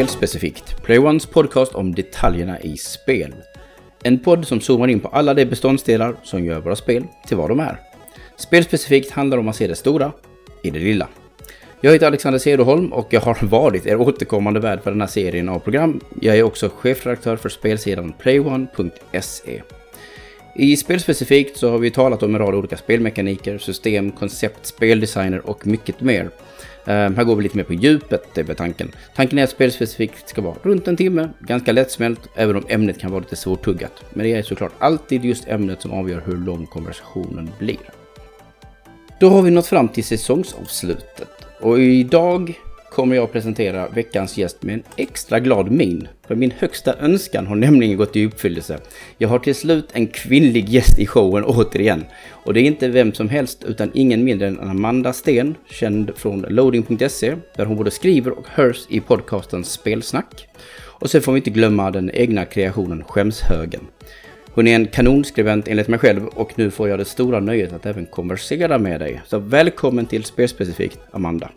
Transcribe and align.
Spelspecifikt, 0.00 0.82
Playones 0.82 1.26
podcast 1.26 1.74
om 1.74 1.94
detaljerna 1.94 2.60
i 2.60 2.76
spel. 2.76 3.34
En 4.02 4.18
podd 4.18 4.46
som 4.46 4.60
zoomar 4.60 4.88
in 4.88 5.00
på 5.00 5.08
alla 5.08 5.34
de 5.34 5.44
beståndsdelar 5.44 6.16
som 6.22 6.44
gör 6.44 6.60
våra 6.60 6.76
spel 6.76 7.04
till 7.26 7.36
vad 7.36 7.48
de 7.48 7.60
är. 7.60 7.80
Spelspecifikt 8.36 9.10
handlar 9.10 9.38
om 9.38 9.48
att 9.48 9.56
se 9.56 9.66
det 9.66 9.76
stora 9.76 10.12
i 10.62 10.70
det 10.70 10.78
lilla. 10.78 11.08
Jag 11.80 11.92
heter 11.92 12.06
Alexander 12.06 12.38
Cederholm 12.38 12.92
och 12.92 13.06
jag 13.10 13.20
har 13.20 13.38
varit 13.46 13.86
er 13.86 14.00
återkommande 14.00 14.60
värd 14.60 14.82
för 14.82 14.90
den 14.90 15.00
här 15.00 15.08
serien 15.08 15.48
av 15.48 15.58
program. 15.58 16.00
Jag 16.20 16.36
är 16.36 16.42
också 16.42 16.70
chefredaktör 16.76 17.36
för 17.36 17.48
spelsidan 17.48 18.12
playone.se. 18.12 19.62
I 20.54 20.76
Spelspecifikt 20.76 21.56
så 21.56 21.70
har 21.70 21.78
vi 21.78 21.90
talat 21.90 22.22
om 22.22 22.34
en 22.34 22.40
rad 22.40 22.54
olika 22.54 22.76
spelmekaniker, 22.76 23.58
system, 23.58 24.12
koncept, 24.12 24.66
speldesigner 24.66 25.50
och 25.50 25.66
mycket 25.66 26.00
mer. 26.00 26.30
Uh, 26.88 26.92
här 26.94 27.24
går 27.24 27.36
vi 27.36 27.42
lite 27.42 27.56
mer 27.56 27.64
på 27.64 27.74
djupet, 27.74 28.24
det 28.34 28.48
är 28.48 28.54
tanken. 28.54 28.92
Tanken 29.16 29.38
är 29.38 29.44
att 29.44 29.50
spelspecifikt 29.50 30.28
ska 30.28 30.42
vara 30.42 30.56
runt 30.62 30.88
en 30.88 30.96
timme, 30.96 31.28
ganska 31.40 31.72
lättsmält, 31.72 32.20
även 32.34 32.56
om 32.56 32.64
ämnet 32.68 32.98
kan 32.98 33.10
vara 33.10 33.20
lite 33.20 33.36
svårtuggat. 33.36 34.04
Men 34.10 34.24
det 34.24 34.32
är 34.32 34.42
såklart 34.42 34.72
alltid 34.78 35.24
just 35.24 35.48
ämnet 35.48 35.82
som 35.82 35.92
avgör 35.92 36.22
hur 36.26 36.36
lång 36.36 36.66
konversationen 36.66 37.50
blir. 37.58 37.78
Då 39.20 39.28
har 39.28 39.42
vi 39.42 39.50
nått 39.50 39.66
fram 39.66 39.88
till 39.88 40.04
säsongsavslutet. 40.04 41.28
Och 41.60 41.80
idag 41.80 42.54
kommer 42.90 43.16
jag 43.16 43.32
presentera 43.32 43.88
veckans 43.88 44.38
gäst 44.38 44.62
med 44.62 44.74
en 44.74 44.82
extra 44.96 45.40
glad 45.40 45.70
min. 45.70 46.08
För 46.26 46.34
min 46.34 46.50
högsta 46.58 46.94
önskan 46.98 47.46
har 47.46 47.56
nämligen 47.56 47.96
gått 47.96 48.16
i 48.16 48.26
uppfyllelse. 48.26 48.78
Jag 49.18 49.28
har 49.28 49.38
till 49.38 49.54
slut 49.54 49.88
en 49.92 50.06
kvinnlig 50.06 50.68
gäst 50.68 50.98
i 50.98 51.06
showen 51.06 51.44
återigen. 51.44 52.04
Och 52.30 52.54
det 52.54 52.60
är 52.60 52.64
inte 52.64 52.88
vem 52.88 53.12
som 53.12 53.28
helst 53.28 53.64
utan 53.64 53.90
ingen 53.94 54.24
mindre 54.24 54.46
än 54.48 54.60
Amanda 54.60 55.12
Sten, 55.12 55.54
känd 55.70 56.10
från 56.16 56.40
loading.se, 56.48 57.34
där 57.56 57.64
hon 57.64 57.76
både 57.76 57.90
skriver 57.90 58.38
och 58.38 58.46
hörs 58.48 58.86
i 58.88 59.00
podcasten 59.00 59.64
Spelsnack. 59.64 60.48
Och 61.00 61.10
sen 61.10 61.22
får 61.22 61.32
vi 61.32 61.38
inte 61.38 61.50
glömma 61.50 61.90
den 61.90 62.10
egna 62.10 62.44
kreationen 62.44 63.04
Skämshögen. 63.04 63.86
Hon 64.52 64.66
är 64.66 64.74
en 64.74 64.86
kanonskribent 64.86 65.68
enligt 65.68 65.88
mig 65.88 65.98
själv 65.98 66.26
och 66.26 66.58
nu 66.58 66.70
får 66.70 66.88
jag 66.88 66.98
det 66.98 67.04
stora 67.04 67.40
nöjet 67.40 67.72
att 67.72 67.86
även 67.86 68.06
konversera 68.06 68.78
med 68.78 69.00
dig. 69.00 69.20
Så 69.26 69.38
välkommen 69.38 70.06
till 70.06 70.24
Spelspecifikt, 70.24 70.98
Amanda. 71.10 71.50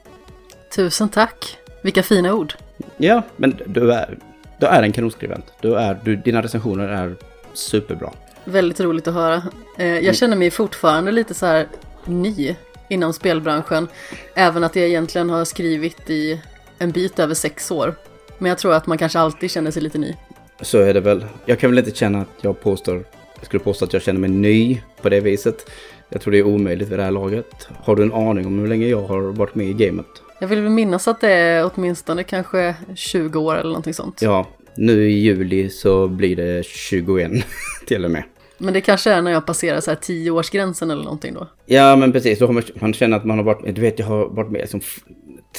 Tusen 0.75 1.09
tack. 1.09 1.57
Vilka 1.81 2.03
fina 2.03 2.33
ord. 2.33 2.53
Ja, 2.97 3.21
men 3.35 3.59
du 3.66 3.93
är, 3.93 4.17
du 4.59 4.66
är 4.66 4.83
en 4.83 4.91
kanonskribent. 4.91 5.45
Du 5.61 5.75
är, 5.75 5.99
du, 6.03 6.16
dina 6.16 6.41
recensioner 6.41 6.88
är 6.88 7.16
superbra. 7.53 8.11
Väldigt 8.45 8.79
roligt 8.79 9.07
att 9.07 9.13
höra. 9.13 9.44
Eh, 9.77 9.99
jag 9.99 10.16
känner 10.16 10.38
mig 10.38 10.51
fortfarande 10.51 11.11
lite 11.11 11.33
så 11.33 11.45
här 11.45 11.67
ny 12.05 12.55
inom 12.89 13.13
spelbranschen. 13.13 13.88
Även 14.35 14.63
att 14.63 14.75
jag 14.75 14.88
egentligen 14.88 15.29
har 15.29 15.45
skrivit 15.45 16.09
i 16.09 16.41
en 16.77 16.91
bit 16.91 17.19
över 17.19 17.33
sex 17.33 17.71
år. 17.71 17.95
Men 18.38 18.49
jag 18.49 18.57
tror 18.57 18.73
att 18.73 18.88
man 18.88 18.97
kanske 18.97 19.19
alltid 19.19 19.51
känner 19.51 19.71
sig 19.71 19.81
lite 19.81 19.97
ny. 19.97 20.16
Så 20.61 20.79
är 20.79 20.94
det 20.94 20.99
väl. 20.99 21.25
Jag 21.45 21.59
kan 21.59 21.69
väl 21.69 21.79
inte 21.79 21.91
känna 21.91 22.21
att 22.21 22.27
jag 22.41 22.61
påstår, 22.61 23.05
jag 23.35 23.45
skulle 23.45 23.63
påstå 23.63 23.85
att 23.85 23.94
jag 23.94 24.01
känner 24.01 24.19
mig 24.19 24.29
ny 24.29 24.81
på 25.01 25.09
det 25.09 25.19
viset. 25.19 25.69
Jag 26.09 26.21
tror 26.21 26.31
det 26.31 26.38
är 26.38 26.44
omöjligt 26.44 26.89
vid 26.89 26.99
det 26.99 27.03
här 27.03 27.11
laget. 27.11 27.67
Har 27.83 27.95
du 27.95 28.03
en 28.03 28.13
aning 28.13 28.47
om 28.47 28.59
hur 28.59 28.67
länge 28.67 28.88
jag 28.88 29.03
har 29.03 29.21
varit 29.21 29.55
med 29.55 29.67
i 29.67 29.73
gamet? 29.73 30.22
Jag 30.44 30.47
vill 30.47 30.69
minnas 30.69 31.08
att 31.08 31.22
det 31.22 31.30
är 31.30 31.72
åtminstone 31.73 32.23
kanske 32.23 32.75
20 32.95 33.39
år 33.39 33.55
eller 33.55 33.69
någonting 33.69 33.94
sånt. 33.94 34.22
Ja, 34.22 34.47
nu 34.75 35.09
i 35.09 35.13
juli 35.13 35.69
så 35.69 36.07
blir 36.07 36.35
det 36.35 36.66
21 36.66 37.31
till 37.88 38.06
och 38.06 38.12
med. 38.12 38.23
Men 38.57 38.73
det 38.73 38.81
kanske 38.81 39.12
är 39.12 39.22
när 39.22 39.31
jag 39.31 39.45
passerar 39.45 39.79
så 39.79 39.91
här 39.91 39.97
10-årsgränsen 39.97 40.91
eller 40.91 41.03
någonting 41.03 41.34
då? 41.34 41.47
Ja, 41.66 41.95
men 41.95 42.12
precis. 42.12 42.40
Då 42.40 42.45
har 42.45 42.53
man, 42.53 42.63
man 42.81 42.94
känner 42.94 43.18
att 43.18 43.25
man 43.25 43.38
har 43.38 43.45
varit, 43.45 43.75
du 43.75 43.81
vet 43.81 44.00
jag 44.00 44.06
har 44.06 44.29
varit 44.29 44.51
med 44.51 44.62
liksom 44.62 44.81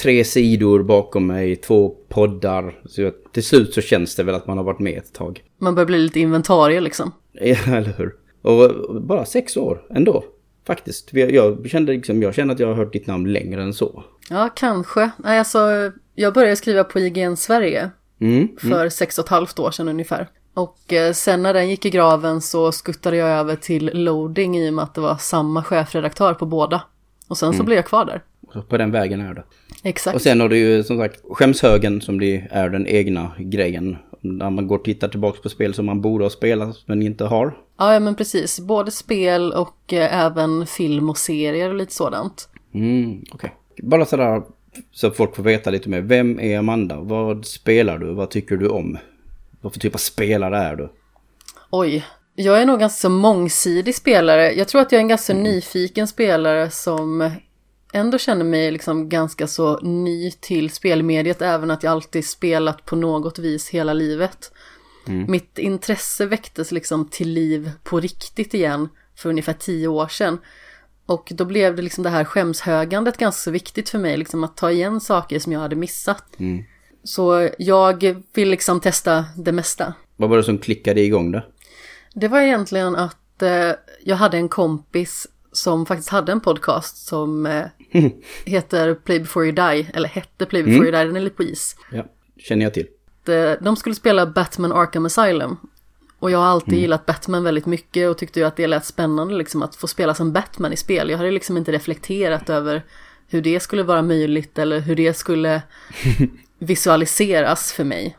tre 0.01 0.23
sidor 0.23 0.83
bakom 0.83 1.27
mig, 1.27 1.55
två 1.55 1.89
poddar. 2.09 2.79
Så 2.85 3.01
jag, 3.01 3.13
till 3.33 3.43
slut 3.43 3.73
så 3.73 3.81
känns 3.81 4.15
det 4.15 4.23
väl 4.23 4.35
att 4.35 4.47
man 4.47 4.57
har 4.57 4.63
varit 4.65 4.79
med 4.79 4.97
ett 4.97 5.13
tag. 5.13 5.43
Man 5.61 5.75
börjar 5.75 5.87
bli 5.87 5.99
lite 5.99 6.19
inventarie 6.19 6.81
liksom. 6.81 7.11
Ja, 7.33 7.55
eller 7.67 7.93
hur. 7.97 8.15
Och 8.41 9.01
bara 9.01 9.25
sex 9.25 9.57
år 9.57 9.81
ändå. 9.89 10.23
Faktiskt. 10.67 11.09
Jag 11.13 11.69
kände, 11.69 11.91
liksom, 11.91 12.21
jag 12.21 12.35
kände 12.35 12.53
att 12.53 12.59
jag 12.59 12.67
har 12.67 12.75
hört 12.75 12.93
ditt 12.93 13.07
namn 13.07 13.33
längre 13.33 13.63
än 13.63 13.73
så. 13.73 14.03
Ja, 14.29 14.49
kanske. 14.55 15.09
Nej, 15.17 15.39
alltså, 15.39 15.59
jag 16.15 16.33
började 16.33 16.55
skriva 16.55 16.83
på 16.83 16.99
IGN 16.99 17.37
Sverige 17.37 17.89
mm, 18.21 18.47
för 18.57 18.79
mm. 18.79 18.91
sex 18.91 19.17
och 19.17 19.25
ett 19.25 19.29
halvt 19.29 19.59
år 19.59 19.71
sedan 19.71 19.87
ungefär. 19.87 20.27
Och 20.53 20.93
eh, 20.93 21.13
sen 21.13 21.43
när 21.43 21.53
den 21.53 21.69
gick 21.69 21.85
i 21.85 21.89
graven 21.89 22.41
så 22.41 22.71
skuttade 22.71 23.17
jag 23.17 23.29
över 23.29 23.55
till 23.55 23.91
loading 23.93 24.57
i 24.57 24.69
och 24.69 24.73
med 24.73 24.83
att 24.83 24.95
det 24.95 25.01
var 25.01 25.15
samma 25.15 25.63
chefredaktör 25.63 26.33
på 26.33 26.45
båda. 26.45 26.81
Och 27.27 27.37
sen 27.37 27.49
mm. 27.49 27.57
så 27.57 27.63
blev 27.63 27.75
jag 27.75 27.85
kvar 27.85 28.05
där. 28.05 28.21
På 28.61 28.77
den 28.77 28.91
vägen 28.91 29.21
är 29.21 29.33
det. 29.33 29.43
Exakt. 29.83 30.15
Och 30.15 30.21
sen 30.21 30.41
har 30.41 30.49
du 30.49 30.57
ju 30.57 30.83
som 30.83 30.97
sagt 30.97 31.21
skämshögen 31.29 32.01
som 32.01 32.19
det 32.19 32.47
är 32.51 32.69
den 32.69 32.87
egna 32.87 33.31
grejen. 33.39 33.97
När 34.21 34.49
man 34.49 34.67
går 34.67 34.77
och 34.77 34.83
tittar 34.83 35.07
tillbaka 35.07 35.39
på 35.41 35.49
spel 35.49 35.73
som 35.73 35.85
man 35.85 36.01
borde 36.01 36.25
ha 36.25 36.29
spelat 36.29 36.83
men 36.85 37.01
inte 37.01 37.23
har. 37.23 37.57
Ja, 37.77 37.99
men 37.99 38.15
precis. 38.15 38.59
Både 38.59 38.91
spel 38.91 39.53
och 39.53 39.93
eh, 39.93 40.25
även 40.25 40.65
film 40.65 41.09
och 41.09 41.17
serier 41.17 41.69
och 41.69 41.75
lite 41.75 41.93
sådant. 41.93 42.49
Mm. 42.73 43.23
Okay. 43.33 43.49
Bara 43.77 44.05
sådär 44.05 44.41
så 44.91 45.07
att 45.07 45.17
folk 45.17 45.35
får 45.35 45.43
veta 45.43 45.69
lite 45.69 45.89
mer. 45.89 46.01
Vem 46.01 46.39
är 46.39 46.57
Amanda? 46.57 46.99
Vad 46.99 47.45
spelar 47.45 47.97
du? 47.97 48.13
Vad 48.13 48.29
tycker 48.29 48.57
du 48.57 48.67
om? 48.67 48.97
Vad 49.61 49.73
för 49.73 49.79
typ 49.79 49.93
av 49.93 49.99
spelare 49.99 50.57
är 50.57 50.75
du? 50.75 50.89
Oj, 51.69 52.05
jag 52.35 52.61
är 52.61 52.65
nog 52.65 52.79
ganska 52.79 53.09
mångsidig 53.09 53.95
spelare. 53.95 54.53
Jag 54.53 54.67
tror 54.67 54.81
att 54.81 54.91
jag 54.91 54.99
är 54.99 55.03
en 55.03 55.07
ganska 55.07 55.33
mm. 55.33 55.43
nyfiken 55.43 56.07
spelare 56.07 56.69
som 56.69 57.31
ändå 57.93 58.17
känner 58.17 58.45
mig 58.45 58.71
liksom 58.71 59.09
ganska 59.09 59.47
så 59.47 59.79
ny 59.79 60.31
till 60.31 60.69
spelmediet, 60.69 61.41
även 61.41 61.71
att 61.71 61.83
jag 61.83 61.91
alltid 61.91 62.25
spelat 62.25 62.85
på 62.85 62.95
något 62.95 63.39
vis 63.39 63.69
hela 63.69 63.93
livet. 63.93 64.51
Mm. 65.07 65.31
Mitt 65.31 65.59
intresse 65.59 66.25
väcktes 66.25 66.71
liksom 66.71 67.07
till 67.09 67.29
liv 67.29 67.71
på 67.83 67.99
riktigt 67.99 68.53
igen 68.53 68.89
för 69.15 69.29
ungefär 69.29 69.53
tio 69.53 69.87
år 69.87 70.07
sedan. 70.07 70.37
Och 71.05 71.31
då 71.35 71.45
blev 71.45 71.75
det 71.75 71.81
liksom 71.81 72.03
det 72.03 72.09
här 72.09 72.23
skämshögandet 72.23 73.17
ganska 73.17 73.51
viktigt 73.51 73.89
för 73.89 73.99
mig, 73.99 74.17
liksom 74.17 74.43
att 74.43 74.57
ta 74.57 74.71
igen 74.71 75.01
saker 75.01 75.39
som 75.39 75.51
jag 75.51 75.59
hade 75.59 75.75
missat. 75.75 76.39
Mm. 76.39 76.63
Så 77.03 77.49
jag 77.57 78.23
vill 78.33 78.49
liksom 78.49 78.79
testa 78.79 79.25
det 79.37 79.51
mesta. 79.51 79.93
Vad 80.15 80.29
var 80.29 80.37
det 80.37 80.43
som 80.43 80.57
klickade 80.57 81.01
igång 81.01 81.31
då? 81.31 81.45
Det 82.13 82.27
var 82.27 82.41
egentligen 82.41 82.95
att 82.95 83.41
eh, 83.41 83.71
jag 84.03 84.15
hade 84.15 84.37
en 84.37 84.49
kompis 84.49 85.27
som 85.51 85.85
faktiskt 85.85 86.09
hade 86.09 86.31
en 86.31 86.41
podcast 86.41 86.97
som 86.97 87.45
eh, 87.45 87.65
heter 88.45 88.95
Play 88.95 89.19
before 89.19 89.45
you 89.45 89.55
die, 89.55 89.91
eller 89.93 90.09
hette 90.09 90.45
Play 90.45 90.63
before 90.63 90.87
mm. 90.87 90.93
you 90.93 90.99
die, 90.99 91.07
den 91.07 91.15
är 91.15 91.21
lite 91.21 91.35
på 91.35 91.43
is. 91.43 91.75
Ja, 91.91 92.05
känner 92.37 92.65
jag 92.65 92.73
till. 92.73 92.87
Eh, 93.29 93.53
de 93.61 93.75
skulle 93.75 93.95
spela 93.95 94.25
Batman 94.25 94.71
Arkham 94.71 95.05
Asylum. 95.05 95.57
Och 96.19 96.31
jag 96.31 96.39
har 96.39 96.45
alltid 96.45 96.73
mm. 96.73 96.81
gillat 96.81 97.05
Batman 97.05 97.43
väldigt 97.43 97.65
mycket 97.65 98.09
och 98.09 98.17
tyckte 98.17 98.39
ju 98.39 98.45
att 98.45 98.55
det 98.55 98.67
lät 98.67 98.85
spännande 98.85 99.33
liksom 99.33 99.63
att 99.63 99.75
få 99.75 99.87
spela 99.87 100.13
som 100.13 100.33
Batman 100.33 100.73
i 100.73 100.77
spel. 100.77 101.09
Jag 101.09 101.17
hade 101.17 101.31
liksom 101.31 101.57
inte 101.57 101.71
reflekterat 101.71 102.49
över 102.49 102.83
hur 103.27 103.41
det 103.41 103.59
skulle 103.59 103.83
vara 103.83 104.01
möjligt 104.01 104.59
eller 104.59 104.79
hur 104.79 104.95
det 104.95 105.13
skulle 105.13 105.61
visualiseras 106.59 107.73
för 107.73 107.83
mig. 107.83 108.17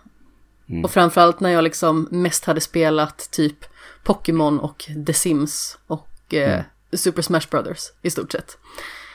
Mm. 0.68 0.84
Och 0.84 0.90
framförallt 0.90 1.40
när 1.40 1.50
jag 1.50 1.64
liksom 1.64 2.08
mest 2.10 2.44
hade 2.44 2.60
spelat 2.60 3.30
typ 3.30 3.64
Pokémon 4.04 4.60
och 4.60 4.90
The 5.06 5.12
Sims 5.12 5.78
och 5.86 6.34
eh, 6.34 6.52
mm. 6.52 6.64
Super 6.92 7.22
Smash 7.22 7.48
Brothers 7.50 7.80
i 8.02 8.10
stort 8.10 8.32
sett. 8.32 8.58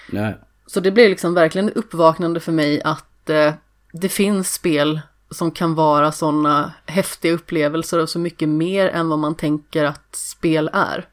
Nej. 0.10 0.38
Så 0.68 0.80
det 0.80 0.92
blev 0.92 1.10
liksom 1.10 1.34
verkligen 1.34 1.70
uppvaknande 1.70 2.40
för 2.40 2.52
mig 2.52 2.82
att 2.82 3.30
eh, 3.30 3.54
det 3.94 4.10
finns 4.10 4.54
spel 4.54 5.02
som 5.32 5.52
kan 5.52 5.76
vara 5.76 6.12
sådana 6.12 6.74
häftiga 6.86 7.34
upplevelser 7.34 8.00
och 8.00 8.10
så 8.10 8.20
mycket 8.20 8.50
mer 8.50 8.88
än 8.88 9.10
vad 9.10 9.20
man 9.20 9.36
tänker 9.36 9.84
att 9.86 10.16
spel 10.16 10.70
är. 10.74 11.08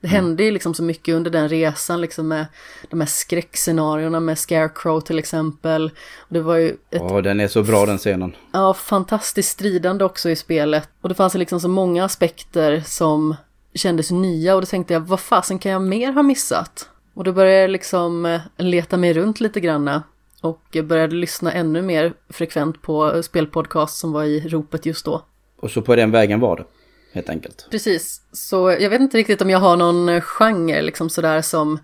Det 0.00 0.06
mm. 0.06 0.24
hände 0.24 0.44
ju 0.44 0.50
liksom 0.50 0.74
så 0.74 0.82
mycket 0.82 1.14
under 1.14 1.30
den 1.30 1.48
resan 1.48 2.00
liksom 2.00 2.28
med 2.28 2.46
de 2.90 3.00
här 3.00 3.06
skräckscenarierna 3.06 4.20
med 4.20 4.38
Scarecrow 4.38 5.00
till 5.00 5.18
exempel. 5.18 5.90
Det 6.28 6.40
var 6.40 6.56
ju 6.56 6.68
ett... 6.68 6.78
Ja, 6.90 7.20
den 7.20 7.40
är 7.40 7.48
så 7.48 7.62
bra 7.62 7.86
den 7.86 7.98
scenen. 7.98 8.36
Ja, 8.52 8.74
fantastiskt 8.74 9.50
stridande 9.50 10.04
också 10.04 10.30
i 10.30 10.36
spelet. 10.36 10.88
Och 11.00 11.08
det 11.08 11.14
fanns 11.14 11.34
liksom 11.34 11.60
så 11.60 11.68
många 11.68 12.04
aspekter 12.04 12.82
som 12.86 13.36
kändes 13.74 14.10
nya 14.10 14.54
och 14.54 14.60
då 14.60 14.66
tänkte 14.66 14.94
jag, 14.94 15.00
vad 15.00 15.20
fasen 15.20 15.58
kan 15.58 15.72
jag 15.72 15.82
mer 15.82 16.12
ha 16.12 16.22
missat? 16.22 16.88
Och 17.14 17.24
då 17.24 17.32
började 17.32 17.60
jag 17.60 17.70
liksom 17.70 18.26
eh, 18.26 18.40
leta 18.56 18.96
mig 18.96 19.12
runt 19.12 19.40
lite 19.40 19.60
granna 19.60 20.02
och 20.46 20.76
började 20.84 21.16
lyssna 21.16 21.52
ännu 21.52 21.82
mer 21.82 22.12
frekvent 22.28 22.82
på 22.82 23.22
spelpodcast 23.22 23.98
som 23.98 24.12
var 24.12 24.24
i 24.24 24.48
ropet 24.48 24.86
just 24.86 25.04
då. 25.04 25.22
Och 25.60 25.70
så 25.70 25.82
på 25.82 25.96
den 25.96 26.10
vägen 26.10 26.40
var 26.40 26.56
det, 26.56 26.64
helt 27.12 27.28
enkelt. 27.28 27.66
Precis, 27.70 28.20
så 28.32 28.76
jag 28.80 28.90
vet 28.90 29.00
inte 29.00 29.18
riktigt 29.18 29.42
om 29.42 29.50
jag 29.50 29.58
har 29.58 29.76
någon 29.76 30.20
genre 30.20 30.82
liksom 30.82 31.10
sådär 31.10 31.42
som 31.42 31.78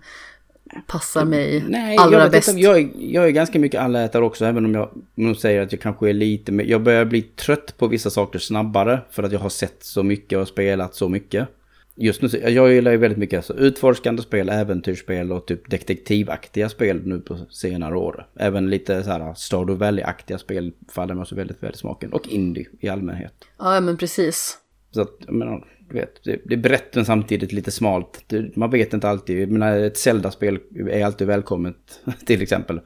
passar 0.87 1.25
mig 1.25 1.63
Nej, 1.67 1.97
allra 1.97 2.19
jag 2.19 2.31
bäst. 2.31 2.49
Inte, 2.49 2.61
jag, 2.61 2.91
jag 2.95 3.25
är 3.25 3.29
ganska 3.29 3.59
mycket 3.59 3.81
allätare 3.81 4.23
också, 4.23 4.45
även 4.45 4.65
om 4.65 4.75
jag 4.75 4.89
nog 5.15 5.37
säger 5.37 5.61
att 5.61 5.71
jag 5.71 5.81
kanske 5.81 6.09
är 6.09 6.13
lite 6.13 6.51
mer... 6.51 6.65
Jag 6.65 6.83
börjar 6.83 7.05
bli 7.05 7.21
trött 7.21 7.77
på 7.77 7.87
vissa 7.87 8.09
saker 8.09 8.39
snabbare 8.39 9.01
för 9.11 9.23
att 9.23 9.31
jag 9.31 9.39
har 9.39 9.49
sett 9.49 9.83
så 9.83 10.03
mycket 10.03 10.39
och 10.39 10.47
spelat 10.47 10.95
så 10.95 11.09
mycket. 11.09 11.47
Just 11.95 12.21
nu, 12.21 12.27
jag 12.49 12.73
gillar 12.73 12.91
ju 12.91 12.97
väldigt 12.97 13.17
mycket 13.17 13.37
alltså, 13.37 13.53
utforskande 13.53 14.21
spel, 14.21 14.49
äventyrsspel 14.49 15.31
och 15.31 15.45
typ 15.45 15.69
detektivaktiga 15.69 16.69
spel 16.69 17.01
nu 17.05 17.19
på 17.19 17.37
senare 17.49 17.97
år. 17.97 18.27
Även 18.35 18.69
lite 18.69 19.03
så 19.03 19.09
här 19.09 19.33
Stardew 19.33 19.85
Valley-aktiga 19.85 20.37
spel 20.37 20.73
faller 20.91 21.13
mig 21.13 21.21
också 21.21 21.35
väldigt 21.35 21.63
väl 21.63 21.73
i 21.73 21.77
smaken. 21.77 22.13
Och 22.13 22.27
indie 22.27 22.65
i 22.79 22.89
allmänhet. 22.89 23.33
Ja, 23.57 23.79
men 23.79 23.97
precis. 23.97 24.57
Så 24.91 25.01
att, 25.01 25.17
jag 25.25 25.35
menar, 25.35 25.67
du 25.89 25.95
vet, 25.95 26.23
det, 26.23 26.41
det 26.45 26.53
är 26.53 26.59
brett 26.59 26.95
men 26.95 27.05
samtidigt 27.05 27.51
lite 27.51 27.71
smalt. 27.71 28.33
Man 28.55 28.71
vet 28.71 28.93
inte 28.93 29.09
alltid. 29.09 29.41
Jag 29.41 29.51
menar, 29.51 29.77
ett 29.77 29.97
Zelda-spel 29.97 30.59
är 30.89 31.05
alltid 31.05 31.27
välkommet 31.27 31.99
till 32.25 32.41
exempel. 32.41 32.81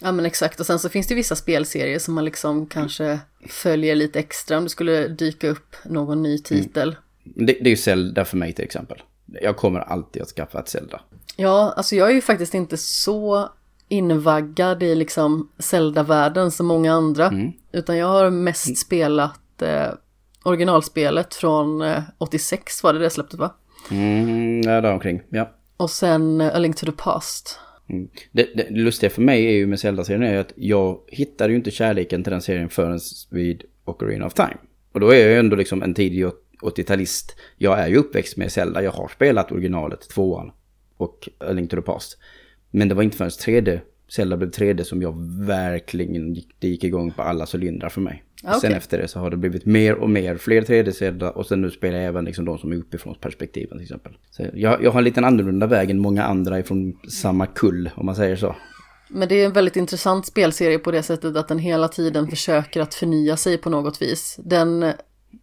Ja 0.00 0.12
men 0.12 0.26
exakt 0.26 0.60
och 0.60 0.66
sen 0.66 0.78
så 0.78 0.88
finns 0.88 1.06
det 1.06 1.14
vissa 1.14 1.36
spelserier 1.36 1.98
som 1.98 2.14
man 2.14 2.24
liksom 2.24 2.66
kanske 2.66 3.18
följer 3.48 3.94
lite 3.94 4.18
extra 4.18 4.58
om 4.58 4.64
det 4.64 4.70
skulle 4.70 5.08
dyka 5.08 5.48
upp 5.48 5.76
någon 5.84 6.22
ny 6.22 6.38
titel. 6.38 6.88
Mm. 6.88 7.02
Det, 7.34 7.52
det, 7.52 7.66
är 7.66 7.70
ju 7.70 7.76
Zelda 7.76 8.24
för 8.24 8.36
mig 8.36 8.52
till 8.52 8.64
exempel. 8.64 9.02
Jag 9.42 9.56
kommer 9.56 9.80
alltid 9.80 10.22
att 10.22 10.28
skaffa 10.28 10.60
ett 10.60 10.68
Zelda. 10.68 11.00
Ja, 11.36 11.74
alltså 11.76 11.96
jag 11.96 12.10
är 12.10 12.14
ju 12.14 12.20
faktiskt 12.20 12.54
inte 12.54 12.76
så 12.76 13.48
invaggad 13.88 14.82
i 14.82 14.94
liksom 14.94 15.48
Zelda-världen 15.58 16.50
som 16.50 16.66
många 16.66 16.92
andra. 16.92 17.26
Mm. 17.26 17.52
Utan 17.72 17.96
jag 17.96 18.06
har 18.06 18.30
mest 18.30 18.66
mm. 18.66 18.76
spelat 18.76 19.62
eh, 19.62 19.90
originalspelet 20.42 21.34
från 21.34 21.82
eh, 21.82 22.02
86 22.18 22.82
var 22.82 22.92
det 22.92 22.98
det 22.98 23.10
släpptes 23.10 23.38
va? 23.38 23.54
Mm, 23.90 24.60
ja, 24.60 24.80
där 24.80 24.92
omkring, 24.92 25.22
ja. 25.28 25.50
Och 25.76 25.90
sen 25.90 26.40
eh, 26.40 26.54
A 26.54 26.58
Link 26.58 26.76
to 26.76 26.86
the 26.86 26.92
Past. 26.92 27.58
Mm. 27.88 28.08
Det, 28.32 28.48
det, 28.54 28.70
lustiga 28.70 29.10
för 29.10 29.22
mig 29.22 29.46
är 29.46 29.50
ju 29.50 29.66
med 29.66 29.80
Zelda-serien 29.80 30.22
är 30.22 30.38
att 30.38 30.52
jag 30.56 31.00
hittade 31.06 31.50
ju 31.50 31.56
inte 31.56 31.70
kärleken 31.70 32.24
till 32.24 32.30
den 32.32 32.42
serien 32.42 32.68
förrän 32.68 33.00
vid 33.30 33.62
Ocarina 33.84 34.26
of 34.26 34.34
Time. 34.34 34.56
Och 34.92 35.00
då 35.00 35.10
är 35.10 35.18
jag 35.18 35.28
ju 35.28 35.38
ändå 35.38 35.56
liksom 35.56 35.82
en 35.82 35.94
tidig 35.94 36.18
80-talist. 36.62 37.36
Jag 37.56 37.78
är 37.78 37.88
ju 37.88 37.96
uppväxt 37.96 38.36
med 38.36 38.52
Zelda, 38.52 38.82
jag 38.82 38.92
har 38.92 39.08
spelat 39.08 39.52
originalet, 39.52 40.08
tvåan 40.08 40.52
och 40.96 41.28
A 41.38 41.52
Link 41.52 41.70
to 41.70 41.76
the 41.76 41.82
Past. 41.82 42.18
Men 42.70 42.88
det 42.88 42.94
var 42.94 43.02
inte 43.02 43.16
förrän 43.16 43.30
3D, 43.30 43.80
Zelda 44.08 44.36
blev 44.36 44.50
3D 44.50 44.82
som 44.82 45.02
jag 45.02 45.14
verkligen 45.46 46.34
gick, 46.34 46.48
det 46.58 46.68
gick 46.68 46.84
igång 46.84 47.10
på 47.10 47.22
alla 47.22 47.46
cylindrar 47.54 47.88
för 47.88 48.00
mig. 48.00 48.24
Okay. 48.42 48.60
Sen 48.60 48.72
efter 48.72 48.98
det 48.98 49.08
så 49.08 49.18
har 49.18 49.30
det 49.30 49.36
blivit 49.36 49.66
mer 49.66 49.94
och 49.94 50.10
mer, 50.10 50.36
fler 50.36 50.62
3D-sedlar 50.62 51.38
och 51.38 51.46
sen 51.46 51.60
nu 51.60 51.70
spelar 51.70 51.98
jag 51.98 52.06
även 52.06 52.24
liksom 52.24 52.44
de 52.44 52.58
som 52.58 52.72
är 52.72 52.76
uppifrån 52.76 53.14
perspektiven 53.20 53.78
till 53.78 53.84
exempel. 53.84 54.16
Så 54.30 54.46
jag, 54.54 54.84
jag 54.84 54.90
har 54.90 54.98
en 54.98 55.04
liten 55.04 55.24
annorlunda 55.24 55.66
väg 55.66 55.90
än 55.90 55.98
många 55.98 56.24
andra 56.24 56.58
ifrån 56.58 56.98
samma 57.08 57.46
kull 57.46 57.90
om 57.94 58.06
man 58.06 58.16
säger 58.16 58.36
så. 58.36 58.56
Men 59.08 59.28
det 59.28 59.34
är 59.34 59.46
en 59.46 59.52
väldigt 59.52 59.76
intressant 59.76 60.26
spelserie 60.26 60.78
på 60.78 60.90
det 60.90 61.02
sättet 61.02 61.36
att 61.36 61.48
den 61.48 61.58
hela 61.58 61.88
tiden 61.88 62.28
försöker 62.28 62.80
att 62.80 62.94
förnya 62.94 63.36
sig 63.36 63.58
på 63.58 63.70
något 63.70 64.02
vis. 64.02 64.40
Den 64.44 64.92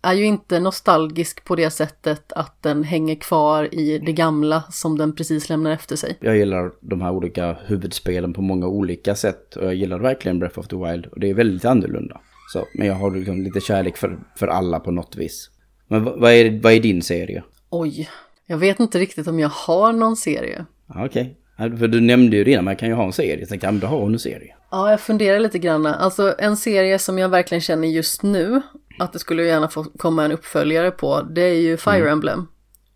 är 0.02 0.14
ju 0.14 0.26
inte 0.26 0.60
nostalgisk 0.60 1.44
på 1.44 1.56
det 1.56 1.70
sättet 1.70 2.34
att 2.34 2.64
den 2.64 2.84
hänger 2.84 3.16
kvar 3.16 3.76
i 3.76 4.00
det 4.00 4.14
gamla 4.14 4.64
som 4.72 4.98
den 4.98 5.16
precis 5.16 5.50
lämnar 5.50 5.72
efter 5.72 5.96
sig. 5.96 6.18
Jag 6.20 6.38
gillar 6.38 6.72
de 6.82 7.02
här 7.02 7.12
olika 7.12 7.58
huvudspelen 7.66 8.34
på 8.34 8.42
många 8.42 8.68
olika 8.68 9.16
sätt 9.16 9.56
och 9.56 9.66
jag 9.66 9.76
gillar 9.76 10.00
verkligen 10.00 10.40
Breath 10.40 10.60
of 10.60 10.68
the 10.68 10.76
Wild 10.76 11.06
och 11.06 11.20
det 11.20 11.30
är 11.30 11.34
väldigt 11.34 11.66
annorlunda. 11.66 12.22
Så, 12.54 12.68
men 12.74 12.88
jag 12.88 12.96
har 12.96 13.12
liksom 13.12 13.42
lite 13.42 13.60
kärlek 13.60 13.98
för, 13.98 14.20
för 14.36 14.48
alla 14.48 14.80
på 14.80 14.92
något 14.92 15.16
vis. 15.16 15.50
Men 15.88 16.04
vad 16.04 16.32
är, 16.32 16.62
vad 16.62 16.74
är 16.74 16.80
din 16.80 17.02
serie? 17.02 17.44
Oj, 17.70 18.10
jag 18.46 18.58
vet 18.58 18.80
inte 18.80 19.00
riktigt 19.00 19.28
om 19.28 19.40
jag 19.40 19.50
har 19.50 19.94
någon 19.94 20.16
serie. 20.16 20.66
Okej, 20.88 21.38
okay. 21.58 21.78
för 21.78 21.88
du 21.88 22.02
nämnde 22.02 22.38
ju 22.38 22.44
redan, 22.44 22.66
man 22.66 22.76
kan 22.76 22.90
ju 22.90 22.96
ha 22.96 23.06
en 23.06 23.14
serie. 23.14 23.40
Jag 23.40 23.50
tänkte, 23.50 23.68
ja 23.68 23.72
men 23.72 23.80
då 23.80 23.88
har 23.88 24.00
hon 24.00 24.14
en 24.14 24.20
serie. 24.20 24.56
Ja, 24.72 24.90
jag 24.90 25.00
funderar 25.00 25.40
lite 25.40 25.60
grann. 25.60 25.86
Alltså 25.86 26.36
en 26.40 26.58
serie 26.58 27.00
som 27.00 27.20
jag 27.20 27.30
verkligen 27.30 27.62
känner 27.62 27.88
just 27.88 28.24
nu 28.24 28.62
att 29.00 29.14
det 29.14 29.20
skulle 29.20 29.44
gärna 29.44 29.68
få 29.68 29.84
komma 29.84 30.26
en 30.26 30.32
uppföljare 30.32 30.92
på, 30.92 31.22
det 31.22 31.42
är 31.42 31.62
ju 31.62 31.78
Fire 31.78 31.96
mm. 31.96 32.12
Emblem. 32.12 32.48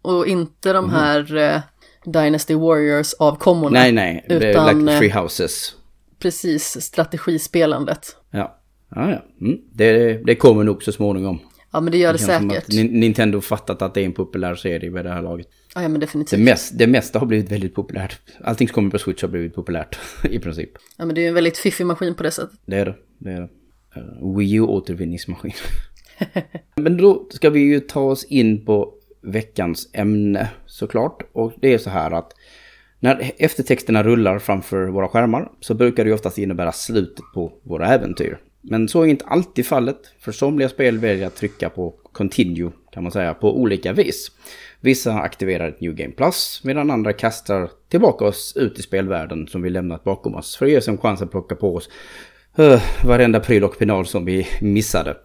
Och 0.02 0.28
inte 0.28 0.74
de 0.74 0.86
mm. 0.86 0.96
här 0.96 1.36
uh, 1.36 1.62
Dynasty 2.06 2.56
Warriors 2.56 3.14
avkommorna. 3.14 3.80
Nej, 3.80 3.92
nej, 3.92 4.26
utan, 4.30 4.86
like 4.86 4.98
Free 4.98 5.12
Houses. 5.12 5.76
Precis, 6.20 6.82
strategispelandet. 6.82 8.16
Ja. 8.32 8.60
Ja, 8.96 9.12
ja. 9.12 9.46
Mm. 9.46 9.60
Det, 9.72 10.14
det 10.26 10.36
kommer 10.36 10.64
nog 10.64 10.84
så 10.84 10.92
småningom. 10.92 11.40
Ja, 11.72 11.82
men 11.82 11.92
det 11.92 11.98
gör 11.98 12.14
det, 12.14 12.20
det 12.20 12.26
säkert. 12.26 12.68
Nintendo 12.92 13.42
fattat 13.42 13.82
att 13.82 13.94
det 13.94 14.02
är 14.02 14.06
en 14.06 14.14
populär 14.14 14.56
serie 14.56 14.90
vid 14.90 15.06
det 15.06 15.10
här 15.10 15.22
laget. 15.22 15.48
Ja, 15.76 15.88
men 15.88 16.00
definitivt. 16.00 16.40
Det, 16.40 16.44
mest, 16.44 16.78
det 16.78 16.88
mesta 16.88 17.20
har 17.20 17.26
blivit 17.26 17.52
väldigt 17.52 17.76
populärt. 17.76 18.20
Allting 18.44 18.68
som 18.68 18.74
kommer 18.76 18.90
på 18.90 19.00
Switch 19.00 19.22
har 19.22 19.30
blivit 19.30 19.56
populärt 19.56 20.00
i 20.24 20.40
princip. 20.40 20.70
Ja, 20.98 21.06
men 21.06 21.16
det 21.16 21.22
är 21.22 21.24
ju 21.24 21.28
en 21.28 21.34
väldigt 21.34 21.58
fiffig 21.58 21.86
maskin 21.86 22.16
på 22.16 22.24
det 22.24 22.32
sättet. 22.32 22.60
Det 22.66 22.78
är 22.78 22.86
det. 22.86 22.96
det, 23.18 23.32
är 23.32 23.42
det. 23.42 23.50
Uh, 23.98 24.38
Wii 24.38 24.54
U 24.54 24.62
återvinningsmaskin. 24.62 25.54
men 26.76 26.98
då 26.98 27.28
ska 27.30 27.50
vi 27.50 27.60
ju 27.60 27.80
ta 27.80 28.02
oss 28.02 28.24
in 28.24 28.66
på 28.66 28.94
veckans 29.22 29.90
ämne 29.94 30.50
såklart. 30.66 31.24
Och 31.32 31.54
det 31.62 31.74
är 31.74 31.78
så 31.78 31.90
här 31.90 32.12
att 32.12 32.34
när 33.00 33.32
eftertexterna 33.38 34.04
rullar 34.04 34.40
framför 34.40 34.88
våra 34.88 35.08
skärmar 35.08 35.52
så 35.60 35.74
brukar 35.74 36.04
det 36.04 36.08
ju 36.08 36.14
oftast 36.14 36.38
innebära 36.38 36.72
slutet 36.72 37.26
på 37.34 37.54
våra 37.64 37.88
äventyr. 37.88 38.40
Men 38.62 38.88
så 38.88 39.02
är 39.02 39.08
inte 39.08 39.26
alltid 39.26 39.66
fallet, 39.66 39.98
för 40.20 40.32
somliga 40.32 40.70
spel 40.70 40.98
väljer 40.98 41.28
att 41.28 41.36
trycka 41.36 41.70
på 41.70 41.94
Continue 42.12 42.72
kan 42.92 43.04
man 43.04 43.12
säga 43.12 43.34
på 43.34 43.58
olika 43.58 43.94
vis. 43.94 44.32
Vissa 44.80 45.14
aktiverar 45.14 45.70
ett 45.70 45.82
New 45.82 45.96
Game 45.96 46.12
Plus 46.12 46.62
medan 46.64 46.92
andra 46.92 47.14
kastar 47.14 47.70
tillbaka 47.90 48.26
oss 48.26 48.54
ut 48.58 48.80
i 48.80 48.82
spelvärlden 48.82 49.48
som 49.48 49.62
vi 49.62 49.70
lämnat 49.70 50.04
bakom 50.04 50.36
oss 50.36 50.56
för 50.58 50.66
att 50.66 50.72
ge 50.72 50.78
oss 50.78 50.88
en 50.88 50.98
chans 50.98 51.22
att 51.22 51.32
plocka 51.32 51.56
på 51.56 51.76
oss 51.76 51.90
uh, 52.60 52.82
varenda 53.04 53.40
pryl 53.40 53.64
och 53.64 53.80
penal 53.80 54.06
som 54.06 54.26
vi 54.26 54.48
missade. 54.62 55.18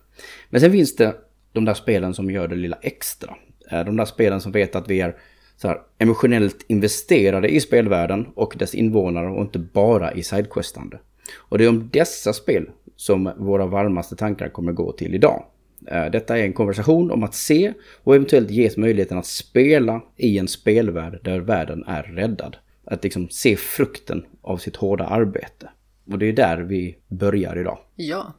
Men 0.51 0.61
sen 0.61 0.73
finns 0.73 0.97
det 0.97 1.15
de 1.53 1.65
där 1.65 1.75
spelen 1.75 2.15
som 2.15 2.31
gör 2.31 2.49
det 2.49 2.55
lilla 2.55 2.79
extra. 2.83 3.37
Eh, 3.71 3.85
de 3.85 3.97
där 3.97 4.05
spelen 4.05 4.41
som 4.41 4.53
vet 4.53 4.77
att 4.77 4.89
vi 4.89 5.01
är 5.01 5.17
så 5.57 5.69
här, 5.69 5.79
emotionellt 5.99 6.65
investerade 6.69 7.49
i 7.49 7.61
spelvärlden 7.61 8.27
och 8.35 8.55
dess 8.59 8.75
invånare 8.75 9.31
och 9.31 9.43
inte 9.43 9.59
bara 9.59 10.13
i 10.13 10.23
sidequestande. 10.23 10.99
Och 11.39 11.59
det 11.59 11.65
är 11.65 11.69
om 11.69 11.91
dessa 11.93 12.33
spel 12.33 12.71
som 12.97 13.33
våra 13.37 13.67
varmaste 13.67 14.17
tankar 14.17 14.49
kommer 14.49 14.73
gå 14.73 14.93
till 14.93 15.15
idag. 15.15 15.45
Eh, 15.87 16.07
detta 16.11 16.39
är 16.39 16.43
en 16.43 16.53
konversation 16.53 17.11
om 17.11 17.23
att 17.23 17.35
se 17.35 17.73
och 18.05 18.15
eventuellt 18.15 18.51
ges 18.51 18.77
möjligheten 18.77 19.19
att 19.19 19.27
spela 19.27 20.01
i 20.17 20.39
en 20.39 20.49
spelvärld 20.49 21.19
där 21.23 21.41
världen 21.41 21.85
är 21.87 22.03
räddad. 22.03 22.57
Att 22.87 23.05
liksom 23.05 23.29
se 23.31 23.57
frukten 23.57 24.25
av 24.43 24.57
sitt 24.57 24.77
hårda 24.77 25.05
arbete. 25.05 25.69
Och 26.11 26.19
det 26.19 26.27
är 26.27 26.33
där 26.33 26.59
vi 26.59 26.97
börjar 27.09 27.59
idag. 27.59 27.79
Ja. 27.97 28.35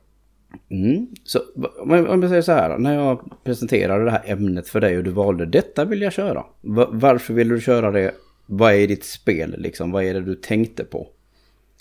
Mm. 0.70 1.08
Så 1.24 1.40
om 1.80 2.22
jag 2.22 2.30
säger 2.30 2.42
så 2.42 2.52
här, 2.52 2.78
när 2.78 2.96
jag 2.96 3.44
presenterade 3.44 4.06
det 4.06 4.12
här 4.12 4.24
ämnet 4.26 4.68
för 4.68 4.82
dig 4.82 4.98
och 4.98 5.04
du 5.04 5.12
valde 5.12 5.46
detta 5.46 5.86
vill 5.86 6.02
jag 6.02 6.14
köra. 6.14 6.44
Varför 6.92 7.34
vill 7.34 7.50
du 7.50 7.62
köra 7.62 7.92
det? 7.92 8.12
Vad 8.46 8.74
är 8.74 8.88
ditt 8.88 9.06
spel 9.06 9.56
liksom? 9.58 9.92
Vad 9.92 10.04
är 10.04 10.14
det 10.14 10.22
du 10.22 10.36
tänkte 10.36 10.84
på? 10.84 11.08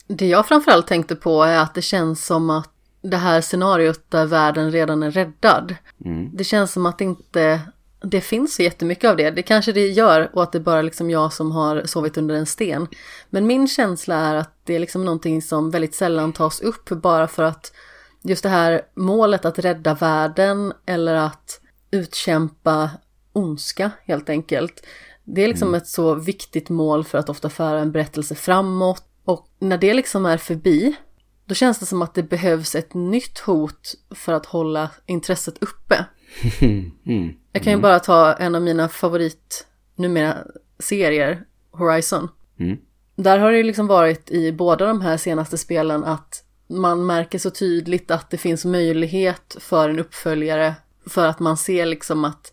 Det 0.07 0.27
jag 0.27 0.49
framförallt 0.49 0.87
tänkte 0.87 1.17
på 1.17 1.43
är 1.43 1.59
att 1.59 1.75
det 1.75 1.83
känns 1.83 2.27
som 2.27 2.51
att 2.51 2.71
det 3.03 3.17
här 3.17 3.41
scenariot 3.41 4.01
där 4.09 4.27
världen 4.27 4.71
redan 4.71 5.03
är 5.03 5.11
räddad. 5.11 5.75
Mm. 6.05 6.31
Det 6.37 6.45
känns 6.45 6.73
som 6.73 6.87
att 6.87 6.99
det 6.99 7.05
inte 7.05 7.61
det 8.05 8.21
finns 8.21 8.55
så 8.55 8.63
jättemycket 8.63 9.11
av 9.11 9.17
det. 9.17 9.31
Det 9.31 9.43
kanske 9.43 9.73
det 9.73 9.87
gör 9.87 10.31
och 10.33 10.43
att 10.43 10.53
det 10.53 10.61
bara 10.61 10.79
är 10.79 10.83
liksom 10.83 11.11
jag 11.11 11.33
som 11.33 11.53
har 11.53 11.83
sovit 11.85 12.17
under 12.17 12.35
en 12.35 12.47
sten. 12.47 12.89
Men 13.31 13.47
min 13.47 13.69
känsla 13.69 14.15
är 14.15 14.35
att 14.35 14.55
det 14.65 14.75
är 14.75 14.79
liksom 14.79 15.05
någonting 15.05 15.43
som 15.43 15.71
väldigt 15.71 15.95
sällan 15.95 16.33
tas 16.33 16.61
upp 16.61 16.89
bara 16.89 17.29
för 17.29 17.43
att 17.43 17.73
just 18.23 18.43
det 18.43 18.49
här 18.49 18.83
målet 18.95 19.45
att 19.45 19.59
rädda 19.59 19.95
världen 19.95 20.73
eller 20.87 21.15
att 21.15 21.61
utkämpa 21.91 22.91
ondska 23.33 23.91
helt 24.05 24.31
enkelt. 24.31 24.87
Det 25.25 25.45
är 25.45 25.49
liksom 25.49 25.69
mm. 25.69 25.79
ett 25.79 25.87
så 25.87 26.15
viktigt 26.15 26.69
mål 26.69 27.05
för 27.05 27.19
att 27.19 27.29
ofta 27.29 27.51
föra 27.51 27.81
en 27.81 27.93
berättelse 27.93 28.35
framåt 28.35 29.05
och 29.25 29.49
när 29.59 29.79
det 29.79 29.95
liksom 29.95 30.27
är 30.27 30.39
förbi, 30.39 30.97
då 31.47 31.55
känns 31.55 31.79
det 31.79 31.87
som 31.87 32.03
att 32.03 32.15
det 32.15 32.23
behövs 32.23 32.75
ett 32.75 32.95
nytt 32.95 33.39
hot 33.39 33.95
för 34.11 34.33
att 34.33 34.47
hålla 34.47 34.91
intresset 35.07 35.59
uppe. 35.63 36.05
Mm. 37.07 37.35
Jag 37.55 37.63
kan 37.63 37.73
ju 37.73 37.79
bara 37.79 37.99
ta 37.99 38.33
en 38.33 38.55
av 38.55 38.63
mina 38.63 38.89
favorit, 38.89 39.67
numera, 39.97 40.37
serier, 40.79 41.45
Horizon. 41.71 42.29
Mm. 42.61 42.77
Där 43.17 43.39
har 43.39 43.51
det 43.51 43.57
ju 43.57 43.63
liksom 43.63 43.87
varit 43.87 44.31
i 44.31 44.53
båda 44.53 44.87
de 44.87 45.01
här 45.01 45.17
senaste 45.17 45.59
spelen 45.59 46.05
att 46.05 46.45
man 46.67 47.07
märker 47.07 47.39
så 47.39 47.51
tydligt 47.51 48.11
att 48.11 48.31
det 48.31 48.37
finns 48.37 48.65
möjlighet 48.65 49.57
för 49.61 49.89
en 49.89 49.99
uppföljare 49.99 50.75
för 51.07 51.27
att 51.27 51.41
man 51.41 51.57
ser 51.57 51.87
liksom 51.87 52.25
att 52.25 52.53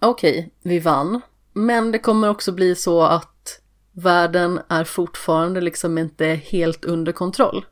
okej, 0.00 0.38
okay, 0.38 0.50
vi 0.62 0.78
vann. 0.78 1.20
Men 1.52 1.92
det 1.92 1.98
kommer 1.98 2.30
också 2.30 2.52
bli 2.52 2.74
så 2.74 3.02
att 3.02 3.60
världen 3.92 4.60
är 4.68 4.84
fortfarande 4.84 5.60
liksom 5.60 5.98
inte 5.98 6.26
helt 6.26 6.84
under 6.84 7.12
kontroll. 7.12 7.64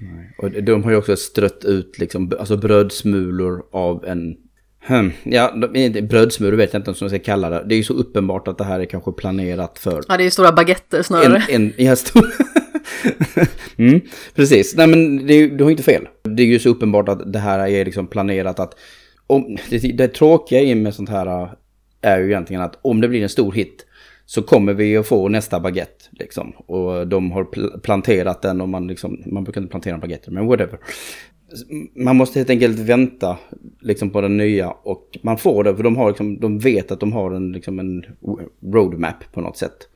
Nej. 0.00 0.34
Och 0.38 0.62
de 0.62 0.84
har 0.84 0.90
ju 0.90 0.96
också 0.96 1.16
strött 1.16 1.64
ut 1.64 1.98
liksom, 1.98 2.32
alltså 2.38 2.56
brödsmulor 2.56 3.66
av 3.72 4.04
en... 4.04 4.36
Hmm, 4.88 5.12
ja, 5.22 5.54
brödsmulor 6.02 6.56
vet 6.56 6.72
jag 6.72 6.80
inte 6.80 6.90
om 6.90 6.96
jag 7.00 7.10
ska 7.10 7.18
kalla 7.18 7.50
det. 7.50 7.64
Det 7.66 7.74
är 7.74 7.76
ju 7.76 7.84
så 7.84 7.94
uppenbart 7.94 8.48
att 8.48 8.58
det 8.58 8.64
här 8.64 8.80
är 8.80 8.84
kanske 8.84 9.12
planerat 9.12 9.78
för... 9.78 10.02
Ja, 10.08 10.16
det 10.16 10.22
är 10.22 10.24
ju 10.24 10.30
stora 10.30 10.52
baguetter 10.52 11.02
snarare. 11.02 11.42
En, 11.48 11.62
en, 11.76 11.86
ja, 11.86 11.96
stor... 11.96 12.26
mm, 13.76 14.00
precis, 14.34 14.76
nej 14.76 14.86
men 14.86 15.26
det, 15.26 15.48
du 15.48 15.64
har 15.64 15.70
inte 15.70 15.82
fel. 15.82 16.08
Det 16.22 16.42
är 16.42 16.46
ju 16.46 16.58
så 16.58 16.68
uppenbart 16.68 17.08
att 17.08 17.32
det 17.32 17.38
här 17.38 17.68
är 17.68 17.84
liksom 17.84 18.06
planerat 18.06 18.60
att... 18.60 18.74
Om, 19.26 19.56
det, 19.70 19.78
det 19.78 20.08
tråkiga 20.08 20.76
med 20.76 20.94
sånt 20.94 21.08
här 21.08 21.50
är 22.02 22.18
ju 22.18 22.26
egentligen 22.26 22.62
att 22.62 22.78
om 22.82 23.00
det 23.00 23.08
blir 23.08 23.22
en 23.22 23.28
stor 23.28 23.52
hit 23.52 23.86
så 24.26 24.42
kommer 24.42 24.74
vi 24.74 24.96
att 24.96 25.06
få 25.06 25.28
nästa 25.28 25.60
baguette. 25.60 26.04
Liksom. 26.10 26.50
Och 26.50 27.08
de 27.08 27.32
har 27.32 27.44
pl 27.44 27.80
planterat 27.82 28.42
den 28.42 28.60
och 28.60 28.68
man, 28.68 28.86
liksom, 28.86 29.22
man 29.26 29.44
brukar 29.44 29.60
inte 29.60 29.70
plantera 29.70 29.98
baguetter, 29.98 30.30
men 30.30 30.46
whatever. 30.46 30.78
Man 31.94 32.16
måste 32.16 32.38
helt 32.38 32.50
enkelt 32.50 32.78
vänta 32.78 33.38
liksom, 33.80 34.10
på 34.10 34.20
den 34.20 34.36
nya 34.36 34.70
och 34.70 35.18
man 35.22 35.38
får 35.38 35.64
det 35.64 35.76
för 35.76 35.82
de, 35.82 35.96
har, 35.96 36.08
liksom, 36.08 36.40
de 36.40 36.58
vet 36.58 36.90
att 36.90 37.00
de 37.00 37.12
har 37.12 37.30
en, 37.30 37.52
liksom, 37.52 37.78
en 37.78 38.04
roadmap 38.72 39.32
på 39.32 39.40
något 39.40 39.56
sätt. 39.56 39.88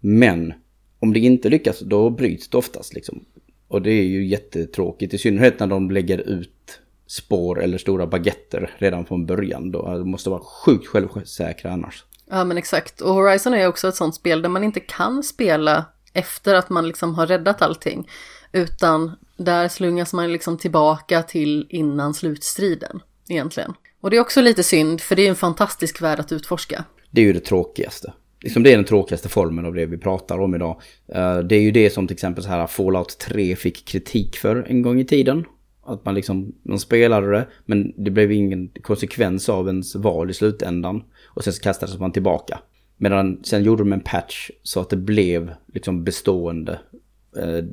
Men 0.00 0.52
om 0.98 1.12
det 1.12 1.20
inte 1.20 1.48
lyckas 1.48 1.80
då 1.80 2.10
bryts 2.10 2.48
det 2.48 2.58
oftast. 2.58 2.94
Liksom. 2.94 3.24
Och 3.68 3.82
det 3.82 3.90
är 3.90 4.04
ju 4.04 4.26
jättetråkigt, 4.26 5.14
i 5.14 5.18
synnerhet 5.18 5.60
när 5.60 5.66
de 5.66 5.90
lägger 5.90 6.18
ut 6.18 6.80
spår 7.06 7.62
eller 7.62 7.78
stora 7.78 8.06
baguetter 8.06 8.70
redan 8.78 9.06
från 9.06 9.26
början. 9.26 9.70
Då. 9.70 9.82
De 9.82 10.10
måste 10.10 10.30
vara 10.30 10.40
sjukt 10.40 10.86
självsäkra 10.86 11.72
annars. 11.72 12.04
Ja 12.30 12.44
men 12.44 12.58
exakt. 12.58 13.00
Och 13.00 13.14
Horizon 13.14 13.54
är 13.54 13.68
också 13.68 13.88
ett 13.88 13.94
sånt 13.94 14.14
spel 14.14 14.42
där 14.42 14.48
man 14.48 14.64
inte 14.64 14.80
kan 14.80 15.22
spela 15.22 15.84
efter 16.12 16.54
att 16.54 16.70
man 16.70 16.88
liksom 16.88 17.14
har 17.14 17.26
räddat 17.26 17.62
allting. 17.62 18.08
Utan 18.52 19.12
där 19.36 19.68
slungas 19.68 20.12
man 20.12 20.32
liksom 20.32 20.58
tillbaka 20.58 21.22
till 21.22 21.66
innan 21.68 22.14
slutstriden 22.14 23.00
egentligen. 23.28 23.72
Och 24.00 24.10
det 24.10 24.16
är 24.16 24.20
också 24.20 24.40
lite 24.40 24.62
synd 24.62 25.00
för 25.00 25.16
det 25.16 25.26
är 25.26 25.28
en 25.28 25.36
fantastisk 25.36 26.02
värld 26.02 26.20
att 26.20 26.32
utforska. 26.32 26.84
Det 27.10 27.20
är 27.20 27.24
ju 27.24 27.32
det 27.32 27.40
tråkigaste. 27.40 28.12
Liksom 28.42 28.62
det 28.62 28.72
är 28.72 28.76
den 28.76 28.84
tråkigaste 28.84 29.28
formen 29.28 29.66
av 29.66 29.74
det 29.74 29.86
vi 29.86 29.98
pratar 29.98 30.40
om 30.40 30.54
idag. 30.54 30.80
Eh, 31.14 31.38
det 31.38 31.56
är 31.56 31.60
ju 31.60 31.70
det 31.70 31.90
som 31.90 32.06
till 32.06 32.14
exempel 32.14 32.44
så 32.44 32.50
här 32.50 32.66
Fallout 32.66 33.18
3 33.18 33.56
fick 33.56 33.86
kritik 33.86 34.36
för 34.36 34.66
en 34.68 34.82
gång 34.82 35.00
i 35.00 35.04
tiden. 35.04 35.44
Att 35.86 36.04
man 36.04 36.14
liksom, 36.14 36.52
man 36.62 36.78
spelade 36.78 37.30
det, 37.30 37.48
men 37.66 38.04
det 38.04 38.10
blev 38.10 38.32
ingen 38.32 38.68
konsekvens 38.68 39.48
av 39.48 39.66
ens 39.66 39.94
val 39.94 40.30
i 40.30 40.34
slutändan. 40.34 41.02
Och 41.26 41.44
sen 41.44 41.52
så 41.52 41.62
kastades 41.62 41.98
man 41.98 42.12
tillbaka. 42.12 42.58
Medan 42.96 43.44
sen 43.44 43.62
gjorde 43.62 43.82
de 43.82 43.92
en 43.92 44.00
patch 44.00 44.50
så 44.62 44.80
att 44.80 44.90
det 44.90 44.96
blev 44.96 45.54
liksom 45.66 46.04
bestående 46.04 46.80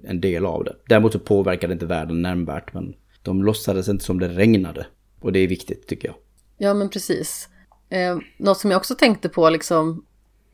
en 0.03 0.21
del 0.21 0.45
av 0.45 0.63
det. 0.63 0.75
Däremot 0.89 1.13
så 1.13 1.19
påverkade 1.19 1.71
det 1.71 1.73
inte 1.73 1.85
världen 1.85 2.21
nämnvärt, 2.21 2.73
men 2.73 2.95
de 3.21 3.43
låtsades 3.43 3.87
inte 3.87 4.03
som 4.03 4.19
det 4.19 4.27
regnade. 4.27 4.85
Och 5.19 5.31
det 5.31 5.39
är 5.39 5.47
viktigt 5.47 5.87
tycker 5.87 6.07
jag. 6.07 6.15
Ja, 6.57 6.73
men 6.73 6.89
precis. 6.89 7.49
Eh, 7.89 8.17
något 8.37 8.57
som 8.57 8.71
jag 8.71 8.77
också 8.77 8.95
tänkte 8.95 9.29
på 9.29 9.49
liksom 9.49 10.05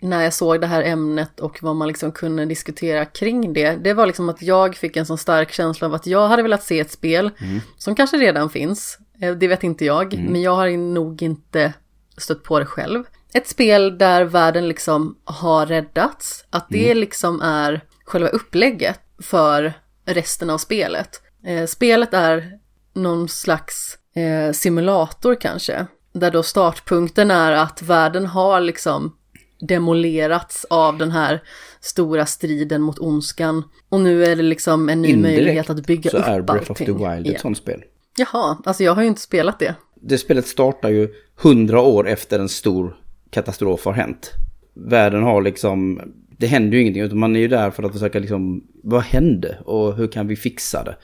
när 0.01 0.23
jag 0.23 0.33
såg 0.33 0.61
det 0.61 0.67
här 0.67 0.83
ämnet 0.83 1.39
och 1.39 1.59
vad 1.61 1.75
man 1.75 1.87
liksom 1.87 2.11
kunde 2.11 2.45
diskutera 2.45 3.05
kring 3.05 3.53
det, 3.53 3.75
det 3.75 3.93
var 3.93 4.05
liksom 4.05 4.29
att 4.29 4.41
jag 4.41 4.75
fick 4.75 4.97
en 4.97 5.05
sån 5.05 5.17
stark 5.17 5.51
känsla 5.51 5.87
av 5.87 5.93
att 5.93 6.07
jag 6.07 6.27
hade 6.27 6.43
velat 6.43 6.63
se 6.63 6.79
ett 6.79 6.91
spel 6.91 7.31
mm. 7.39 7.59
som 7.77 7.95
kanske 7.95 8.17
redan 8.17 8.49
finns, 8.49 8.97
eh, 9.21 9.35
det 9.35 9.47
vet 9.47 9.63
inte 9.63 9.85
jag, 9.85 10.13
mm. 10.13 10.25
men 10.25 10.41
jag 10.41 10.55
har 10.55 10.77
nog 10.77 11.21
inte 11.21 11.73
stött 12.17 12.43
på 12.43 12.59
det 12.59 12.65
själv. 12.65 13.03
Ett 13.33 13.47
spel 13.47 13.97
där 13.97 14.23
världen 14.23 14.67
liksom 14.67 15.17
har 15.23 15.65
räddats, 15.65 16.45
att 16.49 16.67
det 16.69 16.85
mm. 16.85 16.97
liksom 16.97 17.41
är 17.41 17.81
själva 18.11 18.29
upplägget 18.29 18.99
för 19.21 19.73
resten 20.05 20.49
av 20.49 20.57
spelet. 20.57 21.21
Eh, 21.45 21.65
spelet 21.65 22.13
är 22.13 22.59
någon 22.93 23.29
slags 23.29 23.97
eh, 24.15 24.51
simulator 24.51 25.35
kanske, 25.41 25.85
där 26.13 26.31
då 26.31 26.43
startpunkten 26.43 27.31
är 27.31 27.51
att 27.51 27.81
världen 27.81 28.25
har 28.25 28.61
liksom 28.61 29.15
demolerats 29.59 30.65
av 30.69 30.97
den 30.97 31.11
här 31.11 31.43
stora 31.79 32.25
striden 32.25 32.81
mot 32.81 32.99
ondskan. 32.99 33.63
Och 33.89 33.99
nu 33.99 34.25
är 34.25 34.35
det 34.35 34.43
liksom 34.43 34.89
en 34.89 35.01
ny 35.01 35.09
Indirekt 35.09 35.37
möjlighet 35.37 35.69
att 35.69 35.87
bygga 35.87 36.09
upp 36.09 36.15
allting. 36.15 36.33
så 36.33 36.37
är 36.37 36.41
Breath 36.41 36.71
of 36.71 36.77
the 36.77 36.91
Wild 36.91 37.27
ett 37.27 37.41
sånt 37.41 37.57
spel. 37.57 37.83
Jaha, 38.17 38.57
alltså 38.65 38.83
jag 38.83 38.95
har 38.95 39.01
ju 39.01 39.07
inte 39.07 39.21
spelat 39.21 39.59
det. 39.59 39.75
Det 40.01 40.17
spelet 40.17 40.47
startar 40.47 40.89
ju 40.89 41.09
hundra 41.35 41.81
år 41.81 42.07
efter 42.07 42.39
en 42.39 42.49
stor 42.49 42.97
katastrof 43.29 43.85
har 43.85 43.93
hänt. 43.93 44.31
Världen 44.73 45.23
har 45.23 45.41
liksom, 45.41 46.01
det 46.41 46.47
händer 46.47 46.77
ju 46.77 46.81
ingenting 46.81 47.03
utan 47.03 47.19
man 47.19 47.35
är 47.35 47.39
ju 47.39 47.47
där 47.47 47.71
för 47.71 47.83
att 47.83 47.93
försöka 47.93 48.19
liksom, 48.19 48.67
vad 48.83 49.01
hände 49.01 49.57
och 49.65 49.95
hur 49.95 50.07
kan 50.07 50.27
vi 50.27 50.35
fixa 50.35 50.83
det? 50.83 50.97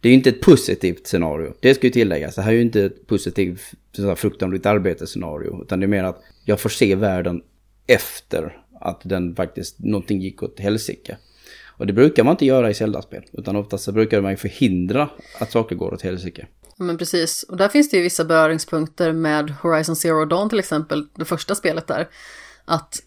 Det 0.00 0.08
är 0.08 0.10
ju 0.10 0.16
inte 0.16 0.28
ett 0.28 0.40
positivt 0.40 1.06
scenario, 1.06 1.54
det 1.60 1.74
ska 1.74 1.86
ju 1.86 1.92
tilläggas. 1.92 2.34
Det 2.34 2.42
här 2.42 2.50
är 2.50 2.56
ju 2.56 2.62
inte 2.62 2.84
ett 2.84 3.06
positivt, 3.06 3.60
fruktansvärt 4.16 4.66
arbetsscenario. 4.66 5.62
Utan 5.62 5.80
det 5.80 5.86
är 5.86 5.88
mer 5.88 6.04
att 6.04 6.22
jag 6.44 6.60
får 6.60 6.68
se 6.68 6.94
världen 6.94 7.42
efter 7.86 8.56
att 8.80 9.00
den 9.04 9.36
faktiskt, 9.36 9.78
någonting 9.78 10.20
gick 10.20 10.42
åt 10.42 10.60
helsike. 10.60 11.16
Och 11.76 11.86
det 11.86 11.92
brukar 11.92 12.24
man 12.24 12.32
inte 12.32 12.46
göra 12.46 12.70
i 12.70 12.74
Zelda-spel, 12.74 13.22
utan 13.32 13.56
oftast 13.56 13.84
så 13.84 13.92
brukar 13.92 14.20
man 14.20 14.30
ju 14.30 14.36
förhindra 14.36 15.10
att 15.40 15.52
saker 15.52 15.76
går 15.76 15.94
åt 15.94 16.02
helsike. 16.02 16.46
Ja, 16.78 16.84
Men 16.84 16.98
precis, 16.98 17.42
och 17.42 17.56
där 17.56 17.68
finns 17.68 17.90
det 17.90 17.96
ju 17.96 18.02
vissa 18.02 18.24
beröringspunkter 18.24 19.12
med 19.12 19.50
Horizon 19.50 19.96
Zero 19.96 20.24
Dawn 20.24 20.48
till 20.48 20.58
exempel, 20.58 21.06
det 21.16 21.24
första 21.24 21.54
spelet 21.54 21.86
där. 21.86 22.08
Att 22.64 23.02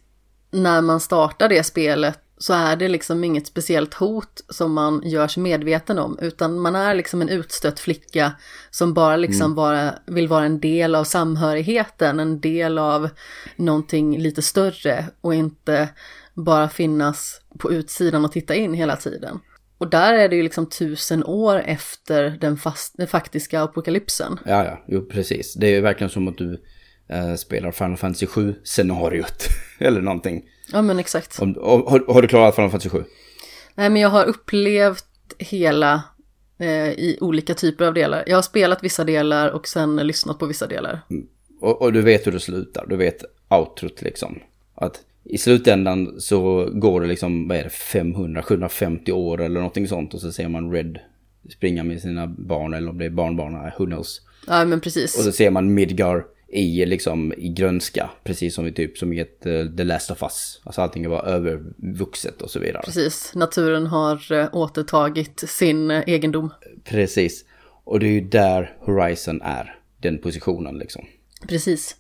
när 0.51 0.81
man 0.81 0.99
startar 0.99 1.49
det 1.49 1.63
spelet 1.63 2.19
så 2.37 2.53
är 2.53 2.75
det 2.75 2.87
liksom 2.87 3.23
inget 3.23 3.47
speciellt 3.47 3.93
hot 3.93 4.41
som 4.49 4.73
man 4.73 5.01
gör 5.05 5.27
sig 5.27 5.43
medveten 5.43 5.99
om, 5.99 6.19
utan 6.21 6.59
man 6.59 6.75
är 6.75 6.95
liksom 6.95 7.21
en 7.21 7.29
utstött 7.29 7.79
flicka 7.79 8.31
som 8.69 8.93
bara 8.93 9.17
liksom 9.17 9.45
mm. 9.45 9.55
vara, 9.55 9.93
vill 10.05 10.27
vara 10.27 10.45
en 10.45 10.59
del 10.59 10.95
av 10.95 11.03
samhörigheten, 11.03 12.19
en 12.19 12.39
del 12.39 12.77
av 12.77 13.09
någonting 13.55 14.17
lite 14.17 14.41
större 14.41 15.05
och 15.21 15.35
inte 15.35 15.89
bara 16.33 16.69
finnas 16.69 17.41
på 17.57 17.71
utsidan 17.71 18.25
och 18.25 18.31
titta 18.31 18.55
in 18.55 18.73
hela 18.73 18.95
tiden. 18.95 19.39
Och 19.77 19.89
där 19.89 20.13
är 20.13 20.29
det 20.29 20.35
ju 20.35 20.43
liksom 20.43 20.69
tusen 20.69 21.23
år 21.23 21.59
efter 21.65 22.29
den, 22.29 22.57
fast, 22.57 22.97
den 22.97 23.07
faktiska 23.07 23.61
apokalypsen. 23.61 24.39
Ja, 24.45 24.65
ja, 24.65 24.83
jo 24.87 25.05
precis. 25.05 25.53
Det 25.53 25.67
är 25.67 25.71
ju 25.71 25.81
verkligen 25.81 26.09
som 26.09 26.27
att 26.27 26.37
du 26.37 26.61
eh, 27.09 27.35
spelar 27.35 27.71
Final 27.71 27.97
Fantasy 27.97 28.25
7-scenariot. 28.25 29.47
Eller 29.79 30.01
någonting. 30.01 30.43
Ja 30.71 30.81
men 30.81 30.99
exakt. 30.99 31.39
Om, 31.39 31.55
har, 31.55 32.13
har, 32.13 32.21
du 32.21 32.27
klarat 32.27 32.55
Final 32.55 32.71
Fantasy 32.71 32.89
7? 32.89 33.03
Nej 33.75 33.89
men 33.89 34.01
jag 34.01 34.09
har 34.09 34.25
upplevt 34.25 35.05
hela 35.37 36.03
eh, 36.59 36.89
i 36.89 37.17
olika 37.21 37.53
typer 37.53 37.85
av 37.85 37.93
delar. 37.93 38.23
Jag 38.27 38.37
har 38.37 38.41
spelat 38.41 38.83
vissa 38.83 39.03
delar 39.03 39.49
och 39.49 39.67
sen 39.67 39.95
lyssnat 39.95 40.39
på 40.39 40.45
vissa 40.45 40.67
delar. 40.67 40.99
Mm. 41.09 41.27
Och, 41.59 41.81
och, 41.81 41.93
du 41.93 42.01
vet 42.01 42.27
hur 42.27 42.31
det 42.31 42.39
slutar, 42.39 42.85
du 42.87 42.95
vet 42.95 43.23
outrot 43.49 44.01
liksom. 44.01 44.39
Att 44.75 45.01
i 45.23 45.37
slutändan 45.37 46.21
så 46.21 46.69
går 46.73 47.01
det 47.01 47.07
liksom, 47.07 47.47
vad 47.47 47.57
är 47.57 47.63
det, 47.63 47.69
500-750 47.69 49.11
år 49.11 49.41
eller 49.41 49.59
någonting 49.59 49.87
sånt 49.87 50.13
och 50.13 50.21
så 50.21 50.31
ser 50.31 50.49
man 50.49 50.71
Red 50.71 50.99
springa 51.49 51.83
med 51.83 52.01
sina 52.01 52.27
barn 52.27 52.73
eller 52.73 52.89
om 52.89 52.97
det 52.97 53.05
är 53.05 53.09
barnbarn, 53.09 53.71
who 53.77 53.85
knows. 53.85 54.21
Ja 54.47 54.65
men 54.65 54.79
precis. 54.79 55.17
Och 55.17 55.23
så 55.23 55.31
ser 55.31 55.51
man 55.51 55.73
Midgar 55.73 56.25
i, 56.49 56.85
liksom, 56.85 57.33
i 57.37 57.49
grönska. 57.49 58.09
Precis 58.23 58.55
som 58.55 58.67
i 58.67 58.71
typ 58.71 58.97
som 58.97 59.13
i 59.13 59.19
ett 59.19 59.45
uh, 59.45 59.75
The 59.75 59.83
Last 59.83 60.11
of 60.11 60.23
Us. 60.23 60.61
Alltså 60.63 60.81
allting 60.81 61.09
var 61.09 61.23
övervuxet 61.23 62.41
och 62.41 62.51
så 62.51 62.59
vidare. 62.59 62.81
Precis, 62.85 63.31
naturen 63.35 63.87
har 63.87 64.31
uh, 64.31 64.55
återtagit 64.55 65.43
sin 65.47 65.91
uh, 65.91 66.03
egendom. 66.07 66.53
Precis, 66.83 67.45
och 67.83 67.99
det 67.99 68.07
är 68.07 68.11
ju 68.11 68.21
där 68.21 68.77
Horizon 68.79 69.41
är. 69.41 69.73
Den 70.01 70.17
positionen 70.17 70.77
liksom. 70.77 71.05
Precis. 71.47 71.95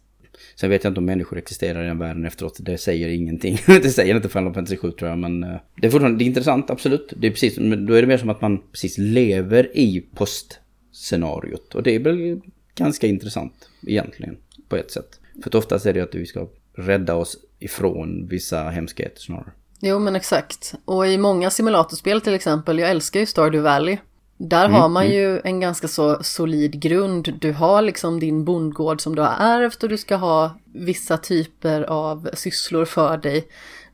Sen 0.55 0.69
vet 0.69 0.83
jag 0.83 0.91
inte 0.91 0.99
om 0.99 1.05
människor 1.05 1.37
existerar 1.37 1.83
i 1.83 1.87
den 1.87 1.99
världen 1.99 2.25
efteråt. 2.25 2.57
Det 2.59 2.77
säger 2.77 3.09
ingenting. 3.09 3.57
det 3.67 3.89
säger 3.89 4.15
inte 4.15 4.29
Final 4.29 4.53
Fantasy 4.53 4.77
7 4.77 4.91
tror 4.91 5.09
jag. 5.09 5.19
Men 5.19 5.41
det 5.41 5.87
är 5.87 5.89
fortfarande 5.89 6.17
det 6.17 6.23
är 6.23 6.27
intressant, 6.27 6.69
absolut. 6.69 7.13
Det 7.17 7.27
är 7.27 7.31
precis, 7.31 7.55
då 7.55 7.93
är 7.93 8.01
det 8.01 8.07
mer 8.07 8.17
som 8.17 8.29
att 8.29 8.41
man 8.41 8.63
precis 8.71 8.97
lever 8.97 9.77
i 9.77 10.05
postscenariot. 10.15 11.75
Och 11.75 11.83
det 11.83 11.95
är 11.95 11.99
väl 11.99 12.41
ganska 12.77 13.07
intressant 13.07 13.69
egentligen 13.81 14.37
på 14.69 14.75
ett 14.75 14.91
sätt. 14.91 15.19
För 15.43 15.49
att 15.49 15.55
oftast 15.55 15.85
är 15.85 15.93
det 15.93 16.01
att 16.01 16.15
vi 16.15 16.25
ska 16.25 16.47
rädda 16.73 17.15
oss 17.15 17.37
ifrån 17.59 18.27
vissa 18.27 18.63
hemskheter 18.63 19.21
snarare. 19.21 19.51
Jo 19.79 19.99
men 19.99 20.15
exakt. 20.15 20.73
Och 20.85 21.07
i 21.07 21.17
många 21.17 21.49
simulatorspel 21.49 22.21
till 22.21 22.33
exempel, 22.33 22.79
jag 22.79 22.89
älskar 22.89 23.19
ju 23.19 23.25
Stardew 23.25 23.69
Valley. 23.69 23.97
Där 24.37 24.65
mm, 24.65 24.81
har 24.81 24.89
man 24.89 25.05
mm. 25.05 25.17
ju 25.17 25.41
en 25.43 25.59
ganska 25.59 25.87
så 25.87 26.23
solid 26.23 26.81
grund. 26.81 27.33
Du 27.41 27.51
har 27.51 27.81
liksom 27.81 28.19
din 28.19 28.45
bondgård 28.45 29.01
som 29.01 29.15
du 29.15 29.21
har 29.21 29.35
ärvt 29.39 29.83
och 29.83 29.89
du 29.89 29.97
ska 29.97 30.15
ha 30.15 30.57
vissa 30.73 31.17
typer 31.17 31.81
av 31.81 32.29
sysslor 32.33 32.85
för 32.85 33.17
dig 33.17 33.47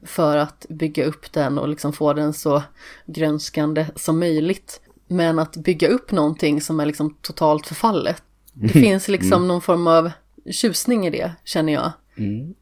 för 0.05 0.37
att 0.37 0.65
bygga 0.69 1.05
upp 1.05 1.33
den 1.33 1.57
och 1.57 1.67
liksom 1.67 1.93
få 1.93 2.13
den 2.13 2.33
så 2.33 2.63
grönskande 3.05 3.85
som 3.95 4.19
möjligt. 4.19 4.81
Men 5.07 5.39
att 5.39 5.57
bygga 5.57 5.87
upp 5.87 6.11
någonting 6.11 6.61
som 6.61 6.79
är 6.79 6.85
liksom 6.85 7.17
totalt 7.21 7.67
förfallet, 7.67 8.23
det 8.53 8.67
finns 8.67 9.07
liksom 9.07 9.33
mm. 9.33 9.47
någon 9.47 9.61
form 9.61 9.87
av 9.87 10.11
tjusning 10.51 11.07
i 11.07 11.09
det, 11.09 11.31
känner 11.43 11.73
jag. 11.73 11.91
Mm. 12.17 12.53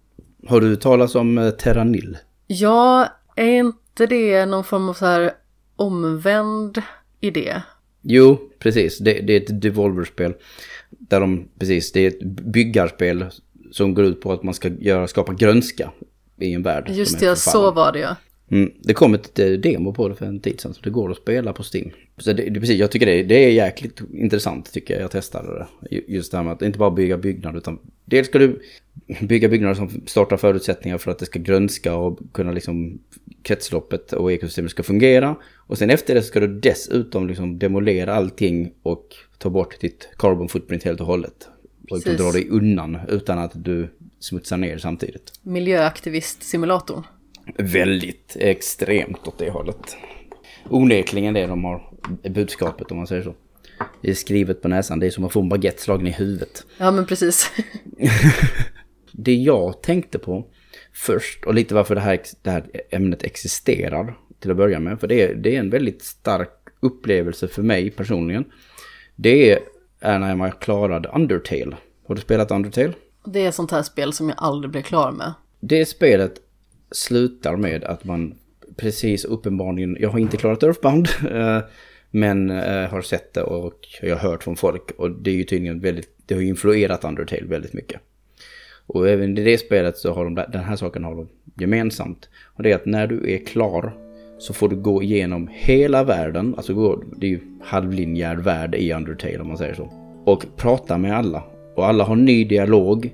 Har 0.47 0.61
du 0.61 0.75
talat 0.75 1.15
om 1.15 1.37
eh, 1.37 1.49
Terranil? 1.49 2.17
Ja, 2.47 3.07
är 3.35 3.51
inte 3.51 4.05
det 4.05 4.45
någon 4.45 4.63
form 4.63 4.89
av 4.89 4.93
så 4.93 5.05
här 5.05 5.31
omvänd 5.75 6.81
idé? 7.19 7.61
Jo, 8.01 8.39
precis. 8.59 8.97
Det, 8.97 9.13
det 9.13 9.33
är 9.33 9.41
ett 9.41 9.61
Devolver-spel. 9.61 10.33
Där 10.89 11.19
de, 11.19 11.47
precis, 11.59 11.91
det 11.91 11.99
är 11.99 12.07
ett 12.07 12.23
byggarspel 12.23 13.25
som 13.71 13.93
går 13.93 14.05
ut 14.05 14.21
på 14.21 14.33
att 14.33 14.43
man 14.43 14.53
ska 14.53 14.67
göra, 14.67 15.07
skapa 15.07 15.33
grönska 15.33 15.91
i 16.39 16.53
en 16.53 16.63
värld. 16.63 16.89
Just 16.89 17.19
det, 17.19 17.35
så 17.35 17.71
var 17.71 17.91
det 17.91 17.99
ja. 17.99 18.15
Mm, 18.51 18.71
det 18.79 18.93
kom 18.93 19.13
ett 19.13 19.39
eh, 19.39 19.51
demo 19.51 19.93
på 19.93 20.09
det 20.09 20.15
för 20.15 20.25
en 20.25 20.39
tid 20.39 20.61
sedan 20.61 20.73
så 20.73 20.81
det 20.81 20.89
går 20.89 21.11
att 21.11 21.17
spela 21.17 21.53
på 21.53 21.63
Steam. 21.73 21.91
Så 22.17 22.33
det, 22.33 22.49
det, 22.49 22.59
precis, 22.59 22.79
jag 22.79 22.91
tycker 22.91 23.05
det, 23.05 23.23
det 23.23 23.35
är 23.35 23.51
jäkligt 23.51 24.01
intressant 24.13 24.73
tycker 24.73 24.93
jag. 24.93 25.03
Jag 25.03 25.11
testade 25.11 25.67
det. 25.89 25.95
Just 26.07 26.31
det 26.31 26.37
här 26.37 26.43
med 26.43 26.53
att 26.53 26.61
inte 26.61 26.79
bara 26.79 26.91
bygga 26.91 27.17
byggnader 27.17 27.57
utan 27.57 27.79
dels 28.05 28.27
ska 28.27 28.39
du 28.39 28.61
bygga 29.21 29.49
byggnader 29.49 29.75
som 29.75 29.89
startar 30.05 30.37
förutsättningar 30.37 30.97
för 30.97 31.11
att 31.11 31.19
det 31.19 31.25
ska 31.25 31.39
grönska 31.39 31.95
och 31.95 32.19
kunna 32.31 32.51
liksom 32.51 32.99
kretsloppet 33.41 34.13
och 34.13 34.31
ekosystemet 34.31 34.71
ska 34.71 34.83
fungera. 34.83 35.35
Och 35.57 35.77
sen 35.77 35.89
efter 35.89 36.15
det 36.15 36.23
ska 36.23 36.39
du 36.39 36.59
dessutom 36.59 37.27
liksom 37.27 37.59
demolera 37.59 38.15
allting 38.15 38.71
och 38.83 39.15
ta 39.37 39.49
bort 39.49 39.79
ditt 39.79 40.09
carbon 40.17 40.49
footprint 40.49 40.83
helt 40.83 41.01
och 41.01 41.07
hållet. 41.07 41.47
Och 41.89 41.97
liksom 41.97 42.15
dra 42.15 42.31
dig 42.31 42.47
undan 42.49 42.97
utan 43.09 43.39
att 43.39 43.51
du 43.55 43.87
smutsar 44.19 44.57
ner 44.57 44.77
samtidigt. 44.77 45.33
Miljöaktivist-simulatorn. 45.41 47.03
Väldigt 47.57 48.37
extremt 48.39 49.27
åt 49.27 49.37
det 49.37 49.49
hållet. 49.49 49.97
Onekligen 50.69 51.33
det 51.33 51.47
de 51.47 51.63
har 51.63 51.83
budskapet 52.29 52.91
om 52.91 52.97
man 52.97 53.07
säger 53.07 53.23
så. 53.23 53.35
Det 54.01 54.09
är 54.09 54.13
skrivet 54.13 54.61
på 54.61 54.67
näsan, 54.67 54.99
det 54.99 55.05
är 55.05 55.09
som 55.09 55.23
att 55.23 55.33
få 55.33 55.41
en 55.41 55.49
baguette 55.49 55.81
slagen 55.81 56.07
i 56.07 56.11
huvudet. 56.11 56.65
Ja 56.77 56.91
men 56.91 57.05
precis. 57.05 57.51
det 59.11 59.33
jag 59.33 59.81
tänkte 59.81 60.19
på 60.19 60.45
först 60.93 61.45
och 61.45 61.53
lite 61.53 61.75
varför 61.75 61.95
det 61.95 62.01
här, 62.01 62.19
det 62.41 62.49
här 62.49 62.63
ämnet 62.89 63.23
existerar 63.23 64.17
till 64.39 64.51
att 64.51 64.57
börja 64.57 64.79
med. 64.79 64.99
För 64.99 65.07
det 65.07 65.21
är, 65.21 65.35
det 65.35 65.55
är 65.55 65.59
en 65.59 65.69
väldigt 65.69 66.03
stark 66.03 66.49
upplevelse 66.79 67.47
för 67.47 67.61
mig 67.61 67.89
personligen. 67.89 68.45
Det 69.15 69.51
är 69.99 70.19
när 70.19 70.37
jag 70.37 70.61
klarade 70.61 71.09
Undertale. 71.09 71.77
Har 72.07 72.15
du 72.15 72.21
spelat 72.21 72.51
Undertale? 72.51 72.93
Det 73.25 73.45
är 73.45 73.51
sånt 73.51 73.71
här 73.71 73.83
spel 73.83 74.13
som 74.13 74.29
jag 74.29 74.37
aldrig 74.37 74.71
blir 74.71 74.81
klar 74.81 75.11
med. 75.11 75.33
Det 75.59 75.85
spelet 75.85 76.33
slutar 76.91 77.55
med 77.55 77.83
att 77.83 78.03
man 78.03 78.35
precis 78.77 79.25
uppenbarligen, 79.25 79.97
jag 79.99 80.09
har 80.09 80.19
inte 80.19 80.37
klarat 80.37 80.63
Earthbound, 80.63 81.07
eh, 81.31 81.59
men 82.11 82.49
eh, 82.49 82.89
har 82.89 83.01
sett 83.01 83.33
det 83.33 83.43
och 83.43 83.79
jag 84.01 84.15
har 84.15 84.29
hört 84.29 84.43
från 84.43 84.55
folk. 84.55 84.91
Och 84.91 85.11
det 85.11 85.31
är 85.31 85.35
ju 85.35 85.43
tydligen 85.43 85.79
väldigt, 85.79 86.09
det 86.25 86.33
har 86.33 86.41
ju 86.41 86.47
influerat 86.47 87.03
Undertale 87.03 87.45
väldigt 87.45 87.73
mycket. 87.73 88.01
Och 88.85 89.09
även 89.09 89.37
i 89.37 89.43
det 89.43 89.57
spelet 89.57 89.97
så 89.97 90.13
har 90.13 90.23
de 90.23 90.35
den 90.35 90.63
här 90.63 90.75
saken 90.75 91.03
har 91.03 91.15
de 91.15 91.27
gemensamt. 91.55 92.29
Och 92.43 92.63
det 92.63 92.71
är 92.71 92.75
att 92.75 92.85
när 92.85 93.07
du 93.07 93.33
är 93.33 93.45
klar 93.45 93.93
så 94.39 94.53
får 94.53 94.69
du 94.69 94.75
gå 94.75 95.03
igenom 95.03 95.49
hela 95.51 96.03
världen, 96.03 96.53
alltså 96.57 96.73
gå, 96.73 97.03
det 97.17 97.25
är 97.25 97.29
ju 97.29 97.39
halvlinjär 97.61 98.35
värld 98.35 98.75
i 98.75 98.93
Undertale 98.93 99.39
om 99.39 99.47
man 99.47 99.57
säger 99.57 99.73
så. 99.73 99.93
Och 100.25 100.45
prata 100.57 100.97
med 100.97 101.17
alla. 101.17 101.43
Och 101.75 101.87
alla 101.87 102.03
har 102.03 102.15
ny 102.15 102.43
dialog. 102.43 103.11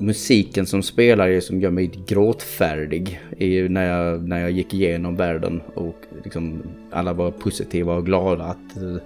Musiken 0.00 0.66
som 0.66 0.82
spelar 0.82 1.28
är 1.28 1.40
som 1.40 1.60
gör 1.60 1.70
mig 1.70 1.90
gråtfärdig 2.06 3.20
när, 3.68 3.88
jag, 3.88 4.28
när 4.28 4.40
jag 4.40 4.50
gick 4.50 4.74
igenom 4.74 5.16
världen. 5.16 5.62
Och 5.74 5.96
liksom, 6.24 6.62
alla 6.90 7.12
var 7.12 7.30
positiva 7.30 7.94
och 7.94 8.06
glada 8.06 8.44
att 8.44 8.76
eh, 8.76 8.96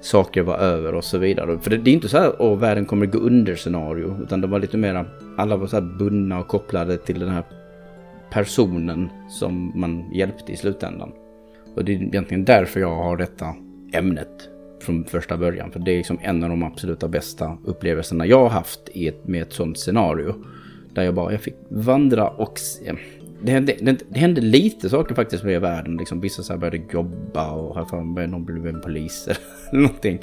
saker 0.00 0.42
var 0.42 0.58
över 0.58 0.94
och 0.94 1.04
så 1.04 1.18
vidare. 1.18 1.58
För 1.58 1.70
det, 1.70 1.76
det 1.76 1.90
är 1.90 1.94
inte 1.94 2.08
så 2.08 2.18
här 2.18 2.52
att 2.52 2.60
världen 2.60 2.84
kommer 2.84 3.06
gå 3.06 3.18
under 3.18 3.56
scenario. 3.56 4.22
Utan 4.22 4.40
det 4.40 4.46
var 4.46 4.58
lite 4.58 4.76
mera, 4.76 5.06
alla 5.36 5.56
var 5.56 5.66
så 5.66 5.76
här 5.76 5.98
bundna 5.98 6.38
och 6.38 6.48
kopplade 6.48 6.96
till 6.96 7.20
den 7.20 7.28
här 7.28 7.44
personen 8.30 9.08
som 9.28 9.72
man 9.74 10.14
hjälpte 10.14 10.52
i 10.52 10.56
slutändan. 10.56 11.12
Och 11.76 11.84
det 11.84 11.94
är 11.94 12.02
egentligen 12.02 12.44
därför 12.44 12.80
jag 12.80 12.96
har 12.96 13.16
detta 13.16 13.54
ämnet 13.92 14.53
från 14.84 15.04
första 15.04 15.36
början. 15.36 15.70
För 15.70 15.80
det 15.80 15.92
är 15.92 15.96
liksom 15.96 16.18
en 16.22 16.42
av 16.44 16.50
de 16.50 16.62
absoluta 16.62 17.08
bästa 17.08 17.58
upplevelserna 17.64 18.26
jag 18.26 18.40
har 18.40 18.48
haft 18.48 18.80
i 18.92 19.08
ett, 19.08 19.26
med 19.26 19.42
ett 19.42 19.52
sånt 19.52 19.78
scenario. 19.78 20.34
Där 20.94 21.02
jag 21.02 21.14
bara, 21.14 21.32
jag 21.32 21.40
fick 21.40 21.54
vandra 21.68 22.28
och... 22.28 22.60
Eh, 22.86 22.94
det 23.42 23.52
hände, 23.52 23.74
det, 23.80 23.98
det 24.08 24.20
hände 24.20 24.40
lite 24.40 24.90
saker 24.90 25.14
faktiskt 25.14 25.44
med 25.44 25.60
världen. 25.60 25.96
Liksom, 25.96 26.20
vissa 26.20 26.42
så 26.42 26.52
här 26.52 26.60
började 26.60 26.80
jobba 26.92 27.50
och 27.50 27.76
här 27.76 28.14
började 28.14 28.32
någon 28.32 28.44
blev 28.44 28.66
en 28.66 28.80
polis 28.80 29.28
eller 29.70 29.82
någonting. 29.82 30.18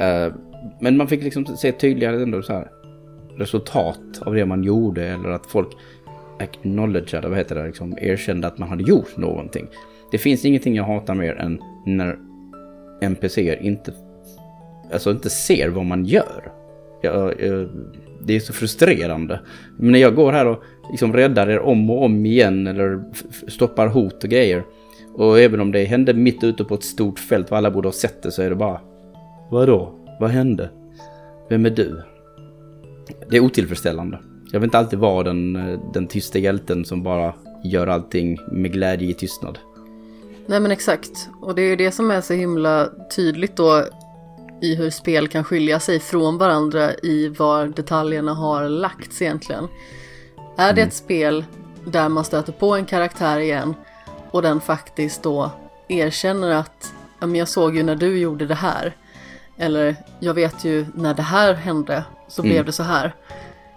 Uh, 0.00 0.34
men 0.80 0.96
man 0.96 1.08
fick 1.08 1.22
liksom 1.22 1.46
se 1.46 1.72
tydligare 1.72 2.22
ändå 2.22 2.42
så 2.42 2.52
här 2.52 2.70
resultat 3.36 4.00
av 4.20 4.34
det 4.34 4.46
man 4.46 4.64
gjorde 4.64 5.06
eller 5.08 5.28
att 5.28 5.46
folk 5.46 5.68
acknowledgeade, 6.38 7.28
vad 7.28 7.38
heter 7.38 7.54
det, 7.54 7.66
liksom 7.66 7.98
erkände 8.00 8.46
att 8.46 8.58
man 8.58 8.68
hade 8.68 8.82
gjort 8.82 9.16
någonting. 9.16 9.66
Det 10.10 10.18
finns 10.18 10.44
ingenting 10.44 10.74
jag 10.74 10.84
hatar 10.84 11.14
mer 11.14 11.34
än 11.34 11.60
när 11.86 12.18
NPCer 13.00 13.62
inte, 13.62 13.92
alltså 14.92 15.10
inte 15.10 15.30
ser 15.30 15.68
vad 15.68 15.84
man 15.84 16.04
gör. 16.04 16.52
Jag, 17.02 17.40
jag, 17.40 17.68
det 18.24 18.36
är 18.36 18.40
så 18.40 18.52
frustrerande. 18.52 19.40
Men 19.76 19.92
när 19.92 19.98
jag 19.98 20.14
går 20.14 20.32
här 20.32 20.46
och 20.46 20.62
liksom 20.90 21.12
räddar 21.12 21.50
er 21.50 21.58
om 21.58 21.90
och 21.90 22.04
om 22.04 22.26
igen 22.26 22.66
eller 22.66 23.04
stoppar 23.48 23.86
hot 23.86 24.24
och 24.24 24.30
grejer. 24.30 24.64
Och 25.14 25.40
även 25.40 25.60
om 25.60 25.72
det 25.72 25.84
hände 25.84 26.14
mitt 26.14 26.44
ute 26.44 26.64
på 26.64 26.74
ett 26.74 26.84
stort 26.84 27.18
fält 27.18 27.50
och 27.50 27.56
alla 27.56 27.70
borde 27.70 27.88
ha 27.88 27.92
sett 27.92 28.22
det 28.22 28.32
så 28.32 28.42
är 28.42 28.50
det 28.50 28.56
bara 28.56 28.80
Vadå? 29.50 29.92
Vad 30.20 30.30
hände? 30.30 30.70
Vem 31.48 31.66
är 31.66 31.70
du? 31.70 32.02
Det 33.30 33.36
är 33.36 33.40
otillfredsställande. 33.40 34.18
Jag 34.52 34.60
vill 34.60 34.66
inte 34.66 34.78
alltid 34.78 34.98
vara 34.98 35.22
den, 35.22 35.52
den 35.94 36.06
tysta 36.06 36.38
hjälten 36.38 36.84
som 36.84 37.02
bara 37.02 37.34
gör 37.64 37.86
allting 37.86 38.38
med 38.52 38.72
glädje 38.72 39.10
i 39.10 39.14
tystnad. 39.14 39.58
Nej 40.46 40.60
men 40.60 40.70
exakt. 40.70 41.28
Och 41.40 41.54
det 41.54 41.62
är 41.62 41.66
ju 41.66 41.76
det 41.76 41.92
som 41.92 42.10
är 42.10 42.20
så 42.20 42.34
himla 42.34 42.88
tydligt 43.16 43.56
då 43.56 43.84
i 44.60 44.74
hur 44.74 44.90
spel 44.90 45.28
kan 45.28 45.44
skilja 45.44 45.80
sig 45.80 46.00
från 46.00 46.38
varandra 46.38 46.94
i 46.94 47.28
var 47.28 47.66
detaljerna 47.66 48.34
har 48.34 48.68
lagts 48.68 49.22
egentligen. 49.22 49.68
Är 50.56 50.72
det 50.72 50.80
mm. 50.80 50.88
ett 50.88 50.94
spel 50.94 51.44
där 51.84 52.08
man 52.08 52.24
stöter 52.24 52.52
på 52.52 52.74
en 52.74 52.84
karaktär 52.84 53.38
igen 53.38 53.74
och 54.30 54.42
den 54.42 54.60
faktiskt 54.60 55.22
då 55.22 55.50
erkänner 55.88 56.50
att 56.50 56.92
jag 57.34 57.48
såg 57.48 57.76
ju 57.76 57.82
när 57.82 57.96
du 57.96 58.18
gjorde 58.18 58.46
det 58.46 58.54
här. 58.54 58.96
Eller 59.56 59.96
jag 60.20 60.34
vet 60.34 60.64
ju 60.64 60.86
när 60.94 61.14
det 61.14 61.22
här 61.22 61.54
hände 61.54 62.04
så 62.28 62.42
mm. 62.42 62.50
blev 62.50 62.64
det 62.64 62.72
så 62.72 62.82
här. 62.82 63.14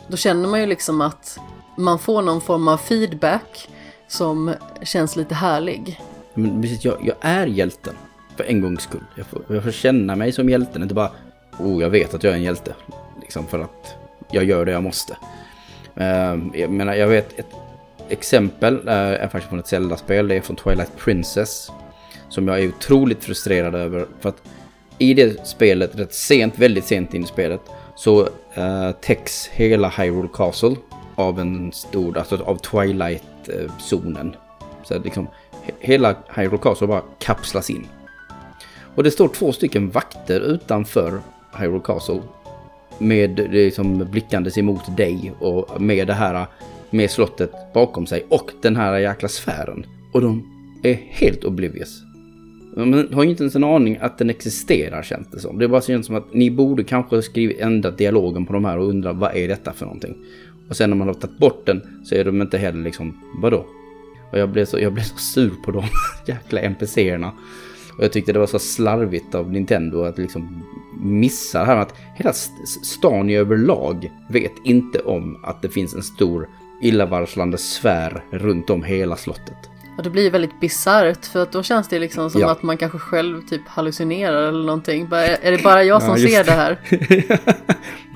Då 0.07 0.17
känner 0.17 0.49
man 0.49 0.59
ju 0.59 0.65
liksom 0.65 1.01
att 1.01 1.39
man 1.77 1.99
får 1.99 2.21
någon 2.21 2.41
form 2.41 2.67
av 2.67 2.77
feedback 2.77 3.69
som 4.07 4.53
känns 4.83 5.15
lite 5.15 5.35
härlig. 5.35 6.01
Men 6.41 6.61
precis, 6.61 6.85
jag, 6.85 6.97
jag 7.03 7.15
är 7.21 7.47
hjälten. 7.47 7.93
För 8.37 8.43
en 8.43 8.61
gångs 8.61 8.81
skull. 8.81 9.03
Jag 9.15 9.25
får, 9.25 9.41
jag 9.47 9.63
får 9.63 9.71
känna 9.71 10.15
mig 10.15 10.31
som 10.31 10.49
hjälten, 10.49 10.81
inte 10.81 10.95
bara 10.95 11.11
oh, 11.59 11.81
jag 11.81 11.89
vet 11.89 12.13
att 12.13 12.23
jag 12.23 12.33
är 12.33 12.37
en 12.37 12.43
hjälte. 12.43 12.73
Liksom 13.21 13.47
för 13.47 13.59
att 13.59 13.95
jag 14.31 14.43
gör 14.43 14.65
det 14.65 14.71
jag 14.71 14.83
måste. 14.83 15.17
Uh, 15.97 16.47
jag 16.53 16.71
menar, 16.71 16.93
jag 16.93 17.07
vet 17.07 17.39
ett 17.39 17.55
exempel 18.09 18.73
uh, 18.75 18.93
är 18.93 19.27
faktiskt 19.27 19.49
från 19.49 19.59
ett 19.59 19.67
Zelda-spel. 19.67 20.27
Det 20.27 20.35
är 20.35 20.41
från 20.41 20.55
Twilight 20.55 20.97
Princess. 20.97 21.71
Som 22.29 22.47
jag 22.47 22.59
är 22.59 22.67
otroligt 22.67 23.23
frustrerad 23.23 23.75
över. 23.75 24.05
För 24.19 24.29
att 24.29 24.41
i 24.97 25.13
det 25.13 25.47
spelet, 25.47 25.99
rätt 25.99 26.13
sent, 26.13 26.59
väldigt 26.59 26.85
sent 26.85 27.13
in 27.13 27.23
i 27.23 27.27
spelet, 27.27 27.61
så 27.95 28.21
uh, 28.21 28.91
täcks 29.01 29.47
hela 29.47 29.89
Hyrule 29.89 30.29
Castle 30.33 30.75
av 31.15 31.39
en 31.39 31.71
stor, 31.71 32.17
alltså 32.17 32.43
av 32.43 32.57
Twilight-zonen. 32.57 34.27
Eh, 34.27 34.73
så 34.83 34.99
liksom, 34.99 35.27
hela 35.79 36.15
Hyrule 36.35 36.57
Castle 36.57 36.87
bara 36.87 37.03
kapslas 37.19 37.69
in. 37.69 37.87
Och 38.95 39.03
det 39.03 39.11
står 39.11 39.27
två 39.27 39.51
stycken 39.51 39.89
vakter 39.89 40.39
utanför 40.39 41.19
Hyrule 41.59 41.81
Castle. 41.83 42.21
Med 42.97 43.39
liksom 43.51 44.07
blickandes 44.11 44.57
emot 44.57 44.97
dig 44.97 45.33
och 45.39 45.81
med 45.81 46.07
det 46.07 46.13
här 46.13 46.47
med 46.89 47.11
slottet 47.11 47.51
bakom 47.73 48.05
sig 48.05 48.25
och 48.29 48.51
den 48.61 48.75
här 48.75 48.97
jäkla 48.97 49.27
sfären. 49.29 49.85
Och 50.13 50.21
de 50.21 50.45
är 50.83 50.93
helt 50.93 51.43
oblivious. 51.43 52.01
Man 52.75 53.13
har 53.13 53.23
inte 53.23 53.43
ens 53.43 53.55
en 53.55 53.63
aning 53.63 53.97
att 54.01 54.17
den 54.17 54.29
existerar 54.29 55.03
känns 55.03 55.27
det 55.31 55.39
som. 55.39 55.59
Det 55.59 55.67
bara 55.67 55.81
känns 55.81 56.05
som 56.05 56.15
att 56.15 56.33
ni 56.33 56.51
borde 56.51 56.83
kanske 56.83 57.21
skrivit 57.21 57.59
ändrat 57.59 57.97
dialogen 57.97 58.45
på 58.45 58.53
de 58.53 58.65
här 58.65 58.77
och 58.77 58.87
undra 58.87 59.13
vad 59.13 59.35
är 59.35 59.47
detta 59.47 59.73
för 59.73 59.85
någonting. 59.85 60.15
Och 60.69 60.75
sen 60.75 60.89
när 60.89 60.97
man 60.97 61.07
har 61.07 61.13
tagit 61.13 61.37
bort 61.37 61.65
den 61.65 61.81
så 62.03 62.15
är 62.15 62.25
de 62.25 62.41
inte 62.41 62.57
heller 62.57 62.83
liksom, 62.83 63.19
vadå? 63.41 63.65
Och 64.31 64.39
jag 64.39 64.49
blev 64.49 64.65
så, 64.65 64.79
jag 64.79 64.93
blev 64.93 65.03
så 65.03 65.17
sur 65.17 65.51
på 65.63 65.71
de 65.71 65.83
jäkla 66.25 66.61
NPCerna. 66.61 67.31
Och 67.97 68.03
jag 68.03 68.11
tyckte 68.11 68.33
det 68.33 68.39
var 68.39 68.47
så 68.47 68.59
slarvigt 68.59 69.35
av 69.35 69.51
Nintendo 69.51 70.03
att 70.03 70.17
liksom 70.17 70.63
missa 70.99 71.59
det 71.59 71.65
här 71.65 71.77
att 71.77 71.95
hela 72.15 72.33
stan 72.83 73.29
i 73.29 73.35
överlag 73.35 74.11
vet 74.29 74.53
inte 74.63 74.99
om 74.99 75.39
att 75.43 75.61
det 75.61 75.69
finns 75.69 75.93
en 75.93 76.03
stor 76.03 76.49
illavarslande 76.81 77.57
sfär 77.57 78.23
runt 78.31 78.69
om 78.69 78.83
hela 78.83 79.15
slottet. 79.15 79.69
Och 79.99 80.03
det 80.03 80.09
blir 80.09 80.31
väldigt 80.31 80.59
bisarrt 80.59 81.25
för 81.25 81.43
att 81.43 81.51
då 81.51 81.63
känns 81.63 81.87
det 81.87 81.99
liksom 81.99 82.29
som 82.29 82.41
ja. 82.41 82.51
att 82.51 82.63
man 82.63 82.77
kanske 82.77 82.97
själv 82.97 83.41
typ 83.41 83.67
hallucinerar 83.67 84.47
eller 84.47 84.65
någonting. 84.65 85.07
är 85.11 85.51
det 85.51 85.63
bara 85.63 85.83
jag 85.83 86.01
som 86.01 86.17
ja, 86.17 86.27
ser 86.27 86.43
det 86.43 86.51
här? 86.51 86.77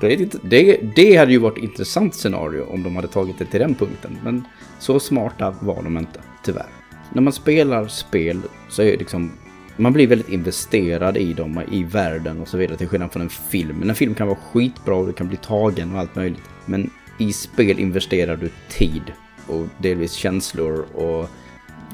det, 0.00 0.42
det, 0.42 0.80
det 0.96 1.16
hade 1.16 1.32
ju 1.32 1.38
varit 1.38 1.58
ett 1.58 1.64
intressant 1.64 2.14
scenario 2.14 2.62
om 2.62 2.82
de 2.82 2.96
hade 2.96 3.08
tagit 3.08 3.38
det 3.38 3.44
till 3.44 3.60
den 3.60 3.74
punkten. 3.74 4.18
Men 4.24 4.44
så 4.78 5.00
smarta 5.00 5.54
var 5.60 5.82
de 5.82 5.98
inte, 5.98 6.20
tyvärr. 6.44 6.66
När 7.12 7.22
man 7.22 7.32
spelar 7.32 7.86
spel 7.86 8.42
så 8.68 8.82
är 8.82 8.86
det 8.86 8.96
liksom 8.96 9.32
man 9.76 9.92
blir 9.92 10.06
väldigt 10.06 10.28
investerad 10.28 11.16
i 11.16 11.32
dem, 11.32 11.62
i 11.70 11.84
världen 11.84 12.40
och 12.40 12.48
så 12.48 12.56
vidare 12.56 12.76
till 12.76 12.88
skillnad 12.88 13.12
från 13.12 13.22
en 13.22 13.30
film. 13.30 13.82
En 13.82 13.94
film 13.94 14.14
kan 14.14 14.26
vara 14.26 14.38
skitbra 14.52 14.94
och 14.94 15.06
du 15.06 15.12
kan 15.12 15.28
bli 15.28 15.36
tagen 15.36 15.94
och 15.94 16.00
allt 16.00 16.14
möjligt. 16.14 16.44
Men 16.64 16.90
i 17.18 17.32
spel 17.32 17.78
investerar 17.78 18.36
du 18.36 18.50
tid 18.68 19.12
och 19.46 19.66
delvis 19.78 20.12
känslor 20.12 20.86
och 20.94 21.30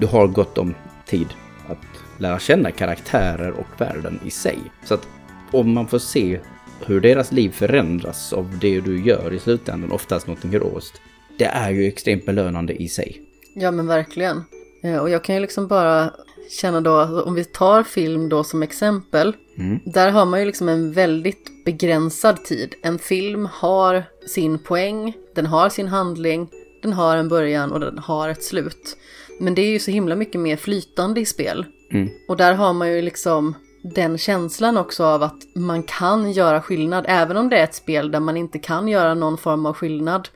du 0.01 0.07
har 0.07 0.27
gott 0.27 0.59
om 0.59 0.75
tid 1.07 1.29
att 1.69 2.21
lära 2.21 2.39
känna 2.39 2.71
karaktärer 2.71 3.51
och 3.51 3.81
världen 3.81 4.21
i 4.27 4.31
sig. 4.31 4.59
Så 4.85 4.95
att 4.95 5.09
om 5.51 5.73
man 5.73 5.89
får 5.89 5.99
se 5.99 6.41
hur 6.87 7.01
deras 7.01 7.33
liv 7.33 7.51
förändras 7.51 8.33
av 8.33 8.59
det 8.61 8.81
du 8.81 9.01
gör 9.01 9.33
i 9.33 9.39
slutändan, 9.39 9.93
oftast 9.93 10.27
något 10.27 10.45
heroiskt, 10.45 11.01
det 11.39 11.45
är 11.45 11.71
ju 11.71 11.87
extremt 11.87 12.27
belönande 12.27 12.83
i 12.83 12.89
sig. 12.89 13.23
Ja 13.55 13.71
men 13.71 13.87
verkligen. 13.87 14.45
Eh, 14.83 14.97
och 14.97 15.11
jag 15.11 15.25
kan 15.25 15.35
ju 15.35 15.41
liksom 15.41 15.69
bara 15.69 16.11
känna 16.51 16.81
då, 16.81 17.23
om 17.23 17.35
vi 17.35 17.45
tar 17.45 17.83
film 17.83 18.29
då 18.29 18.45
som 18.45 18.63
exempel, 18.63 19.37
mm. 19.59 19.81
där 19.85 20.11
har 20.11 20.27
man 20.27 20.41
ju 20.41 20.47
liksom 20.47 20.69
en 20.69 20.93
väldigt 20.93 21.65
begränsad 21.65 22.45
tid. 22.45 22.75
En 22.83 22.99
film 22.99 23.49
har 23.53 24.05
sin 24.27 24.59
poäng, 24.59 25.15
den 25.35 25.47
har 25.47 25.69
sin 25.69 25.89
handling, 25.89 26.49
den 26.83 26.93
har 26.93 27.17
en 27.17 27.29
början 27.29 27.73
och 27.73 27.81
den 27.81 27.99
har 27.99 28.29
ett 28.29 28.43
slut. 28.43 28.97
Men 29.41 29.55
det 29.55 29.63
är 29.63 29.71
ju 29.71 29.79
så 29.79 29.91
himla 29.91 30.17
mycket 30.17 30.41
mer 30.41 30.57
flytande 30.57 31.21
i 31.21 31.27
spel. 31.27 31.67
Mm. 31.93 32.11
Och 32.29 32.37
där 32.37 32.55
har 32.55 32.73
man 32.73 32.93
ju 32.93 33.03
liksom 33.03 33.55
den 33.83 34.19
känslan 34.19 34.77
också 34.77 35.05
av 35.05 35.23
att 35.23 35.43
man 35.55 35.83
kan 35.83 36.33
göra 36.33 36.63
skillnad. 36.63 37.05
Även 37.09 37.37
om 37.37 37.49
det 37.49 37.59
är 37.59 37.65
ett 37.65 37.75
spel 37.75 38.11
där 38.11 38.21
man 38.21 38.37
inte 38.37 38.59
kan 38.59 38.89
göra 38.89 39.15
någon 39.15 39.39
form 39.39 39.67
av 39.67 39.75
skillnad 39.75 40.29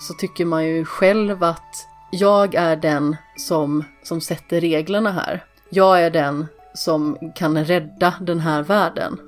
så 0.00 0.14
tycker 0.14 0.44
man 0.44 0.66
ju 0.66 0.84
själv 0.84 1.42
att 1.44 1.88
jag 2.12 2.54
är 2.54 2.76
den 2.76 3.16
som, 3.36 3.84
som 4.02 4.20
sätter 4.20 4.60
reglerna 4.60 5.12
här. 5.12 5.44
Jag 5.70 6.02
är 6.02 6.10
den 6.10 6.46
som 6.74 7.32
kan 7.36 7.64
rädda 7.64 8.14
den 8.20 8.40
här 8.40 8.62
världen. 8.62 9.18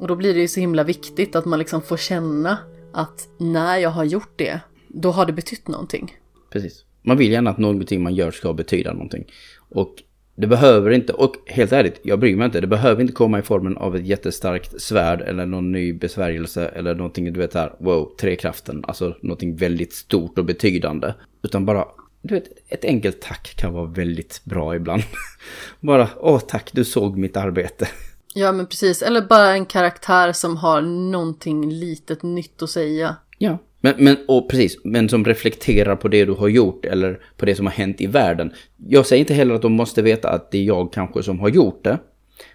Och 0.00 0.08
då 0.08 0.16
blir 0.16 0.34
det 0.34 0.40
ju 0.40 0.48
så 0.48 0.60
himla 0.60 0.84
viktigt 0.84 1.36
att 1.36 1.44
man 1.44 1.58
liksom 1.58 1.82
får 1.82 1.96
känna 1.96 2.58
att 2.92 3.28
när 3.38 3.76
jag 3.76 3.90
har 3.90 4.04
gjort 4.04 4.32
det, 4.36 4.60
då 4.88 5.10
har 5.10 5.26
det 5.26 5.32
betytt 5.32 5.68
någonting. 5.68 6.16
Precis. 6.50 6.84
Man 7.06 7.16
vill 7.16 7.32
gärna 7.32 7.50
att 7.50 7.58
någonting 7.58 8.02
man 8.02 8.14
gör 8.14 8.30
ska 8.30 8.52
betyda 8.52 8.92
någonting. 8.92 9.24
Och 9.68 10.02
det 10.36 10.46
behöver 10.46 10.90
inte, 10.90 11.12
och 11.12 11.34
helt 11.46 11.72
ärligt, 11.72 12.00
jag 12.02 12.20
bryr 12.20 12.36
mig 12.36 12.46
inte, 12.46 12.60
det 12.60 12.66
behöver 12.66 13.02
inte 13.02 13.12
komma 13.12 13.38
i 13.38 13.42
formen 13.42 13.76
av 13.76 13.96
ett 13.96 14.06
jättestarkt 14.06 14.80
svärd 14.80 15.20
eller 15.20 15.46
någon 15.46 15.72
ny 15.72 15.92
besvärjelse 15.92 16.68
eller 16.68 16.94
någonting, 16.94 17.32
du 17.32 17.40
vet 17.40 17.54
här, 17.54 17.72
wow, 17.78 18.12
trekraften, 18.20 18.84
alltså 18.88 19.16
någonting 19.22 19.56
väldigt 19.56 19.92
stort 19.92 20.38
och 20.38 20.44
betydande. 20.44 21.14
Utan 21.42 21.66
bara, 21.66 21.84
du 22.22 22.34
vet, 22.34 22.44
ett 22.68 22.84
enkelt 22.84 23.20
tack 23.20 23.54
kan 23.56 23.72
vara 23.72 23.86
väldigt 23.86 24.40
bra 24.44 24.76
ibland. 24.76 25.02
bara, 25.80 26.08
åh 26.16 26.40
tack, 26.40 26.70
du 26.72 26.84
såg 26.84 27.18
mitt 27.18 27.36
arbete. 27.36 27.88
Ja 28.34 28.52
men 28.52 28.66
precis, 28.66 29.02
eller 29.02 29.22
bara 29.22 29.50
en 29.52 29.66
karaktär 29.66 30.32
som 30.32 30.56
har 30.56 30.80
någonting 30.82 31.70
litet 31.70 32.22
nytt 32.22 32.62
att 32.62 32.70
säga. 32.70 33.16
Ja, 33.38 33.58
men, 33.80 33.94
men, 33.98 34.16
och 34.28 34.50
precis, 34.50 34.78
men 34.84 35.08
som 35.08 35.24
reflekterar 35.24 35.96
på 35.96 36.08
det 36.08 36.24
du 36.24 36.32
har 36.32 36.48
gjort 36.48 36.84
eller 36.84 37.20
på 37.36 37.46
det 37.46 37.54
som 37.54 37.66
har 37.66 37.72
hänt 37.72 38.00
i 38.00 38.06
världen. 38.06 38.52
Jag 38.88 39.06
säger 39.06 39.20
inte 39.20 39.34
heller 39.34 39.54
att 39.54 39.62
de 39.62 39.72
måste 39.72 40.02
veta 40.02 40.30
att 40.30 40.50
det 40.50 40.58
är 40.58 40.64
jag 40.64 40.92
kanske 40.92 41.22
som 41.22 41.40
har 41.40 41.48
gjort 41.48 41.84
det. 41.84 41.98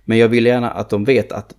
Men 0.06 0.18
jag 0.18 0.30
vill 0.30 0.46
gärna 0.46 0.72
att 0.72 0.90
de 0.90 1.04
vet 1.04 1.32
att 1.32 1.56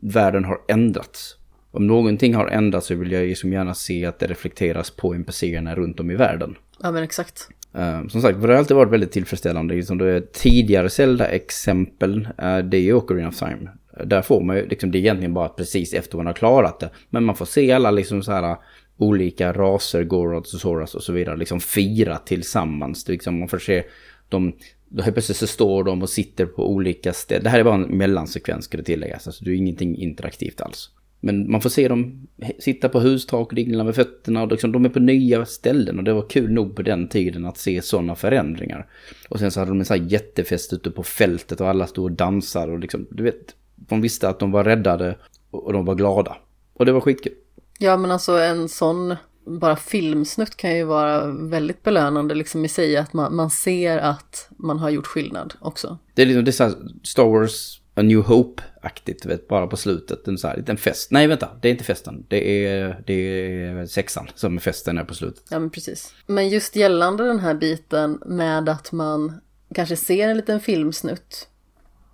världen 0.00 0.44
har 0.44 0.58
ändrats. 0.68 1.36
Om 1.70 1.86
någonting 1.86 2.34
har 2.34 2.46
ändrats 2.46 2.86
så 2.86 2.94
vill 2.94 3.12
jag 3.12 3.26
liksom 3.26 3.52
gärna 3.52 3.74
se 3.74 4.04
att 4.06 4.18
det 4.18 4.26
reflekteras 4.26 4.90
på 4.90 5.14
NPCerna 5.14 5.74
runt 5.74 6.00
om 6.00 6.10
i 6.10 6.14
världen. 6.14 6.56
Ja 6.82 6.90
men 6.90 7.02
exakt. 7.02 7.48
Uh, 7.78 8.08
som 8.08 8.22
sagt, 8.22 8.40
det 8.40 8.48
har 8.48 8.54
alltid 8.54 8.76
varit 8.76 8.92
väldigt 8.92 9.12
tillfredsställande. 9.12 9.74
Liksom 9.74 9.98
det 9.98 10.32
tidigare 10.32 10.90
Zelda-exempel, 10.90 12.28
uh, 12.42 12.58
det 12.58 12.76
är 12.76 12.82
ju 12.82 12.92
Ocarina 12.92 13.28
of 13.28 13.38
Time. 13.38 13.70
Där 14.04 14.22
får 14.22 14.40
man 14.40 14.56
ju, 14.56 14.68
liksom, 14.68 14.90
det 14.90 14.98
är 14.98 15.00
egentligen 15.00 15.34
bara 15.34 15.48
precis 15.48 15.94
efter 15.94 16.16
man 16.16 16.26
har 16.26 16.32
klarat 16.32 16.80
det. 16.80 16.90
Men 17.10 17.24
man 17.24 17.36
får 17.36 17.46
se 17.46 17.72
alla 17.72 17.90
liksom 17.90 18.22
så 18.22 18.32
här 18.32 18.56
olika 18.96 19.52
raser, 19.52 20.04
Gorods 20.04 20.54
och 20.54 20.60
Soras 20.60 20.94
och 20.94 21.02
så 21.02 21.12
vidare, 21.12 21.36
liksom 21.36 21.60
fira 21.60 22.18
tillsammans. 22.18 23.08
Liksom 23.08 23.38
man 23.38 23.48
får 23.48 23.58
se 23.58 23.84
dem, 24.28 24.52
då 24.88 25.02
helt 25.02 25.14
plötsligt 25.14 25.38
så 25.38 25.46
står 25.46 25.84
de 25.84 26.02
och 26.02 26.10
sitter 26.10 26.46
på 26.46 26.70
olika 26.70 27.12
ställen. 27.12 27.44
Det 27.44 27.50
här 27.50 27.60
är 27.60 27.64
bara 27.64 27.74
en 27.74 27.98
mellansekvens 27.98 28.64
ska 28.64 28.76
det 28.76 28.82
tilläggas, 28.82 29.26
alltså 29.26 29.44
det 29.44 29.50
är 29.50 29.54
ingenting 29.54 29.96
interaktivt 29.96 30.60
alls. 30.60 30.90
Men 31.20 31.50
man 31.50 31.60
får 31.60 31.70
se 31.70 31.88
dem 31.88 32.26
sitta 32.58 32.88
på 32.88 33.00
hustak 33.00 33.48
och 33.48 33.54
dingla 33.54 33.84
med 33.84 33.94
fötterna 33.94 34.42
och 34.42 34.50
liksom, 34.50 34.72
de 34.72 34.84
är 34.84 34.88
på 34.88 35.00
nya 35.00 35.46
ställen 35.46 35.98
och 35.98 36.04
det 36.04 36.12
var 36.12 36.28
kul 36.28 36.52
nog 36.52 36.76
på 36.76 36.82
den 36.82 37.08
tiden 37.08 37.44
att 37.46 37.58
se 37.58 37.82
sådana 37.82 38.14
förändringar. 38.14 38.86
Och 39.28 39.38
sen 39.38 39.50
så 39.50 39.60
hade 39.60 39.70
de 39.70 39.78
en 39.78 39.84
sån 39.84 39.98
här 39.98 40.06
jättefest 40.06 40.72
ute 40.72 40.90
på 40.90 41.02
fältet 41.02 41.60
och 41.60 41.68
alla 41.68 41.86
stod 41.86 42.04
och 42.04 42.12
dansade 42.12 42.72
och 42.72 42.78
liksom, 42.78 43.06
du 43.10 43.22
vet, 43.22 43.54
de 43.88 44.00
visste 44.00 44.28
att 44.28 44.38
de 44.38 44.52
var 44.52 44.64
räddade 44.64 45.18
och 45.50 45.72
de 45.72 45.84
var 45.84 45.94
glada. 45.94 46.36
Och 46.74 46.86
det 46.86 46.92
var 46.92 47.00
skitkul. 47.00 47.32
Ja 47.78 47.96
men 47.96 48.10
alltså 48.10 48.32
en 48.32 48.68
sån 48.68 49.16
bara 49.46 49.76
filmsnutt 49.76 50.56
kan 50.56 50.76
ju 50.76 50.84
vara 50.84 51.26
väldigt 51.26 51.82
belönande 51.82 52.34
liksom 52.34 52.64
i 52.64 52.68
sig 52.68 52.96
att 52.96 53.12
man, 53.12 53.36
man 53.36 53.50
ser 53.50 53.98
att 53.98 54.48
man 54.56 54.78
har 54.78 54.90
gjort 54.90 55.06
skillnad 55.06 55.54
också. 55.60 55.98
Det 56.14 56.22
är 56.22 56.26
liksom 56.26 56.44
det 56.44 56.50
är 56.50 56.70
så 56.70 56.76
Star 57.02 57.24
Wars 57.24 57.80
A 57.96 58.02
New 58.02 58.22
Hope-aktigt, 58.22 59.26
vet, 59.26 59.48
bara 59.48 59.66
på 59.66 59.76
slutet. 59.76 60.28
En, 60.28 60.38
så 60.38 60.48
här, 60.48 60.56
liten 60.56 60.76
fest. 60.76 61.10
Nej, 61.10 61.26
vänta, 61.26 61.48
det 61.62 61.68
är 61.68 61.72
inte 61.72 61.84
festen. 61.84 62.26
Det 62.28 62.66
är, 62.66 63.02
det 63.06 63.14
är 63.14 63.86
sexan 63.86 64.28
som 64.34 64.60
festen 64.60 64.98
är 64.98 65.04
på 65.04 65.14
slutet. 65.14 65.44
Ja, 65.50 65.58
men 65.58 65.70
precis. 65.70 66.14
Men 66.26 66.48
just 66.48 66.76
gällande 66.76 67.24
den 67.24 67.40
här 67.40 67.54
biten 67.54 68.22
med 68.26 68.68
att 68.68 68.92
man 68.92 69.40
kanske 69.74 69.96
ser 69.96 70.28
en 70.28 70.36
liten 70.36 70.60
filmsnutt 70.60 71.48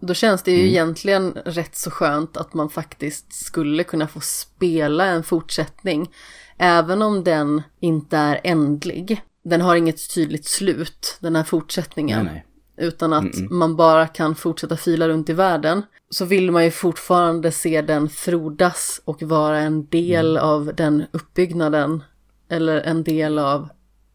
då 0.00 0.14
känns 0.14 0.42
det 0.42 0.50
ju 0.50 0.58
mm. 0.58 0.68
egentligen 0.68 1.32
rätt 1.44 1.76
så 1.76 1.90
skönt 1.90 2.36
att 2.36 2.54
man 2.54 2.70
faktiskt 2.70 3.32
skulle 3.32 3.84
kunna 3.84 4.08
få 4.08 4.20
spela 4.20 5.04
en 5.04 5.22
fortsättning. 5.22 6.10
Även 6.58 7.02
om 7.02 7.24
den 7.24 7.62
inte 7.80 8.16
är 8.16 8.40
ändlig. 8.44 9.22
Den 9.44 9.60
har 9.60 9.76
inget 9.76 10.14
tydligt 10.14 10.46
slut, 10.46 11.18
den 11.20 11.36
här 11.36 11.44
fortsättningen. 11.44 12.24
Nej, 12.24 12.34
nej. 12.34 12.46
Utan 12.86 13.12
att 13.12 13.24
Mm-mm. 13.24 13.50
man 13.50 13.76
bara 13.76 14.06
kan 14.06 14.34
fortsätta 14.34 14.76
fila 14.76 15.08
runt 15.08 15.28
i 15.28 15.32
världen. 15.32 15.82
Så 16.10 16.24
vill 16.24 16.50
man 16.50 16.64
ju 16.64 16.70
fortfarande 16.70 17.52
se 17.52 17.82
den 17.82 18.08
frodas 18.08 19.00
och 19.04 19.22
vara 19.22 19.58
en 19.58 19.86
del 19.86 20.36
mm. 20.36 20.48
av 20.48 20.72
den 20.76 21.04
uppbyggnaden. 21.12 22.02
Eller 22.48 22.80
en 22.80 23.04
del 23.04 23.38
av 23.38 23.68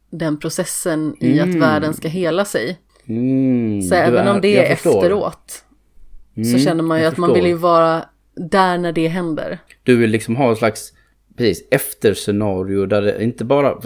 den 0.09 0.39
processen 0.39 1.15
i 1.19 1.39
mm. 1.39 1.49
att 1.49 1.61
världen 1.61 1.93
ska 1.93 2.07
hela 2.07 2.45
sig. 2.45 2.79
Mm, 3.05 3.81
så 3.81 3.95
även 3.95 4.27
är, 4.27 4.33
om 4.33 4.41
det 4.41 4.57
är 4.57 4.71
efteråt 4.71 5.65
Mm, 6.37 6.51
så 6.51 6.65
känner 6.65 6.83
man 6.83 6.99
ju 6.99 7.05
att 7.05 7.17
man 7.17 7.33
vill 7.33 7.45
ju 7.45 7.53
vara 7.53 8.05
där 8.35 8.77
när 8.77 8.91
det 8.91 9.07
händer. 9.07 9.59
Du 9.83 9.95
vill 9.95 10.09
liksom 10.09 10.35
ha 10.35 10.49
en 10.49 10.55
slags, 10.55 10.93
precis, 11.37 11.67
efterscenario 11.71 12.85
där 12.85 13.01
det 13.01 13.23
inte 13.23 13.45
bara... 13.45 13.81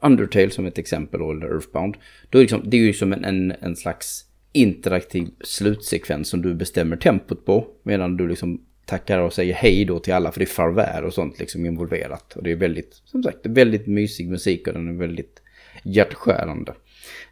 Undertale 0.00 0.50
som 0.50 0.66
ett 0.66 0.78
exempel, 0.78 1.20
eller 1.20 1.54
Earthbound. 1.54 1.96
Då 2.30 2.38
är 2.38 2.42
liksom, 2.42 2.62
det 2.64 2.76
är 2.76 2.80
ju 2.80 2.92
som 2.92 3.12
en, 3.12 3.24
en, 3.24 3.54
en 3.60 3.76
slags 3.76 4.24
interaktiv 4.52 5.28
slutsekvens 5.40 6.28
som 6.28 6.42
du 6.42 6.54
bestämmer 6.54 6.96
tempot 6.96 7.44
på. 7.44 7.66
Medan 7.82 8.16
du 8.16 8.28
liksom 8.28 8.60
tackar 8.86 9.18
och 9.18 9.32
säger 9.32 9.54
hej 9.54 9.84
då 9.84 9.98
till 9.98 10.14
alla 10.14 10.32
för 10.32 10.40
det 10.40 10.44
är 10.44 10.46
farväl 10.46 11.04
och 11.04 11.14
sånt 11.14 11.38
liksom 11.38 11.66
involverat. 11.66 12.36
Och 12.36 12.42
det 12.42 12.52
är 12.52 12.56
väldigt, 12.56 13.02
som 13.04 13.22
sagt, 13.22 13.46
väldigt 13.46 13.86
mysig 13.86 14.28
musik 14.28 14.66
och 14.66 14.72
den 14.72 14.88
är 14.88 14.98
väldigt 14.98 15.42
hjärtskärande 15.82 16.74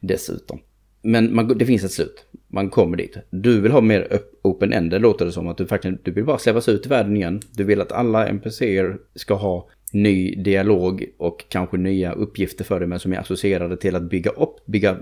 dessutom. 0.01 0.61
Men 1.07 1.35
man, 1.35 1.59
det 1.59 1.67
finns 1.67 1.85
ett 1.85 1.93
slut. 1.93 2.25
Man 2.49 2.71
kommer 2.71 2.97
dit. 2.97 3.17
Du 3.31 3.61
vill 3.61 3.73
ha 3.73 3.81
mer 3.81 4.21
open-end. 4.43 4.91
Det 4.91 4.99
låter 4.99 5.25
det 5.25 5.33
som 5.33 5.49
att 5.49 5.59
du 5.59 5.67
faktiskt 5.67 6.05
du 6.05 6.11
vill 6.11 6.25
bara 6.25 6.39
släppas 6.39 6.69
ut 6.69 6.87
i 6.87 6.89
världen 6.89 7.17
igen. 7.17 7.41
Du 7.53 7.65
vill 7.65 7.81
att 7.81 7.93
alla 7.93 8.29
NPCer 8.29 8.97
ska 9.15 9.35
ha 9.35 9.69
ny 9.93 10.35
dialog 10.35 11.05
och 11.19 11.45
kanske 11.49 11.77
nya 11.77 12.13
uppgifter 12.13 12.65
för 12.65 12.81
dig 12.81 12.89
men 12.89 13.01
som 13.01 13.13
är 13.13 13.19
associerade 13.19 13.77
till 13.77 13.97
att 13.97 14.03
bygga 14.03 14.31
upp, 14.31 14.67
bygga, 14.67 14.97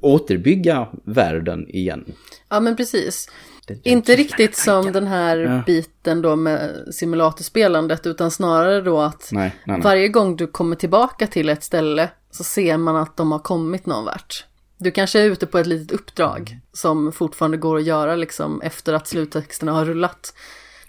återbygga 0.00 0.88
världen 1.04 1.68
igen. 1.68 2.04
Ja 2.48 2.60
men 2.60 2.76
precis. 2.76 3.30
Inte 3.82 4.16
riktigt 4.16 4.56
som 4.56 4.92
den 4.92 5.06
här 5.06 5.36
ja. 5.36 5.62
biten 5.66 6.22
då 6.22 6.36
med 6.36 6.70
simulatorspelandet 6.90 8.06
utan 8.06 8.30
snarare 8.30 8.80
då 8.80 9.00
att 9.00 9.28
nej, 9.32 9.54
nej, 9.64 9.76
nej. 9.76 9.80
varje 9.84 10.08
gång 10.08 10.36
du 10.36 10.46
kommer 10.46 10.76
tillbaka 10.76 11.26
till 11.26 11.48
ett 11.48 11.62
ställe 11.62 12.10
så 12.30 12.44
ser 12.44 12.76
man 12.76 12.96
att 12.96 13.16
de 13.16 13.32
har 13.32 13.38
kommit 13.38 13.86
någon 13.86 14.04
vart. 14.04 14.44
Du 14.80 14.90
kanske 14.90 15.20
är 15.20 15.30
ute 15.30 15.46
på 15.46 15.58
ett 15.58 15.66
litet 15.66 15.92
uppdrag 15.92 16.58
som 16.72 17.12
fortfarande 17.12 17.56
går 17.56 17.76
att 17.76 17.84
göra 17.84 18.16
liksom 18.16 18.60
efter 18.60 18.92
att 18.92 19.08
sluttexterna 19.08 19.72
har 19.72 19.84
rullat. 19.84 20.34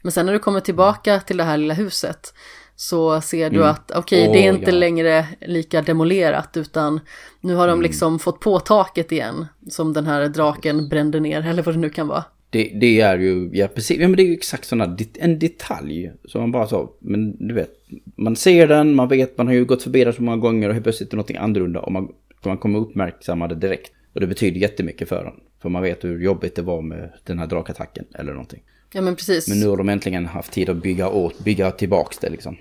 Men 0.02 0.12
sen 0.12 0.26
när 0.26 0.34
du 0.34 0.40
kommer 0.40 0.60
tillbaka 0.60 1.20
till 1.20 1.38
det 1.38 1.44
här 1.44 1.58
lilla 1.58 1.74
huset 1.74 2.34
så 2.76 3.22
ser 3.22 3.50
du 3.50 3.56
mm. 3.56 3.70
att 3.70 3.92
okej, 3.96 4.30
okay, 4.30 4.42
det 4.42 4.48
är 4.48 4.54
inte 4.54 4.72
ja. 4.72 4.78
längre 4.78 5.26
lika 5.42 5.82
demolerat 5.82 6.58
utan 6.58 7.00
nu 7.42 7.56
har 7.56 7.68
de 7.68 7.74
mm. 7.74 7.82
liksom 7.82 8.20
fått 8.20 8.40
på 8.40 8.60
taket 8.60 9.12
igen 9.12 9.46
som 9.70 9.94
den 9.94 10.06
här 10.06 10.28
draken 10.28 10.90
brände 10.90 11.20
ner 11.20 11.48
eller 11.48 11.64
vad 11.64 11.76
det 11.76 11.80
nu 11.80 11.90
kan 11.90 12.08
vara. 12.08 12.24
Det, 12.50 12.72
det 12.82 13.02
är 13.02 13.18
ju, 13.18 13.50
ja 13.54 13.68
precis, 13.68 14.00
ja, 14.00 14.08
men 14.08 14.18
det 14.18 14.24
är 14.24 14.28
ju 14.28 14.34
exakt 14.34 14.66
sådana, 14.66 14.98
en 15.20 15.40
detalj 15.40 16.12
som 16.26 16.42
man 16.42 16.52
bara 16.52 16.68
så, 16.68 16.92
men 17.00 17.48
du 17.48 17.54
vet, 17.54 17.72
man 18.16 18.36
ser 18.36 18.68
den, 18.68 18.96
man 18.96 19.08
vet, 19.08 19.38
man 19.38 19.48
har 19.48 19.54
ju 19.54 19.66
gått 19.66 19.84
förbi 19.84 20.04
den 20.04 20.14
så 20.14 20.24
många 20.24 20.38
gånger 20.38 20.68
och 20.68 20.74
helt 20.74 20.84
plötsligt 20.84 21.10
är 21.10 21.12
det 21.12 21.18
någonting 21.18 21.38
annorlunda 21.38 21.80
och 21.80 21.92
man 21.92 22.08
för 22.42 22.50
man 22.50 22.58
kommer 22.58 22.80
uppmärksamma 22.80 23.48
det 23.48 23.56
direkt. 23.56 23.92
Och 24.14 24.22
det 24.22 24.28
betyder 24.28 24.60
jättemycket 24.60 25.10
för 25.10 25.26
en. 25.26 25.34
För 25.62 25.70
man 25.70 25.82
vet 25.82 26.04
hur 26.04 26.20
jobbigt 26.20 26.56
det 26.56 26.62
var 26.62 26.82
med 26.82 27.14
den 27.24 27.40
här 27.40 27.48
drakattacken 27.48 28.06
eller 28.14 28.32
någonting. 28.32 28.64
Ja 28.94 29.02
men 29.02 29.16
precis. 29.16 29.48
Men 29.48 29.60
nu 29.60 29.68
har 29.68 29.78
de 29.78 29.90
äntligen 29.90 30.26
haft 30.26 30.52
tid 30.52 30.70
att 30.70 30.78
bygga, 30.78 31.10
åt, 31.10 31.40
bygga 31.40 31.72
tillbaks 31.72 32.18
det 32.18 32.30
liksom. 32.30 32.58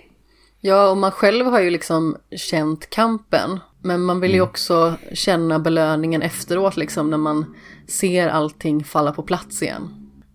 Ja 0.61 0.91
och 0.91 0.97
man 0.97 1.11
själv 1.11 1.47
har 1.47 1.61
ju 1.61 1.71
liksom 1.71 2.17
känt 2.37 2.91
kampen. 2.91 3.59
Men 3.83 4.01
man 4.01 4.21
vill 4.21 4.35
ju 4.35 4.41
också 4.41 4.95
känna 5.13 5.59
belöningen 5.59 6.23
efteråt 6.23 6.77
liksom 6.77 7.11
när 7.11 7.19
man 7.19 7.55
ser 7.87 8.29
allting 8.29 8.85
falla 8.85 9.13
på 9.13 9.23
plats 9.23 9.63
igen. 9.63 9.89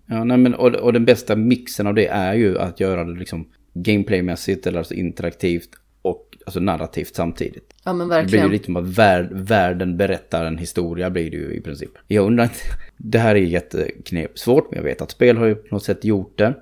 Ja, 0.06 0.24
nej, 0.24 0.38
men, 0.38 0.56
och, 0.56 0.76
och 0.76 0.94
den 0.94 1.06
bästa 1.06 1.36
mixen 1.36 1.88
av 1.88 1.94
det 1.94 2.08
är 2.08 2.34
ju 2.34 2.60
att 2.60 2.80
göra 2.80 3.04
det 3.04 3.20
liksom 3.20 3.48
gameplaymässigt 3.74 4.68
eller 4.68 4.80
alltså 4.80 4.94
interaktivt 4.94 5.70
alltså 6.46 6.60
narrativt 6.60 7.16
samtidigt. 7.16 7.74
Ja 7.84 7.94
men 7.94 8.00
Det 8.00 8.14
blir 8.14 8.22
verkligen. 8.22 8.46
ju 8.46 8.52
lite 8.52 8.66
som 8.66 8.76
att 8.76 8.86
värld, 8.88 9.28
världen 9.32 9.98
berättar 9.98 10.46
en 10.46 10.58
historia 10.58 11.10
blir 11.10 11.32
det 11.32 11.38
ju 11.38 11.54
i 11.54 11.62
princip. 11.62 11.92
Jag 12.08 12.26
undrar 12.26 12.44
inte, 12.44 12.56
det 12.98 13.20
här 13.20 13.36
är 13.36 13.40
jätteknep, 13.40 14.40
svårt 14.40 14.72
men 14.72 14.78
jag 14.78 14.84
vet 14.84 15.02
att 15.02 15.12
spel 15.12 15.38
har 15.38 15.46
ju 15.46 15.56
på 15.56 15.76
något 15.76 15.84
sätt 15.84 16.06
gjort 16.06 16.38
det. 16.38 16.54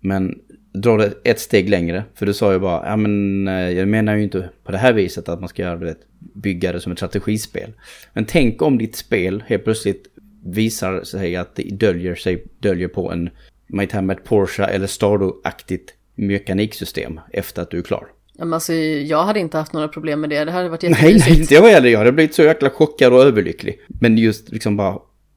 Men 0.00 0.38
dra 0.72 0.96
det 0.96 1.12
ett 1.24 1.40
steg 1.40 1.68
längre, 1.68 2.04
för 2.14 2.26
du 2.26 2.34
sa 2.34 2.52
ju 2.52 2.58
bara, 2.58 2.86
ja 2.86 2.96
men 2.96 3.48
eh, 3.48 3.70
jag 3.70 3.88
menar 3.88 4.16
ju 4.16 4.22
inte 4.22 4.50
på 4.64 4.72
det 4.72 4.78
här 4.78 4.92
viset 4.92 5.28
att 5.28 5.40
man 5.40 5.48
ska 5.48 5.62
göra 5.62 5.76
det, 5.78 5.96
bygga 6.18 6.72
det 6.72 6.80
som 6.80 6.92
ett 6.92 6.98
strategispel. 6.98 7.72
Men 8.12 8.24
tänk 8.24 8.62
om 8.62 8.78
ditt 8.78 8.96
spel 8.96 9.44
helt 9.46 9.64
plötsligt 9.64 10.06
visar 10.44 11.02
sig 11.02 11.36
att 11.36 11.54
det 11.56 11.62
döljer 11.62 12.14
sig, 12.14 12.44
döljer 12.58 12.88
på 12.88 13.12
en 13.12 13.30
Might 13.66 13.92
Have 13.92 14.06
Met 14.06 14.24
Porsche 14.24 14.64
eller 14.64 14.86
Stardew-aktigt 14.86 15.88
mekaniksystem 16.14 17.20
efter 17.32 17.62
att 17.62 17.70
du 17.70 17.78
är 17.78 17.82
klar. 17.82 18.06
Ja, 18.38 18.44
men 18.44 18.52
alltså, 18.52 18.72
jag 18.72 19.24
hade 19.24 19.40
inte 19.40 19.58
haft 19.58 19.72
några 19.72 19.88
problem 19.88 20.20
med 20.20 20.30
det. 20.30 20.44
Det 20.44 20.50
hade 20.50 20.68
varit 20.68 20.82
Nej, 20.82 20.90
jättemysigt. 20.90 21.28
nej, 21.28 21.40
inte 21.40 21.54
jag 21.54 21.62
heller. 21.62 21.88
Jag 21.88 21.98
hade 21.98 22.12
blivit 22.12 22.34
så 22.34 22.42
jäkla 22.42 22.70
chockad 22.70 23.12
och 23.12 23.22
överlycklig. 23.22 23.80
Men 23.86 24.18
just 24.18 24.52
liksom 24.52 24.76
bara, 24.76 24.92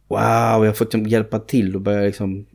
wow, 0.07 0.19
jag 0.19 0.65
har 0.65 0.71
fått 0.73 0.93
liksom 0.93 1.09
hjälpa 1.09 1.39
till 1.39 1.75
och 1.75 1.81
börja 1.81 2.01
liksom... 2.01 2.45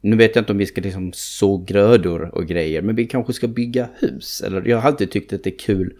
Nu 0.00 0.16
vet 0.16 0.36
jag 0.36 0.42
inte 0.42 0.52
om 0.52 0.58
vi 0.58 0.66
ska 0.66 0.80
liksom 0.80 1.10
så 1.14 1.58
grödor 1.58 2.34
och 2.34 2.46
grejer, 2.46 2.82
men 2.82 2.96
vi 2.96 3.06
kanske 3.06 3.32
ska 3.32 3.48
bygga 3.48 3.88
hus. 3.98 4.42
Eller 4.46 4.68
jag 4.68 4.78
har 4.78 4.88
alltid 4.88 5.10
tyckt 5.10 5.32
att 5.32 5.44
det 5.44 5.50
är 5.54 5.58
kul 5.58 5.92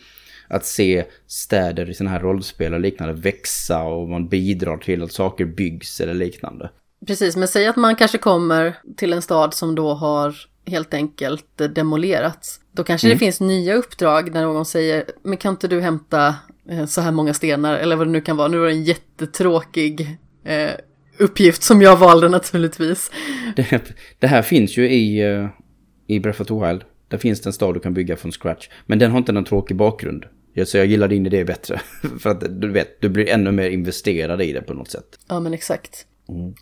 att 0.49 0.65
se 0.67 1.05
städer 1.27 1.91
i 1.91 1.95
sådana 1.95 2.11
här 2.11 2.21
rollspel 2.21 2.75
och 2.75 2.81
liknande 2.81 3.15
växa 3.15 3.83
och 3.83 4.09
man 4.09 4.29
bidrar 4.29 4.77
till 4.77 5.03
att 5.03 5.13
saker 5.13 5.45
byggs 5.45 6.01
eller 6.01 6.15
liknande. 6.15 6.71
Precis, 7.07 7.37
men 7.37 7.49
säg 7.49 7.67
att 7.67 7.77
man 7.77 7.97
kanske 7.97 8.19
kommer 8.19 8.77
till 8.97 9.13
en 9.13 9.23
stad 9.23 9.55
som 9.55 9.75
då 9.75 9.95
har 9.95 10.35
helt 10.67 10.95
enkelt 10.95 11.75
demolerats. 11.75 12.61
Då 12.73 12.85
kanske 12.85 13.09
det 13.09 13.19
finns 13.19 13.41
nya 13.41 13.75
uppdrag 13.75 14.33
när 14.35 14.43
någon 14.43 14.67
säger, 14.67 15.05
men 15.23 15.37
kan 15.37 15.51
inte 15.51 15.69
du 15.69 15.81
hämta 15.81 16.35
eh, 16.69 16.87
så 16.87 17.01
här 17.01 17.13
många 17.13 17.35
stenar 17.35 17.75
eller 17.75 17.97
vad 17.97 18.07
det 18.07 18.11
nu 18.11 18.21
kan 18.21 18.37
vara. 18.37 18.49
Nu 18.49 18.59
var 18.59 18.67
det 18.67 18.73
en 18.73 18.85
jättetråkig 18.85 20.19
eh, 20.45 20.71
uppgift 21.19 21.63
som 21.63 21.83
jag 21.83 21.97
valde 21.97 22.29
naturligtvis. 22.29 23.11
Det, 23.57 23.95
det 24.19 24.27
här 24.27 24.43
finns 24.43 24.77
ju 24.77 24.91
i, 24.91 25.21
eh, 25.21 25.49
i 26.07 26.21
Breath 26.21 26.41
of 26.41 26.49
the 26.49 26.55
Wild. 26.55 26.85
Där 27.09 27.19
finns 27.19 27.41
det 27.41 27.49
en 27.49 27.53
stad 27.53 27.75
du 27.75 27.81
kan 27.81 27.95
bygga 27.95 28.17
från 28.17 28.33
scratch. 28.33 28.69
Men 28.87 28.99
den 28.99 29.11
har 29.11 29.19
inte 29.19 29.33
någon 29.33 29.45
tråkig 29.45 29.77
bakgrund. 29.77 30.25
Så 30.65 30.79
jag 30.79 30.87
gillar 30.87 31.09
din 31.09 31.27
idé 31.27 31.45
bättre. 31.45 31.81
För 32.21 32.31
att 32.31 32.61
du 32.61 32.69
vet, 32.69 33.01
du 33.01 33.09
blir 33.09 33.29
ännu 33.29 33.53
mer 33.53 33.71
investerad 33.71 34.43
i 34.43 34.53
det 34.53 34.63
på 34.63 34.75
något 34.75 34.91
sätt. 34.91 35.19
Ja, 35.29 35.41
men 35.41 35.55
exakt. 35.55 36.07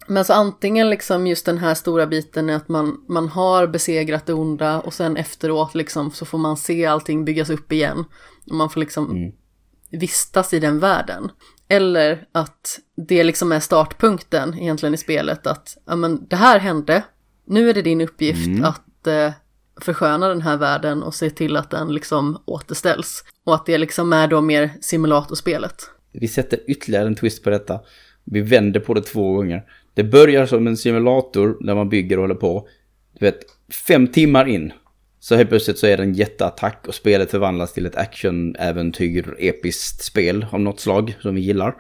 Men 0.06 0.24
så 0.24 0.33
antingen 0.33 0.90
liksom 0.90 1.26
just 1.26 1.46
den 1.46 1.59
här 1.59 1.74
stora 1.74 2.06
biten 2.06 2.50
är 2.50 2.56
att 2.56 2.68
man, 2.68 3.04
man 3.09 3.28
har 3.28 3.66
besegrat 3.66 4.26
det 4.26 4.33
onda 4.33 4.80
och 4.80 4.94
sen 4.94 5.16
efteråt 5.16 5.74
liksom 5.74 6.11
så 6.11 6.24
får 6.24 6.38
man 6.38 6.56
se 6.56 6.87
allting 6.87 7.24
byggas 7.24 7.50
upp 7.50 7.72
igen. 7.72 8.04
Och 8.50 8.56
man 8.56 8.70
får 8.70 8.80
liksom 8.80 9.33
vistas 9.90 10.54
i 10.54 10.61
den 10.61 10.78
världen. 10.78 11.30
Eller 11.68 12.26
att 12.33 12.80
det 12.96 13.24
liksom 13.24 13.52
är 13.52 13.61
startpunkten 13.61 14.59
egentligen 14.59 14.94
i 14.94 14.98
spelet 14.98 15.46
att 15.46 15.76
ja, 15.87 15.96
men 15.96 16.26
det 16.28 16.37
här 16.37 16.59
hände, 16.59 17.02
nu 17.46 17.70
är 17.70 17.74
det 17.74 17.83
din 17.83 18.00
uppgift 18.00 18.64
att 18.64 19.06
eh, 19.06 19.33
försköna 19.80 20.28
den 20.28 20.42
här 20.42 20.56
världen 20.56 21.02
och 21.02 21.14
se 21.14 21.30
till 21.30 21.56
att 21.56 21.70
den 21.70 21.92
liksom 21.92 22.42
återställs. 22.44 23.24
Och 23.44 23.54
att 23.54 23.66
det 23.66 23.78
liksom 23.78 24.12
är 24.12 24.28
då 24.28 24.40
mer 24.40 24.70
simulatorspelet. 24.80 25.90
Vi 26.12 26.28
sätter 26.28 26.70
ytterligare 26.70 27.06
en 27.06 27.14
twist 27.14 27.44
på 27.44 27.50
detta. 27.50 27.80
Vi 28.30 28.40
vänder 28.40 28.80
på 28.80 28.94
det 28.94 29.02
två 29.02 29.32
gånger. 29.32 29.62
Det 29.94 30.04
börjar 30.04 30.46
som 30.46 30.66
en 30.66 30.76
simulator 30.76 31.56
där 31.60 31.74
man 31.74 31.88
bygger 31.88 32.16
och 32.16 32.22
håller 32.22 32.34
på. 32.34 32.68
Du 33.18 33.26
vet, 33.26 33.38
fem 33.86 34.06
timmar 34.06 34.48
in. 34.48 34.72
Så 35.20 35.36
helt 35.36 35.48
plötsligt 35.48 35.78
så 35.78 35.86
är 35.86 35.96
det 35.96 36.02
en 36.02 36.14
jätteattack 36.14 36.84
och 36.88 36.94
spelet 36.94 37.30
förvandlas 37.30 37.72
till 37.72 37.86
ett 37.86 37.96
action-äventyr, 37.96 39.36
episkt 39.38 40.04
spel 40.04 40.46
av 40.50 40.60
något 40.60 40.80
slag 40.80 41.16
som 41.20 41.34
vi 41.34 41.40
gillar. 41.40 41.74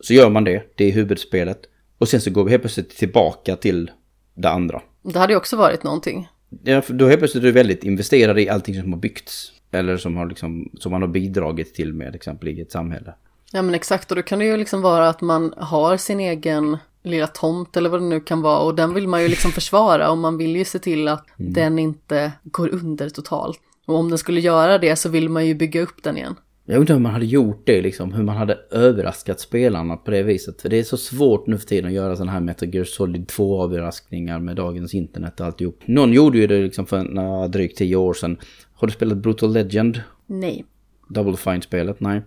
Så 0.00 0.14
gör 0.14 0.30
man 0.30 0.44
det, 0.44 0.62
det 0.74 0.84
är 0.84 0.92
huvudspelet. 0.92 1.60
Och 1.98 2.08
sen 2.08 2.20
så 2.20 2.30
går 2.30 2.44
vi 2.44 2.50
helt 2.50 2.62
plötsligt 2.62 2.96
tillbaka 2.96 3.56
till 3.56 3.90
det 4.34 4.50
andra. 4.50 4.82
Det 5.02 5.18
hade 5.18 5.32
ju 5.32 5.36
också 5.36 5.56
varit 5.56 5.82
någonting. 5.82 6.28
Ja, 6.64 6.82
för 6.82 6.94
då 6.94 7.08
helt 7.08 7.18
plötsligt 7.20 7.44
är 7.44 7.46
du 7.46 7.52
väldigt 7.52 7.84
investerad 7.84 8.38
i 8.38 8.48
allting 8.48 8.80
som 8.80 8.92
har 8.92 9.00
byggts. 9.00 9.52
Eller 9.70 9.96
som, 9.96 10.16
har 10.16 10.26
liksom, 10.26 10.70
som 10.78 10.92
man 10.92 11.02
har 11.02 11.08
bidragit 11.08 11.74
till 11.74 11.94
med 11.94 12.14
exempel 12.14 12.48
i 12.48 12.60
ett 12.60 12.72
samhälle. 12.72 13.14
Ja 13.52 13.62
men 13.62 13.74
exakt 13.74 14.10
och 14.10 14.16
då 14.16 14.22
kan 14.22 14.38
det 14.38 14.44
ju 14.44 14.56
liksom 14.56 14.82
vara 14.82 15.08
att 15.08 15.20
man 15.20 15.54
har 15.56 15.96
sin 15.96 16.20
egen 16.20 16.78
lilla 17.02 17.26
tomt 17.26 17.76
eller 17.76 17.90
vad 17.90 18.00
det 18.00 18.06
nu 18.06 18.20
kan 18.20 18.42
vara 18.42 18.58
och 18.58 18.74
den 18.74 18.94
vill 18.94 19.08
man 19.08 19.22
ju 19.22 19.28
liksom 19.28 19.50
försvara 19.50 20.10
och 20.10 20.18
man 20.18 20.36
vill 20.38 20.56
ju 20.56 20.64
se 20.64 20.78
till 20.78 21.08
att 21.08 21.26
den 21.36 21.78
inte 21.78 22.32
går 22.42 22.68
under 22.68 23.08
totalt. 23.08 23.60
Och 23.86 23.96
om 23.96 24.08
den 24.08 24.18
skulle 24.18 24.40
göra 24.40 24.78
det 24.78 24.96
så 24.96 25.08
vill 25.08 25.28
man 25.28 25.46
ju 25.46 25.54
bygga 25.54 25.82
upp 25.82 26.02
den 26.02 26.16
igen. 26.16 26.34
Jag 26.64 26.80
undrar 26.80 26.94
hur 26.94 27.02
man 27.02 27.12
hade 27.12 27.26
gjort 27.26 27.62
det 27.66 27.82
liksom, 27.82 28.12
hur 28.12 28.22
man 28.22 28.36
hade 28.36 28.58
överraskat 28.70 29.40
spelarna 29.40 29.96
på 29.96 30.10
det 30.10 30.22
viset. 30.22 30.62
För 30.62 30.68
det 30.68 30.78
är 30.78 30.82
så 30.82 30.96
svårt 30.96 31.46
nu 31.46 31.58
för 31.58 31.66
tiden 31.66 31.86
att 31.86 31.92
göra 31.92 32.16
sådana 32.16 32.32
här 32.32 32.40
Metal 32.40 32.74
Gear 32.74 32.84
Solid 32.84 33.26
2-överraskningar 33.26 34.40
med 34.40 34.56
dagens 34.56 34.94
internet 34.94 35.40
och 35.40 35.46
alltihop. 35.46 35.80
Någon 35.84 36.12
gjorde 36.12 36.38
ju 36.38 36.46
det 36.46 36.62
liksom 36.62 36.86
för 36.86 37.18
uh, 37.18 37.50
drygt 37.50 37.78
tio 37.78 37.96
år 37.96 38.14
sedan. 38.14 38.36
Har 38.74 38.86
du 38.86 38.92
spelat 38.92 39.18
Brutal 39.18 39.52
Legend? 39.52 40.02
Nej. 40.26 40.64
Double 41.10 41.36
Fine-spelet? 41.36 42.00
Nej. 42.00 42.22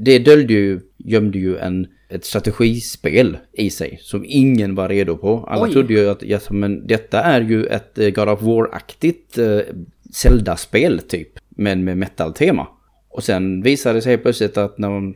Det 0.00 0.18
döljde 0.18 0.52
ju, 0.52 0.80
gömde 0.96 1.38
ju 1.38 1.56
en, 1.56 1.86
ett 2.08 2.24
strategispel 2.24 3.36
i 3.52 3.70
sig 3.70 3.98
som 4.02 4.24
ingen 4.26 4.74
var 4.74 4.88
redo 4.88 5.16
på. 5.16 5.46
Alla 5.48 5.64
Oj. 5.64 5.72
trodde 5.72 5.94
ju 5.94 6.08
att 6.08 6.22
ja, 6.22 6.38
men 6.50 6.86
detta 6.86 7.22
är 7.22 7.40
ju 7.40 7.66
ett 7.66 7.98
eh, 7.98 8.10
God 8.10 8.28
of 8.28 8.42
War-aktigt 8.42 9.38
eh, 9.38 9.60
Zelda-spel 10.12 11.00
typ. 11.08 11.28
Men 11.48 11.84
med 11.84 11.98
metal-tema. 11.98 12.66
Och 13.08 13.24
sen 13.24 13.62
visade 13.62 13.98
det 13.98 14.02
sig 14.02 14.18
plötsligt 14.18 14.56
att 14.56 14.78
när 14.78 14.90
man 14.90 15.14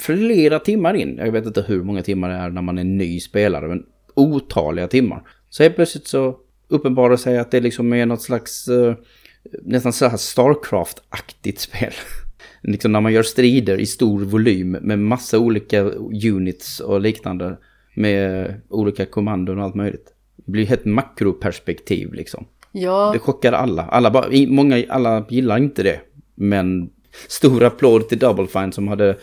flera 0.00 0.58
timmar 0.58 0.94
in, 0.94 1.16
jag 1.16 1.32
vet 1.32 1.46
inte 1.46 1.64
hur 1.68 1.82
många 1.82 2.02
timmar 2.02 2.28
det 2.28 2.34
är 2.34 2.50
när 2.50 2.62
man 2.62 2.78
är 2.78 2.84
ny 2.84 3.20
spelare, 3.20 3.68
men 3.68 3.82
otaliga 4.14 4.88
timmar. 4.88 5.22
Så 5.50 5.62
helt 5.62 5.76
plötsligt 5.76 6.06
så 6.06 6.36
uppenbarar 6.68 7.16
sig 7.16 7.38
att 7.38 7.50
det 7.50 7.60
liksom 7.60 7.92
är 7.92 8.06
något 8.06 8.22
slags 8.22 8.68
eh, 8.68 8.94
nästan 9.62 9.92
så 9.92 10.08
här 10.08 10.16
Starcraft-aktigt 10.16 11.58
spel. 11.58 11.92
liksom 12.64 12.92
när 12.92 13.00
man 13.00 13.12
gör 13.12 13.22
strider 13.22 13.80
i 13.80 13.86
stor 13.86 14.20
volym 14.24 14.70
med 14.70 14.98
massa 14.98 15.38
olika 15.38 15.80
units 16.34 16.80
och 16.80 17.00
liknande. 17.00 17.56
Med 17.96 18.54
olika 18.68 19.06
kommandon 19.06 19.58
och 19.58 19.64
allt 19.64 19.74
möjligt. 19.74 20.06
Det 20.36 20.52
blir 20.52 20.72
ett 20.72 20.84
makroperspektiv 20.84 22.12
liksom. 22.12 22.44
Ja, 22.72 23.10
Det 23.12 23.18
chockade 23.18 23.56
alla. 23.56 23.82
alla 23.82 24.10
bara, 24.10 24.26
många, 24.48 24.84
alla 24.88 25.26
gillar 25.28 25.58
inte 25.58 25.82
det. 25.82 26.00
Men 26.34 26.90
stor 27.28 27.62
applåd 27.64 28.08
till 28.08 28.18
Double 28.18 28.46
Fine 28.46 28.72
som 28.72 28.88
hade 28.88 29.16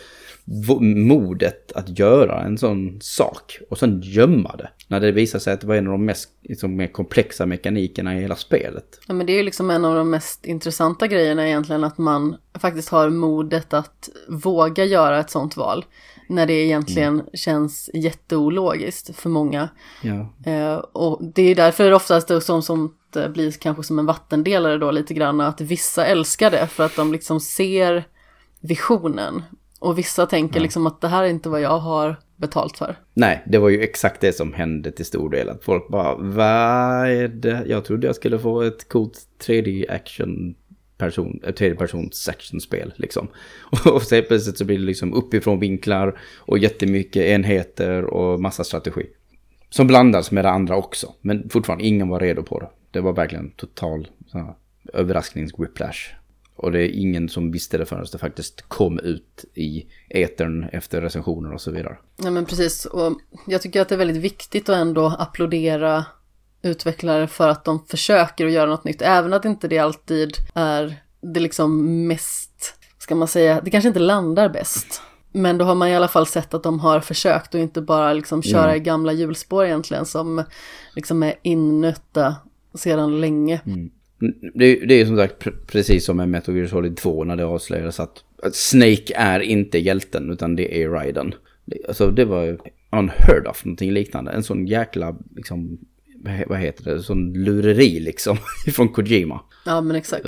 modet 0.81 1.71
att 1.71 1.99
göra 1.99 2.43
en 2.43 2.57
sån 2.57 3.01
sak. 3.01 3.59
Och 3.69 3.77
sen 3.77 4.01
gömma 4.01 4.55
det. 4.55 4.69
När 4.87 4.99
det 4.99 5.11
visade 5.11 5.43
sig 5.43 5.53
att 5.53 5.61
det 5.61 5.67
var 5.67 5.75
en 5.75 5.87
av 5.87 5.91
de 5.91 6.05
mest 6.05 6.29
liksom, 6.41 6.75
mer 6.75 6.87
komplexa 6.87 7.45
mekanikerna 7.45 8.17
i 8.17 8.21
hela 8.21 8.35
spelet. 8.35 8.99
Ja, 9.07 9.13
men 9.13 9.25
det 9.25 9.33
är 9.33 9.37
ju 9.37 9.43
liksom 9.43 9.71
en 9.71 9.85
av 9.85 9.95
de 9.95 10.09
mest 10.09 10.45
intressanta 10.45 11.07
grejerna 11.07 11.47
egentligen 11.47 11.83
att 11.83 11.97
man 11.97 12.35
faktiskt 12.53 12.89
har 12.89 13.09
modet 13.09 13.73
att 13.73 14.09
våga 14.27 14.85
göra 14.85 15.19
ett 15.19 15.29
sånt 15.29 15.57
val. 15.57 15.85
När 16.29 16.45
det 16.45 16.53
egentligen 16.53 17.23
känns 17.33 17.89
jätteologiskt 17.93 19.15
för 19.15 19.29
många. 19.29 19.69
Ja. 20.01 20.51
Eh, 20.51 20.75
och 20.75 21.19
det 21.33 21.41
är 21.41 21.55
därför 21.55 21.91
oftast 21.91 22.27
det 22.27 22.41
som, 22.41 22.61
som 22.61 22.95
det 23.13 23.29
blir 23.29 23.51
kanske 23.51 23.83
som 23.83 23.99
en 23.99 24.05
vattendelare 24.05 24.77
då 24.77 24.91
lite 24.91 25.13
grann 25.13 25.41
att 25.41 25.61
vissa 25.61 26.05
älskar 26.05 26.51
det 26.51 26.67
för 26.67 26.83
att 26.83 26.95
de 26.95 27.11
liksom 27.11 27.39
ser 27.39 28.07
visionen. 28.59 29.43
Och 29.81 29.97
vissa 29.97 30.25
tänker 30.25 30.59
liksom 30.59 30.87
att 30.87 31.01
det 31.01 31.07
här 31.07 31.23
är 31.23 31.27
inte 31.27 31.49
vad 31.49 31.61
jag 31.61 31.79
har 31.79 32.15
betalt 32.35 32.77
för. 32.77 32.95
Nej, 33.13 33.43
det 33.45 33.57
var 33.57 33.69
ju 33.69 33.81
exakt 33.81 34.21
det 34.21 34.33
som 34.33 34.53
hände 34.53 34.91
till 34.91 35.05
stor 35.05 35.29
del. 35.29 35.49
Att 35.49 35.63
folk 35.63 35.87
bara, 35.87 36.15
vad 36.15 37.09
är 37.09 37.27
det? 37.27 37.63
Jag 37.67 37.85
trodde 37.85 38.07
jag 38.07 38.15
skulle 38.15 38.39
få 38.39 38.61
ett 38.61 38.89
coolt 38.89 39.19
3D-action 39.47 40.55
person, 40.97 41.39
ett 41.47 41.55
tredjepersons 41.55 42.29
actionspel 42.29 42.93
liksom. 42.95 43.27
Och 43.93 44.01
så 44.01 44.15
helt 44.15 44.27
plötsligt 44.27 44.57
så 44.57 44.65
blir 44.65 44.77
det 44.77 44.85
liksom 44.85 45.13
uppifrån 45.13 45.59
vinklar 45.59 46.19
och 46.37 46.57
jättemycket 46.57 47.23
enheter 47.23 48.03
och 48.03 48.41
massa 48.41 48.63
strategi. 48.63 49.05
Som 49.69 49.87
blandas 49.87 50.31
med 50.31 50.45
det 50.45 50.49
andra 50.49 50.75
också. 50.75 51.13
Men 51.21 51.49
fortfarande, 51.49 51.85
ingen 51.85 52.09
var 52.09 52.19
redo 52.19 52.43
på 52.43 52.59
det. 52.59 52.69
Det 52.91 52.99
var 52.99 53.13
verkligen 53.13 53.51
total 53.51 54.07
överrasknings-whiplash. 54.93 56.20
Och 56.61 56.71
det 56.71 56.79
är 56.79 56.89
ingen 56.89 57.29
som 57.29 57.51
visste 57.51 57.77
det 57.77 57.85
förrän 57.85 58.05
det 58.11 58.17
faktiskt 58.17 58.61
kom 58.67 58.99
ut 58.99 59.45
i 59.53 59.85
etern 60.09 60.63
efter 60.71 61.01
recensioner 61.01 61.53
och 61.53 61.61
så 61.61 61.71
vidare. 61.71 61.97
Ja 62.23 62.31
men 62.31 62.45
precis, 62.45 62.85
och 62.85 63.13
jag 63.47 63.61
tycker 63.61 63.81
att 63.81 63.89
det 63.89 63.95
är 63.95 63.99
väldigt 63.99 64.23
viktigt 64.23 64.69
att 64.69 64.75
ändå 64.75 65.15
applådera 65.19 66.05
utvecklare 66.61 67.27
för 67.27 67.47
att 67.47 67.65
de 67.65 67.85
försöker 67.85 68.45
att 68.45 68.51
göra 68.51 68.69
något 68.69 68.83
nytt, 68.83 69.01
även 69.01 69.33
att 69.33 69.45
inte 69.45 69.67
det 69.67 69.77
alltid 69.77 70.33
är 70.53 71.01
det 71.21 71.39
liksom 71.39 72.07
mest 72.07 72.75
ska 72.97 73.15
man 73.15 73.27
säga, 73.27 73.61
det 73.61 73.71
kanske 73.71 73.87
inte 73.87 73.99
landar 73.99 74.49
bäst. 74.49 75.01
Men 75.31 75.57
då 75.57 75.65
har 75.65 75.75
man 75.75 75.87
i 75.87 75.95
alla 75.95 76.07
fall 76.07 76.27
sett 76.27 76.53
att 76.53 76.63
de 76.63 76.79
har 76.79 76.99
försökt 76.99 77.53
och 77.53 77.59
inte 77.59 77.81
bara 77.81 78.13
liksom 78.13 78.43
köra 78.43 78.63
Mm. 78.63 78.75
i 78.75 78.79
gamla 78.79 79.13
hjulspår 79.13 79.65
egentligen 79.65 80.05
som 80.05 80.43
liksom 80.95 81.23
är 81.23 81.33
innötta 81.41 82.35
sedan 82.73 83.21
länge. 83.21 83.61
Mm. 83.65 83.91
Det, 84.53 84.75
det 84.75 84.93
är 85.01 85.05
som 85.05 85.17
sagt 85.17 85.43
pr- 85.45 85.65
precis 85.67 86.05
som 86.05 86.17
med 86.17 86.29
Metal 86.29 86.55
Gear 86.55 86.67
Solid 86.67 86.97
2 86.97 87.23
när 87.23 87.35
det 87.35 87.45
avslöjades 87.45 87.99
att, 87.99 88.23
Snake 88.53 89.13
är 89.15 89.39
inte 89.39 89.77
hjälten 89.79 90.29
utan 90.31 90.55
det 90.55 90.83
är 90.83 90.89
Raiden. 90.89 91.33
Alltså 91.87 92.11
det 92.11 92.25
var 92.25 92.57
unheard 92.91 93.47
of, 93.47 93.65
någonting 93.65 93.91
liknande. 93.91 94.31
En 94.31 94.43
sån 94.43 94.67
jäkla, 94.67 95.15
liksom, 95.35 95.77
vad 96.23 96.33
he- 96.33 96.45
vad 96.49 96.59
heter 96.59 96.83
det, 96.83 97.03
sån 97.03 97.33
lureri 97.33 97.99
liksom 97.99 98.37
från 98.73 98.89
Kojima. 98.89 99.41
Ja 99.65 99.81
men 99.81 99.95
exakt. 99.95 100.25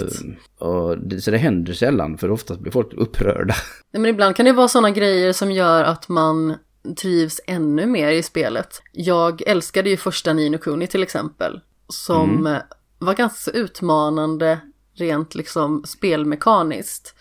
Och 0.57 0.97
det, 0.99 1.21
så 1.21 1.31
det 1.31 1.37
händer 1.37 1.73
sällan 1.73 2.17
för 2.17 2.31
oftast 2.31 2.59
blir 2.59 2.71
folk 2.71 2.93
upprörda. 2.93 3.55
Nej, 3.93 4.01
men 4.01 4.09
ibland 4.11 4.35
kan 4.35 4.45
det 4.45 4.53
vara 4.53 4.67
sådana 4.67 4.91
grejer 4.91 5.33
som 5.33 5.51
gör 5.51 5.83
att 5.83 6.09
man 6.09 6.53
trivs 7.01 7.41
ännu 7.47 7.85
mer 7.85 8.11
i 8.11 8.23
spelet. 8.23 8.81
Jag 8.91 9.41
älskade 9.47 9.89
ju 9.89 9.97
första 9.97 10.33
Nino 10.33 10.57
Kuni 10.57 10.87
till 10.87 11.03
exempel. 11.03 11.59
Som 11.89 12.47
eh, 12.47 12.57
var 13.03 13.13
ganska 13.13 13.51
utmanande 13.51 14.59
rent 14.95 15.35
liksom 15.35 15.83
spelmekaniskt. 15.85 17.15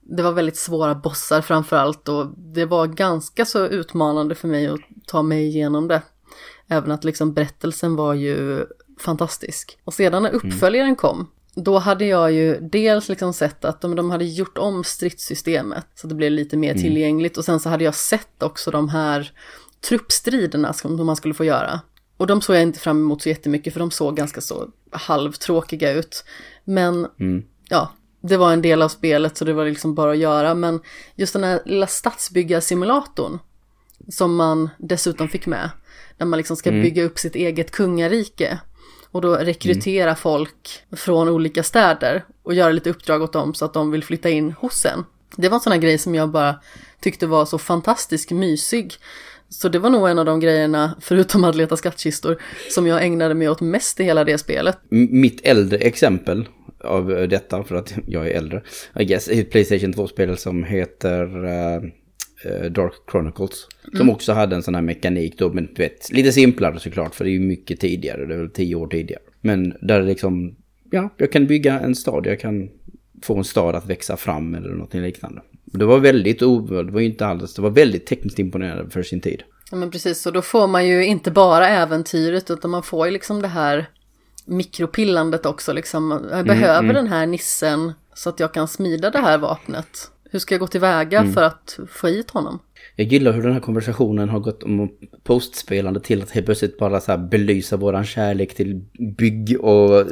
Det 0.00 0.22
var 0.22 0.32
väldigt 0.32 0.56
svåra 0.56 0.94
bossar 0.94 1.40
framförallt 1.40 2.08
och 2.08 2.26
det 2.36 2.64
var 2.64 2.86
ganska 2.86 3.44
så 3.44 3.66
utmanande 3.66 4.34
för 4.34 4.48
mig 4.48 4.66
att 4.66 4.80
ta 5.06 5.22
mig 5.22 5.46
igenom 5.46 5.88
det. 5.88 6.02
Även 6.68 6.90
att 6.90 7.04
liksom 7.04 7.34
berättelsen 7.34 7.96
var 7.96 8.14
ju 8.14 8.66
fantastisk. 9.00 9.78
Och 9.84 9.94
sedan 9.94 10.22
när 10.22 10.30
uppföljaren 10.30 10.96
kom, 10.96 11.30
då 11.54 11.78
hade 11.78 12.04
jag 12.04 12.32
ju 12.32 12.60
dels 12.60 13.08
liksom 13.08 13.32
sett 13.32 13.64
att 13.64 13.80
de, 13.80 13.94
de 13.94 14.10
hade 14.10 14.24
gjort 14.24 14.58
om 14.58 14.84
stridssystemet 14.84 15.86
så 15.94 16.06
att 16.06 16.08
det 16.08 16.14
blev 16.14 16.32
lite 16.32 16.56
mer 16.56 16.74
tillgängligt 16.74 17.36
och 17.36 17.44
sen 17.44 17.60
så 17.60 17.68
hade 17.68 17.84
jag 17.84 17.94
sett 17.94 18.42
också 18.42 18.70
de 18.70 18.88
här 18.88 19.32
truppstriderna 19.88 20.72
som 20.72 21.06
man 21.06 21.16
skulle 21.16 21.34
få 21.34 21.44
göra. 21.44 21.80
Och 22.16 22.26
de 22.26 22.42
såg 22.42 22.56
jag 22.56 22.62
inte 22.62 22.78
fram 22.80 22.96
emot 22.96 23.22
så 23.22 23.28
jättemycket 23.28 23.72
för 23.72 23.80
de 23.80 23.90
såg 23.90 24.16
ganska 24.16 24.40
så 24.40 24.68
halvtråkiga 24.96 25.92
ut. 25.92 26.24
Men 26.64 27.08
ja, 27.68 27.92
det 28.20 28.36
var 28.36 28.52
en 28.52 28.62
del 28.62 28.82
av 28.82 28.88
spelet 28.88 29.36
så 29.36 29.44
det 29.44 29.52
var 29.52 29.64
liksom 29.64 29.94
bara 29.94 30.10
att 30.10 30.18
göra. 30.18 30.54
Men 30.54 30.80
just 31.14 31.32
den 31.32 31.44
här 31.44 31.60
lilla 31.64 31.86
stadsbyggarsimulatorn 31.86 33.38
som 34.08 34.36
man 34.36 34.70
dessutom 34.78 35.28
fick 35.28 35.46
med. 35.46 35.70
När 36.18 36.26
man 36.26 36.36
liksom 36.36 36.56
ska 36.56 36.70
bygga 36.70 37.02
upp 37.02 37.18
sitt 37.18 37.34
eget 37.34 37.70
kungarike. 37.70 38.58
Och 39.10 39.20
då 39.22 39.34
rekrytera 39.34 40.14
folk 40.14 40.82
från 40.92 41.28
olika 41.28 41.62
städer 41.62 42.24
och 42.42 42.54
göra 42.54 42.72
lite 42.72 42.90
uppdrag 42.90 43.22
åt 43.22 43.32
dem 43.32 43.54
så 43.54 43.64
att 43.64 43.74
de 43.74 43.90
vill 43.90 44.04
flytta 44.04 44.30
in 44.30 44.52
hos 44.52 44.84
en. 44.84 45.04
Det 45.36 45.48
var 45.48 45.56
en 45.56 45.60
sån 45.60 45.72
här 45.72 45.80
grej 45.80 45.98
som 45.98 46.14
jag 46.14 46.28
bara 46.28 46.60
tyckte 47.00 47.26
var 47.26 47.44
så 47.44 47.58
fantastiskt 47.58 48.30
mysig. 48.30 48.94
Så 49.48 49.68
det 49.68 49.78
var 49.78 49.90
nog 49.90 50.08
en 50.08 50.18
av 50.18 50.24
de 50.24 50.40
grejerna, 50.40 50.96
förutom 51.00 51.44
att 51.44 51.56
leta 51.56 51.76
skattkistor, 51.76 52.36
som 52.70 52.86
jag 52.86 53.04
ägnade 53.04 53.34
mig 53.34 53.48
åt 53.48 53.60
mest 53.60 54.00
i 54.00 54.04
hela 54.04 54.24
det 54.24 54.38
spelet. 54.38 54.78
M- 54.92 55.08
Mitt 55.10 55.46
äldre 55.46 55.78
exempel 55.78 56.48
av 56.84 57.12
eh, 57.12 57.28
detta, 57.28 57.64
för 57.64 57.74
att 57.76 57.94
jag 58.06 58.26
är 58.26 58.30
äldre, 58.30 58.62
I 58.98 59.04
guess, 59.04 59.28
är 59.28 59.40
ett 59.40 59.50
Playstation 59.50 59.94
2-spel 59.94 60.36
som 60.36 60.64
heter 60.64 61.44
eh, 61.44 61.82
Dark 62.70 62.92
Chronicles. 63.10 63.66
Som 63.96 64.10
också 64.10 64.32
hade 64.32 64.56
en 64.56 64.62
sån 64.62 64.74
här 64.74 64.82
mekanik 64.82 65.38
då, 65.38 65.52
men 65.52 65.66
du 65.74 65.82
vet, 65.82 66.12
lite 66.12 66.32
simplare 66.32 66.80
såklart, 66.80 67.14
för 67.14 67.24
det 67.24 67.30
är 67.30 67.32
ju 67.32 67.40
mycket 67.40 67.80
tidigare, 67.80 68.26
det 68.26 68.34
är 68.34 68.38
väl 68.38 68.50
tio 68.50 68.74
år 68.74 68.86
tidigare. 68.86 69.22
Men 69.40 69.74
där 69.80 70.02
liksom, 70.02 70.56
ja, 70.90 71.14
jag 71.16 71.32
kan 71.32 71.46
bygga 71.46 71.80
en 71.80 71.94
stad, 71.94 72.26
jag 72.26 72.40
kan 72.40 72.68
få 73.22 73.36
en 73.36 73.44
stad 73.44 73.74
att 73.74 73.86
växa 73.86 74.16
fram 74.16 74.54
eller 74.54 74.68
något 74.68 74.94
liknande. 74.94 75.42
Det 75.66 75.84
var 75.84 75.98
väldigt. 75.98 76.38
Det 76.38 76.46
var 76.92 77.00
ju 77.00 77.06
inte 77.06 77.26
alls... 77.26 77.54
Det 77.54 77.62
var 77.62 77.70
väldigt 77.70 78.06
tekniskt 78.06 78.38
imponerande 78.38 78.90
för 78.90 79.02
sin 79.02 79.20
tid. 79.20 79.42
Ja 79.70 79.76
men 79.76 79.90
precis, 79.90 80.26
och 80.26 80.32
då 80.32 80.42
får 80.42 80.66
man 80.66 80.86
ju 80.86 81.06
inte 81.06 81.30
bara 81.30 81.68
äventyret 81.68 82.50
utan 82.50 82.70
man 82.70 82.82
får 82.82 83.06
ju 83.06 83.12
liksom 83.12 83.42
det 83.42 83.48
här 83.48 83.90
mikropillandet 84.44 85.46
också 85.46 85.72
liksom. 85.72 86.26
Jag 86.30 86.46
behöver 86.46 86.94
den 86.94 87.06
här 87.06 87.26
nissen 87.26 87.92
så 88.14 88.28
att 88.28 88.40
jag 88.40 88.54
kan 88.54 88.68
smida 88.68 89.10
det 89.10 89.18
här 89.18 89.38
vapnet. 89.38 90.10
Hur 90.30 90.38
ska 90.38 90.54
jag 90.54 90.60
gå 90.60 90.66
tillväga 90.66 91.32
för 91.32 91.42
att 91.42 91.78
få 91.90 92.06
hit 92.06 92.30
honom? 92.30 92.58
Jag 92.98 93.06
gillar 93.06 93.32
hur 93.32 93.42
den 93.42 93.52
här 93.52 93.60
konversationen 93.60 94.28
har 94.28 94.40
gått 94.40 94.62
om 94.62 94.90
postspelande 95.24 96.00
till 96.00 96.22
att 96.22 96.30
helt 96.30 96.46
plötsligt 96.46 96.78
bara 96.78 97.00
så 97.00 97.10
här 97.10 97.18
belysa 97.18 97.76
våran 97.76 98.04
kärlek 98.04 98.54
till 98.54 98.84
bygg 99.18 99.60
och 99.60 100.04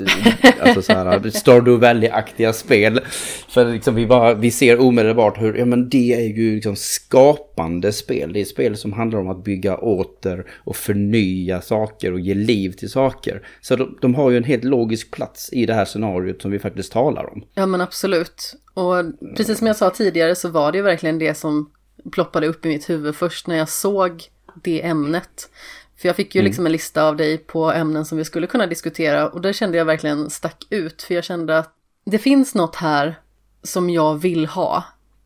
alltså 0.61 0.83
så 0.83 0.93
här 0.93 1.31
Stardew 1.35 1.87
Valley-aktiga 1.87 2.53
spel. 2.53 3.01
För 3.49 3.73
liksom 3.73 3.95
vi, 3.95 4.07
bara, 4.07 4.35
vi 4.35 4.51
ser 4.51 4.81
omedelbart 4.81 5.43
hur, 5.43 5.55
ja 5.55 5.65
men 5.65 5.89
det 5.89 6.15
är 6.15 6.39
ju 6.39 6.55
liksom 6.55 6.77
skapande 6.77 7.93
spel. 7.93 8.33
Det 8.33 8.41
är 8.41 8.45
spel 8.45 8.77
som 8.77 8.93
handlar 8.93 9.19
om 9.19 9.29
att 9.29 9.45
bygga 9.45 9.77
åter 9.77 10.47
och 10.65 10.77
förnya 10.77 11.61
saker 11.61 12.13
och 12.13 12.21
ge 12.21 12.35
liv 12.35 12.71
till 12.71 12.91
saker. 12.91 13.47
Så 13.61 13.77
de, 13.77 13.99
de 14.01 14.15
har 14.15 14.31
ju 14.31 14.37
en 14.37 14.45
helt 14.45 14.65
logisk 14.65 15.11
plats 15.11 15.53
i 15.53 15.67
det 15.67 15.75
här 15.75 15.85
scenariot 15.85 16.43
som 16.43 16.51
vi 16.51 16.59
faktiskt 16.59 16.93
talar 16.93 17.33
om. 17.33 17.45
Ja 17.55 17.67
men 17.67 17.81
absolut. 17.81 18.55
Och 18.75 18.95
precis 19.37 19.59
som 19.59 19.67
jag 19.67 19.77
sa 19.77 19.91
tidigare 19.91 20.35
så 20.35 20.49
var 20.49 20.73
det 20.73 20.79
ju 20.79 20.85
verkligen 20.85 21.19
det 21.19 21.35
som 21.35 21.71
ploppade 22.13 22.47
upp 22.47 22.67
i 22.67 22.69
mitt 22.69 22.91
huvud 22.91 23.15
först 23.15 23.47
när 23.47 23.57
jag 23.57 23.69
såg 23.69 24.23
det 24.63 24.85
ämnet. 24.85 25.51
För 25.97 26.09
jag 26.09 26.17
fick 26.17 26.35
ju 26.35 26.43
liksom 26.43 26.67
en 26.67 26.73
lista 26.73 27.09
av 27.09 27.17
dig 27.17 27.39
på 27.39 27.73
ämnen 27.73 28.05
som 28.05 28.19
vi 28.19 28.25
skulle 28.25 28.47
kunna 28.47 28.67
diskutera 28.67 29.29
och 29.29 29.41
där 29.41 29.53
kände 29.53 29.79
jag 29.79 29.85
verkligen 29.85 30.31
stack 30.31 30.65
ut. 30.71 31.03
För 31.03 31.15
jag 31.15 31.25
kände 31.25 31.59
att 31.59 31.73
det 32.05 32.19
finns 32.19 32.55
något 32.55 32.77
här 32.77 33.15
som 33.63 33.91
jag 33.91 34.15
vill 34.15 34.47
ha. 34.47 34.85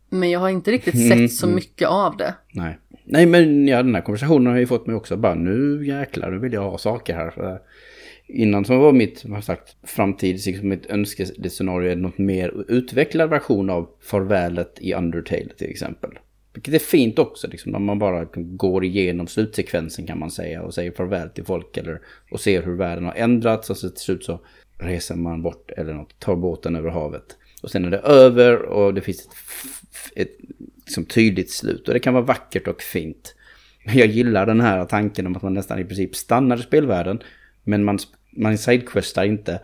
Men 0.09 0.31
jag 0.31 0.41
har 0.41 0.49
inte 0.49 0.71
riktigt 0.71 1.09
sett 1.09 1.33
så 1.33 1.47
mycket 1.47 1.89
av 1.89 2.17
det. 2.17 2.35
Nej. 2.53 2.79
Nej 3.05 3.27
men 3.27 3.69
ja, 3.69 3.83
den 3.83 3.95
här 3.95 4.03
konversationen 4.03 4.53
har 4.53 4.59
ju 4.59 4.67
fått 4.67 4.87
mig 4.87 4.97
också 4.97 5.17
bara 5.17 5.35
nu 5.35 5.87
jäklar, 5.87 6.31
nu 6.31 6.39
vill 6.39 6.53
jag 6.53 6.71
ha 6.71 6.79
saker 6.79 7.15
här. 7.15 7.59
Innan 8.27 8.65
som 8.65 8.79
var 8.79 8.93
mitt, 8.93 9.25
vad 9.25 9.45
sagt, 9.45 9.77
framtids, 9.83 10.47
liksom 10.47 10.69
mitt 10.69 10.87
önskescenario 10.87 11.93
är 11.93 11.97
något 11.97 12.19
mer 12.19 12.65
utvecklad 12.69 13.31
version 13.31 13.71
av 13.71 13.89
farvälet 14.01 14.79
i 14.81 14.95
Undertale 14.95 15.55
till 15.59 15.71
exempel. 15.71 16.11
Vilket 16.59 16.75
är 16.75 16.79
fint 16.79 17.19
också, 17.19 17.49
liksom, 17.49 17.73
när 17.73 17.79
man 17.79 17.99
bara 17.99 18.25
går 18.35 18.85
igenom 18.85 19.27
slutsekvensen 19.27 20.07
kan 20.07 20.19
man 20.19 20.31
säga 20.31 20.63
och 20.63 20.75
säger 20.75 20.91
farväl 20.91 21.31
till 21.31 21.45
folk 21.45 21.77
eller 21.77 22.01
och 22.31 22.41
ser 22.41 22.63
hur 22.63 22.77
världen 22.77 23.05
har 23.05 23.15
ändrats 23.15 23.71
och 23.71 23.77
så 23.77 23.89
till 23.89 24.01
slut 24.01 24.25
så 24.25 24.41
reser 24.79 25.15
man 25.15 25.43
bort 25.43 25.71
eller 25.77 25.95
något, 25.95 26.21
tar 26.21 26.37
båten 26.37 26.77
över 26.77 26.91
havet. 26.91 27.37
Och 27.63 27.71
sen 27.71 27.85
är 27.85 27.91
det 27.91 27.99
över 27.99 28.63
och 28.63 28.95
det 28.95 29.01
finns 29.01 29.21
ett, 29.21 29.31
ett 30.17 30.37
liksom, 30.85 31.05
tydligt 31.05 31.51
slut 31.51 31.89
och 31.89 31.95
det 31.95 32.01
kan 32.01 32.15
vara 32.15 32.25
vackert 32.25 32.69
och 32.69 32.83
fint. 32.83 33.35
Men 33.85 33.97
jag 33.97 34.09
gillar 34.09 34.47
den 34.47 34.61
här 34.61 34.85
tanken 34.85 35.27
om 35.27 35.37
att 35.37 35.43
man 35.43 35.55
nästan 35.55 35.79
i 35.79 35.85
princip 35.85 36.17
stannar 36.17 36.57
i 36.57 36.63
spelvärlden 36.63 37.23
men 37.65 37.85
man, 37.85 37.99
man 38.31 38.59
sidequestar 38.59 39.25
inte, 39.25 39.61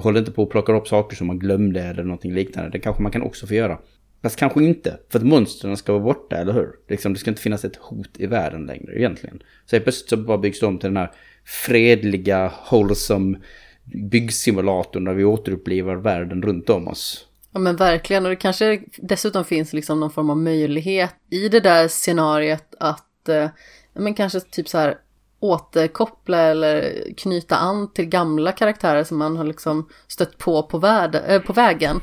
håller 0.00 0.20
inte 0.20 0.32
på 0.32 0.42
och 0.42 0.50
plockar 0.50 0.74
upp 0.74 0.88
saker 0.88 1.16
som 1.16 1.26
man 1.26 1.38
glömde 1.38 1.82
eller 1.82 2.04
någonting 2.04 2.34
liknande. 2.34 2.70
Det 2.70 2.78
kanske 2.78 3.02
man 3.02 3.12
kan 3.12 3.22
också 3.22 3.46
få 3.46 3.54
göra. 3.54 3.78
Fast 4.22 4.36
kanske 4.36 4.64
inte, 4.64 4.98
för 5.08 5.18
att 5.18 5.24
monstren 5.24 5.76
ska 5.76 5.92
vara 5.92 6.02
borta, 6.02 6.36
eller 6.36 6.52
hur? 6.52 6.70
Liksom, 6.88 7.12
det 7.12 7.18
ska 7.18 7.30
inte 7.30 7.42
finnas 7.42 7.64
ett 7.64 7.76
hot 7.76 8.10
i 8.18 8.26
världen 8.26 8.66
längre 8.66 8.98
egentligen. 8.98 9.42
Så 9.66 9.76
helt 9.76 9.84
plötsligt 9.84 10.10
så 10.10 10.16
bara 10.16 10.38
byggs 10.38 10.60
det 10.60 10.66
om 10.66 10.78
till 10.78 10.88
den 10.88 10.96
här 10.96 11.12
fredliga, 11.44 12.52
wholesome 12.70 13.38
byggsimulatorn 13.84 15.04
där 15.04 15.14
vi 15.14 15.24
återupplever 15.24 15.94
världen 15.94 16.42
runt 16.42 16.70
om 16.70 16.88
oss. 16.88 17.26
Ja 17.52 17.60
men 17.60 17.76
verkligen, 17.76 18.24
och 18.24 18.30
det 18.30 18.36
kanske 18.36 18.82
dessutom 18.96 19.44
finns 19.44 19.72
liksom 19.72 20.00
någon 20.00 20.10
form 20.10 20.30
av 20.30 20.36
möjlighet 20.36 21.14
i 21.30 21.48
det 21.48 21.60
där 21.60 21.88
scenariet 21.88 22.74
att, 22.80 23.28
eh, 23.28 23.48
ja, 23.92 24.00
men 24.00 24.14
kanske 24.14 24.40
typ 24.40 24.68
så 24.68 24.78
här 24.78 24.98
återkoppla 25.40 26.38
eller 26.38 27.04
knyta 27.16 27.56
an 27.56 27.92
till 27.92 28.04
gamla 28.04 28.52
karaktärer 28.52 29.04
som 29.04 29.18
man 29.18 29.36
har 29.36 29.44
liksom 29.44 29.88
stött 30.08 30.38
på 30.38 30.62
på, 30.62 30.78
värde, 30.78 31.18
äh, 31.18 31.42
på 31.42 31.52
vägen. 31.52 32.00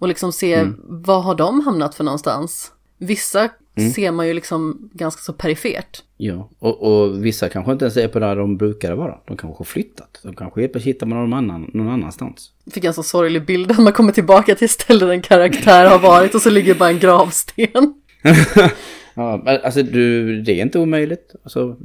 Och 0.00 0.08
liksom 0.08 0.32
se, 0.32 0.66
vad 0.78 1.24
har 1.24 1.34
de 1.34 1.60
hamnat 1.60 1.94
för 1.94 2.04
någonstans? 2.04 2.72
Vissa 2.98 3.48
ser 3.94 4.12
man 4.12 4.26
ju 4.26 4.34
liksom 4.34 4.90
ganska 4.92 5.22
så 5.22 5.32
perifert. 5.32 6.02
Ja, 6.16 6.50
och, 6.58 6.82
och 6.82 7.24
vissa 7.24 7.48
kanske 7.48 7.72
inte 7.72 7.84
ens 7.84 7.96
är 7.96 8.08
på 8.08 8.18
där 8.18 8.36
de 8.36 8.56
brukade 8.56 8.94
vara. 8.94 9.18
De 9.26 9.36
kanske 9.36 9.58
har 9.58 9.64
flyttat. 9.64 10.20
De 10.22 10.36
kanske 10.36 10.60
helt 10.60 10.72
plötsligt 10.72 10.94
hittar 10.94 11.06
man 11.06 11.18
någon, 11.18 11.32
annan, 11.32 11.70
någon 11.74 11.88
annanstans. 11.88 12.52
Fick 12.70 12.84
en 12.84 12.94
så 12.94 13.02
sorglig 13.02 13.46
bild 13.46 13.70
att 13.70 13.78
man 13.78 13.92
kommer 13.92 14.12
tillbaka 14.12 14.54
till 14.54 14.68
stället 14.68 15.08
en 15.08 15.22
karaktär 15.22 15.90
har 15.90 15.98
varit 15.98 16.34
och 16.34 16.42
så 16.42 16.50
ligger 16.50 16.74
bara 16.74 16.88
en 16.88 16.98
gravsten. 16.98 17.94
Ja, 19.14 19.42
alltså 19.64 19.82
du, 19.82 20.42
det 20.42 20.52
är 20.52 20.62
inte 20.62 20.78
omöjligt. 20.78 21.34
Alltså, 21.42 21.76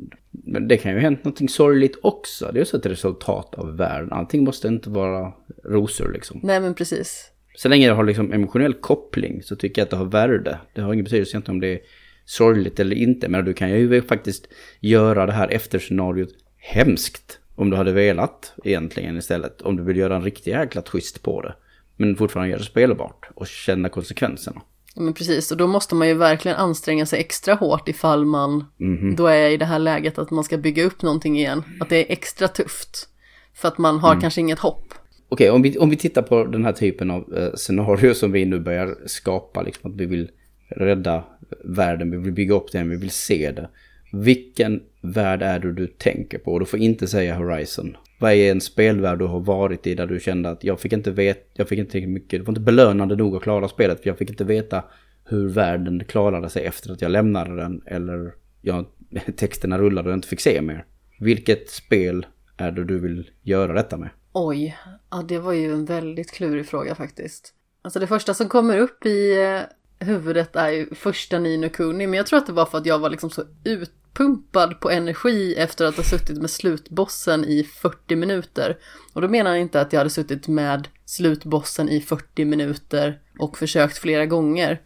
det 0.67 0.77
kan 0.77 0.91
ju 0.91 0.97
ha 0.97 1.01
hänt 1.01 1.23
någonting 1.23 1.49
sorgligt 1.49 1.99
också. 2.03 2.49
Det 2.53 2.59
är 2.59 2.61
också 2.61 2.77
ett 2.77 2.85
resultat 2.85 3.55
av 3.55 3.77
världen. 3.77 4.13
Allting 4.13 4.43
måste 4.43 4.67
inte 4.67 4.89
vara 4.89 5.33
rosor 5.63 6.11
liksom. 6.13 6.39
Nej 6.43 6.59
men 6.59 6.73
precis. 6.73 7.31
Så 7.55 7.69
länge 7.69 7.87
det 7.87 7.93
har 7.93 8.03
liksom 8.03 8.33
emotionell 8.33 8.73
koppling 8.73 9.43
så 9.43 9.55
tycker 9.55 9.81
jag 9.81 9.85
att 9.85 9.89
det 9.89 9.97
har 9.97 10.05
värde. 10.05 10.57
Det 10.73 10.81
har 10.81 10.93
ingen 10.93 11.03
betydelse 11.03 11.31
egentligen 11.31 11.55
om 11.55 11.61
det 11.61 11.67
är 11.73 11.79
sorgligt 12.25 12.79
eller 12.79 12.95
inte. 12.95 13.29
Men 13.29 13.45
du 13.45 13.53
kan 13.53 13.69
ju 13.69 14.01
faktiskt 14.01 14.47
göra 14.79 15.25
det 15.25 15.31
här 15.31 15.47
efterscenariot 15.47 16.29
hemskt. 16.57 17.39
Om 17.55 17.69
du 17.69 17.77
hade 17.77 17.91
velat 17.91 18.53
egentligen 18.63 19.17
istället. 19.17 19.61
Om 19.61 19.75
du 19.77 19.83
vill 19.83 19.97
göra 19.97 20.15
en 20.15 20.23
riktig 20.23 20.51
jäkla 20.51 20.81
twist 20.81 21.21
på 21.23 21.41
det. 21.41 21.55
Men 21.97 22.15
fortfarande 22.15 22.49
göra 22.49 22.59
det 22.59 22.65
spelbart 22.65 23.29
och 23.35 23.47
känna 23.47 23.89
konsekvenserna. 23.89 24.61
Ja, 24.95 25.01
men 25.01 25.13
precis, 25.13 25.51
och 25.51 25.57
då 25.57 25.67
måste 25.67 25.95
man 25.95 26.07
ju 26.07 26.13
verkligen 26.13 26.57
anstränga 26.57 27.05
sig 27.05 27.19
extra 27.19 27.53
hårt 27.53 27.87
ifall 27.89 28.25
man 28.25 28.65
Mhm. 28.77 29.15
då 29.15 29.27
är 29.27 29.49
i 29.49 29.57
det 29.57 29.65
här 29.65 29.79
läget 29.79 30.17
att 30.17 30.31
man 30.31 30.43
ska 30.43 30.57
bygga 30.57 30.83
upp 30.83 31.01
någonting 31.01 31.37
igen. 31.39 31.63
Att 31.79 31.89
det 31.89 31.95
är 31.97 32.11
extra 32.13 32.47
tufft. 32.47 33.09
För 33.53 33.67
att 33.67 33.77
man 33.77 33.99
har 33.99 34.09
Mm. 34.11 34.21
kanske 34.21 34.41
inget 34.41 34.59
hopp. 34.59 34.93
Okej, 35.29 35.49
om, 35.49 35.61
vi, 35.61 35.77
om 35.77 35.89
vi 35.89 35.95
tittar 35.95 36.21
på 36.21 36.45
den 36.45 36.65
här 36.65 36.71
typen 36.71 37.11
av 37.11 37.33
eh, 37.37 37.53
scenario 37.53 38.13
som 38.13 38.31
vi 38.31 38.45
nu 38.45 38.59
börjar 38.59 38.95
skapa, 39.05 39.61
liksom 39.61 39.91
att 39.91 39.97
vi 39.97 40.05
vill 40.05 40.29
rädda 40.69 41.23
världen, 41.63 42.11
vi 42.11 42.17
vill 42.17 42.33
bygga 42.33 42.55
upp 42.55 42.71
den, 42.71 42.89
vi 42.89 42.95
vill 42.95 43.11
se 43.11 43.51
det. 43.51 43.69
Vilken 44.13 44.81
värld 45.01 45.41
är 45.41 45.59
det 45.59 45.73
du 45.73 45.87
tänker 45.87 46.37
på? 46.37 46.53
Och 46.53 46.59
du 46.59 46.65
får 46.65 46.79
inte 46.79 47.07
säga 47.07 47.35
Horizon. 47.35 47.97
Vad 48.19 48.33
är 48.33 48.51
en 48.51 48.61
spelvärld 48.61 49.19
du 49.19 49.25
har 49.25 49.39
varit 49.39 49.87
i 49.87 49.95
där 49.95 50.07
du 50.07 50.19
kände 50.19 50.49
att 50.49 50.63
jag 50.63 50.79
fick 50.79 50.93
inte 50.93 51.11
veta, 51.11 51.41
jag 51.53 51.69
fick 51.69 51.79
inte 51.79 51.91
tillräckligt 51.91 52.13
mycket, 52.13 52.39
det 52.39 52.43
var 52.43 52.51
inte 52.51 52.61
belönande 52.61 53.15
nog 53.15 53.35
att 53.35 53.43
klara 53.43 53.67
spelet 53.67 54.01
för 54.01 54.09
jag 54.09 54.17
fick 54.17 54.29
inte 54.29 54.43
veta 54.43 54.83
hur 55.25 55.49
världen 55.49 56.03
klarade 56.07 56.49
sig 56.49 56.65
efter 56.65 56.91
att 56.91 57.01
jag 57.01 57.11
lämnade 57.11 57.55
den 57.55 57.81
eller 57.85 58.33
jag, 58.61 58.85
texterna 59.35 59.77
rullade 59.77 60.07
och 60.07 60.11
jag 60.11 60.17
inte 60.17 60.27
fick 60.27 60.39
se 60.39 60.61
mer. 60.61 60.85
Vilket 61.19 61.69
spel 61.69 62.25
är 62.57 62.71
det 62.71 62.83
du 62.83 62.99
vill 62.99 63.29
göra 63.41 63.73
detta 63.73 63.97
med? 63.97 64.09
Oj, 64.37 64.77
ja 65.09 65.23
det 65.27 65.39
var 65.39 65.53
ju 65.53 65.73
en 65.73 65.85
väldigt 65.85 66.31
klurig 66.31 66.67
fråga 66.67 66.95
faktiskt. 66.95 67.53
Alltså 67.81 67.99
det 67.99 68.07
första 68.07 68.33
som 68.33 68.49
kommer 68.49 68.77
upp 68.77 69.05
i 69.05 69.43
eh, 69.43 69.61
huvudet 70.05 70.55
är 70.55 70.69
ju 70.69 70.95
första 70.95 71.39
Nino 71.39 71.69
Kuni, 71.69 72.07
men 72.07 72.17
jag 72.17 72.27
tror 72.27 72.39
att 72.39 72.45
det 72.45 72.53
var 72.53 72.65
för 72.65 72.77
att 72.77 72.85
jag 72.85 72.99
var 72.99 73.09
liksom 73.09 73.29
så 73.29 73.43
utpumpad 73.63 74.79
på 74.79 74.89
energi 74.89 75.55
efter 75.55 75.85
att 75.85 75.95
ha 75.95 76.03
suttit 76.03 76.37
med 76.37 76.49
slutbossen 76.49 77.45
i 77.45 77.63
40 77.63 78.15
minuter. 78.15 78.77
Och 79.13 79.21
då 79.21 79.27
menar 79.27 79.51
jag 79.51 79.59
inte 79.59 79.81
att 79.81 79.93
jag 79.93 79.99
hade 79.99 80.09
suttit 80.09 80.47
med 80.47 80.87
slutbossen 81.05 81.89
i 81.89 82.01
40 82.01 82.45
minuter 82.45 83.21
och 83.39 83.57
försökt 83.57 83.97
flera 83.97 84.25
gånger. 84.25 84.81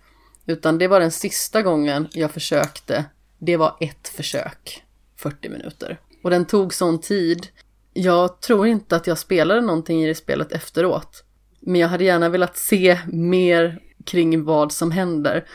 Utan 0.46 0.78
det 0.78 0.88
var 0.88 1.00
den 1.00 1.12
sista 1.12 1.62
gången 1.62 2.08
jag 2.12 2.32
försökte. 2.32 3.06
Det 3.38 3.58
var 3.58 3.78
ett 3.80 4.08
försök. 4.08 4.84
40 5.16 5.50
minuter. 5.50 6.00
Och 6.24 6.30
den 6.30 6.46
tog 6.46 6.74
sån 6.74 7.02
tid. 7.02 7.48
Jag 7.94 8.42
tror 8.42 8.68
inte 8.68 8.96
att 8.96 9.08
jag 9.08 9.18
spelade 9.18 9.62
någonting 9.62 10.04
i 10.04 10.08
det 10.08 10.16
spelet 10.16 10.52
efteråt. 10.52 11.24
Men 11.60 11.82
jag 11.82 11.88
hade 11.88 12.04
gärna 12.04 12.30
velat 12.30 12.58
se 12.58 13.00
mer 13.08 13.80
kring 14.06 14.44
vad 14.44 14.72
som 14.72 14.92
händer. 14.92 15.46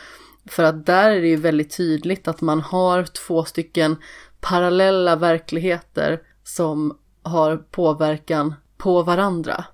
För 0.47 0.63
att 0.63 0.87
där 0.87 1.11
är 1.11 1.21
det 1.21 1.29
ju 1.29 1.37
väldigt 1.37 1.77
tydligt 1.77 2.29
att 2.29 2.41
man 2.41 2.61
har 2.61 3.05
två 3.05 3.45
stycken 3.45 3.97
parallella 4.41 5.17
verkligheter 5.17 6.21
som 6.45 6.99
har 7.23 7.57
påverkan 7.57 8.55
på 8.77 9.03
varandra. 9.03 9.65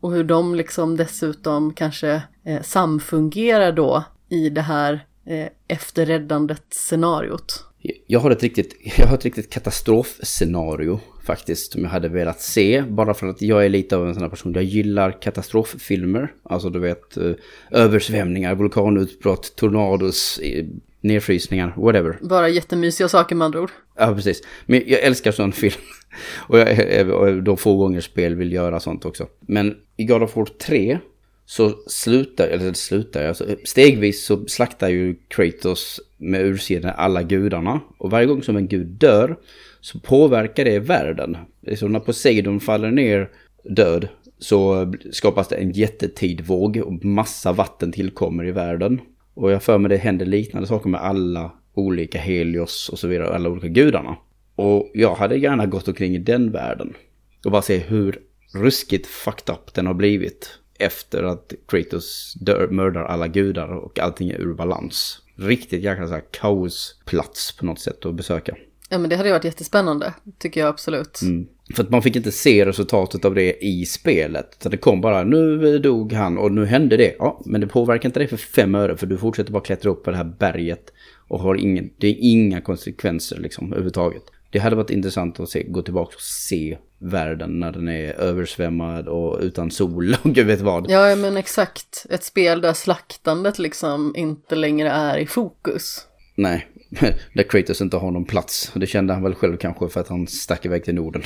Och 0.00 0.12
hur 0.12 0.24
de 0.24 0.54
liksom 0.54 0.96
dessutom 0.96 1.72
kanske 1.74 2.22
eh, 2.44 2.62
samfungerar 2.62 3.72
då 3.72 4.04
i 4.28 4.50
det 4.50 4.60
här 4.60 5.06
eh, 5.26 5.48
efterräddandet 5.68 6.64
scenariot. 6.70 7.64
Jag 8.06 8.20
har 8.20 8.30
ett 8.30 8.42
riktigt, 8.42 8.76
jag 8.98 9.06
har 9.06 9.14
ett 9.14 9.24
riktigt 9.24 9.50
katastrofscenario 9.50 11.00
faktiskt 11.24 11.72
som 11.72 11.82
jag 11.82 11.90
hade 11.90 12.08
velat 12.08 12.40
se. 12.40 12.82
Bara 12.82 13.14
för 13.14 13.26
att 13.26 13.42
jag 13.42 13.64
är 13.64 13.68
lite 13.68 13.96
av 13.96 14.08
en 14.08 14.14
sån 14.14 14.22
här 14.22 14.30
person. 14.30 14.54
Jag 14.54 14.64
gillar 14.64 15.22
katastroffilmer. 15.22 16.32
Alltså 16.42 16.70
du 16.70 16.78
vet 16.78 17.16
eh, 17.16 17.32
översvämningar, 17.70 18.54
vulkanutbrott, 18.54 19.56
tornados, 19.56 20.40
nedfrysningar, 21.00 21.74
whatever. 21.76 22.18
Bara 22.22 22.48
jättemysiga 22.48 23.08
saker 23.08 23.36
med 23.36 23.44
andra 23.44 23.60
ord. 23.60 23.70
Ja, 23.96 24.14
precis. 24.14 24.42
Men 24.66 24.82
jag 24.86 25.00
älskar 25.02 25.32
sån 25.32 25.52
film. 25.52 25.74
Och 26.48 26.58
jag 26.58 27.10
och 27.10 27.42
de 27.42 27.56
få 27.56 27.76
gånger 27.76 28.00
spel 28.00 28.34
vill 28.34 28.52
göra 28.52 28.80
sånt 28.80 29.04
också. 29.04 29.26
Men 29.40 29.76
i 29.96 30.04
God 30.04 30.22
of 30.22 30.36
War 30.36 30.44
3 30.44 30.98
så 31.46 31.70
slutar, 31.86 32.48
eller 32.48 32.72
slutar 32.72 33.20
jag, 33.20 33.28
alltså 33.28 33.46
stegvis 33.64 34.24
så 34.24 34.46
slaktar 34.46 34.88
ju 34.88 35.16
Kratos 35.28 36.00
med 36.18 36.46
ursidan 36.46 36.92
alla 36.96 37.22
gudarna. 37.22 37.80
Och 37.98 38.10
varje 38.10 38.26
gång 38.26 38.42
som 38.42 38.56
en 38.56 38.68
gud 38.68 38.86
dör 38.86 39.36
så 39.80 40.00
påverkar 40.00 40.64
det 40.64 40.78
världen. 40.78 41.36
Det 41.60 41.72
är 41.72 41.76
som 41.76 41.92
när 41.92 42.00
Poseidon 42.00 42.60
faller 42.60 42.90
ner 42.90 43.30
död 43.64 44.08
så 44.38 44.92
skapas 45.12 45.48
det 45.48 45.56
en 45.56 45.70
jättetidvåg 45.70 46.76
och 46.76 47.04
massa 47.04 47.52
vatten 47.52 47.92
tillkommer 47.92 48.46
i 48.46 48.50
världen. 48.50 49.00
Och 49.34 49.52
jag 49.52 49.62
för 49.62 49.78
mig 49.78 49.88
det 49.88 49.96
händer 49.96 50.26
liknande 50.26 50.68
saker 50.68 50.88
med 50.88 51.00
alla 51.00 51.52
olika 51.74 52.18
Helios 52.18 52.88
och 52.88 52.98
så 52.98 53.08
vidare, 53.08 53.34
alla 53.34 53.48
olika 53.48 53.68
gudarna. 53.68 54.16
Och 54.54 54.90
jag 54.94 55.14
hade 55.14 55.36
gärna 55.36 55.66
gått 55.66 55.88
omkring 55.88 56.14
i 56.14 56.18
den 56.18 56.52
världen. 56.52 56.94
Och 57.44 57.50
bara 57.50 57.62
se 57.62 57.78
hur 57.78 58.18
ruskigt 58.54 59.06
fucked 59.06 59.54
up 59.54 59.74
den 59.74 59.86
har 59.86 59.94
blivit. 59.94 60.58
Efter 60.78 61.22
att 61.22 61.52
Kratos 61.68 62.34
dör, 62.40 62.68
mördar 62.68 63.04
alla 63.04 63.28
gudar 63.28 63.68
och 63.68 63.98
allting 63.98 64.30
är 64.30 64.40
ur 64.40 64.54
balans. 64.54 65.22
Riktigt 65.38 65.82
jäkla 65.82 66.06
så 66.06 66.12
här 66.12 66.24
kaosplats 66.30 67.56
på 67.56 67.66
något 67.66 67.80
sätt 67.80 68.06
att 68.06 68.14
besöka. 68.14 68.56
Ja 68.88 68.98
men 68.98 69.10
det 69.10 69.16
hade 69.16 69.28
ju 69.28 69.32
varit 69.32 69.44
jättespännande, 69.44 70.14
tycker 70.38 70.60
jag 70.60 70.68
absolut. 70.68 71.22
Mm. 71.22 71.46
För 71.74 71.82
att 71.82 71.90
man 71.90 72.02
fick 72.02 72.16
inte 72.16 72.32
se 72.32 72.66
resultatet 72.66 73.24
av 73.24 73.34
det 73.34 73.64
i 73.64 73.86
spelet. 73.86 74.56
Så 74.62 74.68
det 74.68 74.76
kom 74.76 75.00
bara, 75.00 75.24
nu 75.24 75.78
dog 75.78 76.12
han 76.12 76.38
och 76.38 76.52
nu 76.52 76.64
hände 76.64 76.96
det. 76.96 77.14
Ja, 77.18 77.42
men 77.44 77.60
det 77.60 77.66
påverkar 77.66 78.08
inte 78.08 78.20
dig 78.20 78.28
för 78.28 78.36
fem 78.36 78.74
öre 78.74 78.96
för 78.96 79.06
du 79.06 79.16
fortsätter 79.16 79.52
bara 79.52 79.62
klättra 79.62 79.90
upp 79.90 80.04
på 80.04 80.10
det 80.10 80.16
här 80.16 80.32
berget. 80.38 80.92
Och 81.28 81.40
har 81.40 81.54
ingen, 81.54 81.90
det 81.98 82.08
är 82.08 82.16
inga 82.18 82.60
konsekvenser 82.60 83.38
liksom 83.38 83.66
överhuvudtaget. 83.66 84.22
Det 84.50 84.58
hade 84.58 84.76
varit 84.76 84.90
intressant 84.90 85.40
att 85.40 85.48
se, 85.48 85.62
gå 85.62 85.82
tillbaka 85.82 86.14
och 86.14 86.22
se 86.22 86.78
världen 86.98 87.60
när 87.60 87.72
den 87.72 87.88
är 87.88 88.12
översvämmad 88.12 89.08
och 89.08 89.38
utan 89.40 89.70
sol 89.70 90.16
och 90.22 90.30
gud 90.30 90.46
vet 90.46 90.60
vad. 90.60 90.90
Ja 90.90 91.16
men 91.16 91.36
exakt, 91.36 92.06
ett 92.10 92.24
spel 92.24 92.60
där 92.60 92.72
slaktandet 92.72 93.58
liksom 93.58 94.16
inte 94.16 94.54
längre 94.54 94.88
är 94.88 95.18
i 95.18 95.26
fokus. 95.26 96.06
Nej, 96.34 96.68
där 97.34 97.42
Kratos 97.42 97.80
inte 97.80 97.96
har 97.96 98.10
någon 98.10 98.24
plats. 98.24 98.72
Det 98.74 98.86
kände 98.86 99.14
han 99.14 99.22
väl 99.22 99.34
själv 99.34 99.56
kanske 99.56 99.88
för 99.88 100.00
att 100.00 100.08
han 100.08 100.26
stack 100.26 100.64
iväg 100.64 100.84
till 100.84 100.94
Norden. 100.94 101.22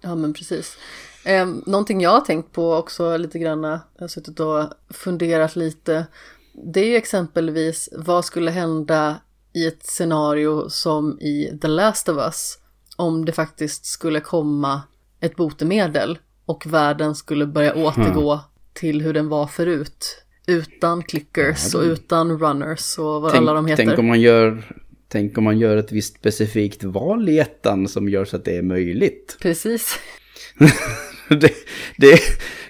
Ja 0.00 0.14
men 0.14 0.34
precis. 0.34 0.76
Eh, 1.24 1.46
någonting 1.66 2.00
jag 2.00 2.10
har 2.10 2.20
tänkt 2.20 2.52
på 2.52 2.74
också 2.74 3.16
lite 3.16 3.38
grann, 3.38 3.62
jag 3.62 3.80
har 3.98 4.08
suttit 4.08 4.40
och 4.40 4.64
funderat 4.90 5.56
lite. 5.56 6.06
Det 6.52 6.80
är 6.80 6.86
ju 6.86 6.96
exempelvis 6.96 7.88
vad 7.92 8.24
skulle 8.24 8.50
hända 8.50 9.20
i 9.52 9.66
ett 9.66 9.86
scenario 9.86 10.68
som 10.68 11.20
i 11.20 11.58
The 11.62 11.68
Last 11.68 12.08
of 12.08 12.16
Us. 12.16 12.58
Om 12.96 13.24
det 13.24 13.32
faktiskt 13.32 13.86
skulle 13.86 14.20
komma 14.20 14.82
ett 15.20 15.36
botemedel 15.36 16.18
och 16.46 16.66
världen 16.66 17.14
skulle 17.14 17.46
börja 17.46 17.74
återgå 17.74 18.40
till 18.72 19.02
hur 19.02 19.12
den 19.12 19.28
var 19.28 19.46
förut. 19.46 20.22
Utan 20.46 21.02
clickers 21.02 21.74
och 21.74 21.82
utan 21.82 22.38
runners 22.38 22.98
och 22.98 23.22
vad 23.22 23.34
alla 23.34 23.52
de 23.52 23.66
heter. 23.66 23.84
tänk 23.84 23.98
om 23.98 24.06
man 24.06 24.20
gör... 24.20 24.62
Tänk 25.08 25.38
om 25.38 25.44
man 25.44 25.58
gör 25.58 25.76
ett 25.76 25.92
visst 25.92 26.16
specifikt 26.16 26.84
val 26.84 27.28
i 27.28 27.38
ettan 27.38 27.88
som 27.88 28.08
gör 28.08 28.24
så 28.24 28.36
att 28.36 28.44
det 28.44 28.56
är 28.56 28.62
möjligt. 28.62 29.36
Precis. 29.40 29.98
det, 31.28 31.52
det, 31.96 32.20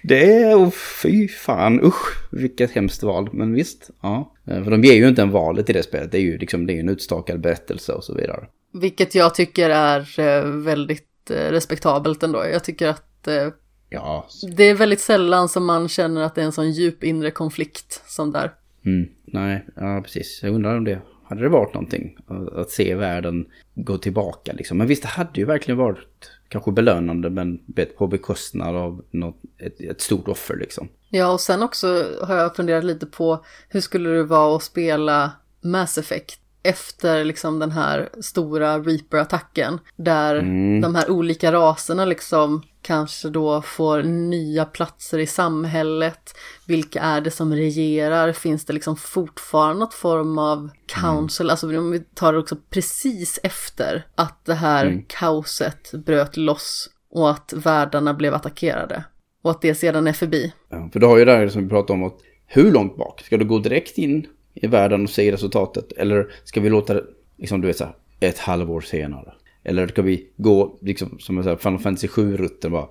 det 0.02 0.32
är, 0.32 0.54
oh, 0.54 0.70
fy 1.02 1.28
fan, 1.28 1.84
usch, 1.84 2.32
vilket 2.32 2.70
hemskt 2.70 3.02
val. 3.02 3.28
Men 3.32 3.52
visst, 3.52 3.90
ja. 4.00 4.34
Eh, 4.46 4.64
För 4.64 4.70
de 4.70 4.84
ger 4.84 4.94
ju 4.94 5.08
inte 5.08 5.22
en 5.22 5.30
valet 5.30 5.70
i 5.70 5.72
det 5.72 5.82
spelet, 5.82 6.12
det 6.12 6.18
är 6.18 6.22
ju 6.22 6.38
liksom, 6.38 6.66
det 6.66 6.72
är 6.72 6.80
en 6.80 6.88
utstakad 6.88 7.40
berättelse 7.40 7.92
och 7.92 8.04
så 8.04 8.14
vidare. 8.14 8.46
Vilket 8.80 9.14
jag 9.14 9.34
tycker 9.34 9.70
är 9.70 10.20
eh, 10.20 10.44
väldigt 10.44 11.30
eh, 11.30 11.50
respektabelt 11.50 12.22
ändå. 12.22 12.44
Jag 12.52 12.64
tycker 12.64 12.88
att 12.88 13.28
eh, 13.28 13.48
Ja, 13.88 14.28
det 14.56 14.64
är 14.64 14.74
väldigt 14.74 15.00
sällan 15.00 15.48
som 15.48 15.64
man 15.66 15.88
känner 15.88 16.22
att 16.22 16.34
det 16.34 16.40
är 16.40 16.44
en 16.44 16.52
sån 16.52 16.70
djup 16.70 17.04
inre 17.04 17.30
konflikt 17.30 18.02
som 18.06 18.32
där. 18.32 18.52
mm, 18.84 19.08
nej, 19.24 19.66
ja 19.76 20.00
precis. 20.04 20.40
Jag 20.42 20.54
undrar 20.54 20.76
om 20.76 20.84
det, 20.84 21.00
hade 21.24 21.42
det 21.42 21.48
varit 21.48 21.74
någonting? 21.74 22.16
Att, 22.26 22.52
att 22.54 22.70
se 22.70 22.94
världen 22.94 23.46
gå 23.74 23.98
tillbaka 23.98 24.52
liksom. 24.52 24.78
Men 24.78 24.86
visst, 24.86 25.02
det 25.02 25.08
hade 25.08 25.40
ju 25.40 25.44
verkligen 25.44 25.78
varit 25.78 26.30
kanske 26.48 26.72
belönande, 26.72 27.30
men 27.30 27.60
på 27.98 28.06
bekostnad 28.06 28.76
av 28.76 29.04
något, 29.10 29.36
ett, 29.58 29.80
ett 29.80 30.00
stort 30.00 30.28
offer 30.28 30.56
liksom. 30.56 30.88
Ja, 31.08 31.32
och 31.32 31.40
sen 31.40 31.62
också 31.62 32.04
har 32.22 32.34
jag 32.34 32.56
funderat 32.56 32.84
lite 32.84 33.06
på 33.06 33.44
hur 33.68 33.80
skulle 33.80 34.10
det 34.10 34.24
vara 34.24 34.56
att 34.56 34.62
spela 34.62 35.32
Mass 35.60 35.98
Effect 35.98 36.40
efter 36.66 37.24
liksom 37.24 37.58
den 37.58 37.70
här 37.70 38.08
stora 38.20 38.78
Reaper-attacken. 38.78 39.78
Där 39.96 40.34
de 40.82 40.94
här 40.94 41.10
olika 41.10 41.52
raserna 41.52 42.04
liksom 42.04 42.62
kanske 42.82 43.28
då 43.28 43.62
får 43.62 44.02
nya 44.02 44.64
platser 44.64 45.18
i 45.18 45.26
samhället. 45.26 46.36
Vilka 46.66 47.00
är 47.00 47.20
det 47.20 47.30
som 47.30 47.52
regerar? 47.54 48.32
Finns 48.32 48.64
det 48.64 48.72
liksom 48.72 48.96
fortfarande 48.96 49.80
något 49.80 49.94
form 49.94 50.38
av 50.38 50.70
council? 50.86 51.50
Alltså 51.50 51.78
om 51.78 51.90
vi 51.90 52.00
tar 52.00 52.32
det 52.32 52.38
också 52.38 52.56
precis 52.70 53.40
efter 53.42 54.06
att 54.14 54.44
det 54.44 54.54
här 54.54 55.04
kaoset 55.08 55.92
bröt 55.92 56.36
loss 56.36 56.90
och 57.10 57.30
att 57.30 57.52
världarna 57.56 58.14
blev 58.14 58.34
attackerade. 58.34 59.04
Och 59.42 59.50
att 59.50 59.62
det 59.62 59.74
sedan 59.74 60.06
är 60.06 60.12
förbi. 60.12 60.52
Ja, 60.68 60.88
för 60.92 61.00
du 61.00 61.06
har 61.06 61.18
ju 61.18 61.24
det 61.24 61.36
här 61.36 61.48
som 61.48 61.62
vi 61.62 61.68
pratade 61.68 61.92
om, 61.92 62.04
att 62.04 62.18
hur 62.46 62.72
långt 62.72 62.96
bak? 62.96 63.22
Ska 63.24 63.36
du 63.36 63.44
gå 63.44 63.58
direkt 63.58 63.98
in 63.98 64.26
i 64.62 64.66
världen 64.66 65.02
och 65.02 65.10
se 65.10 65.32
resultatet? 65.32 65.92
Eller 65.92 66.26
ska 66.44 66.60
vi 66.60 66.70
låta 66.70 66.94
det, 66.94 67.04
liksom 67.38 67.60
du 67.60 67.66
vet 67.66 67.76
så 67.76 67.84
här, 67.84 67.94
ett 68.20 68.38
halvår 68.38 68.80
senare? 68.80 69.32
Eller 69.64 69.86
ska 69.86 70.02
vi 70.02 70.26
gå, 70.36 70.78
liksom, 70.82 71.18
som 71.18 71.36
jag 71.36 71.44
säger, 71.44 71.56
Final 71.56 71.78
Fantasy 71.78 72.06
7-rutten 72.06 72.70
bara, 72.70 72.86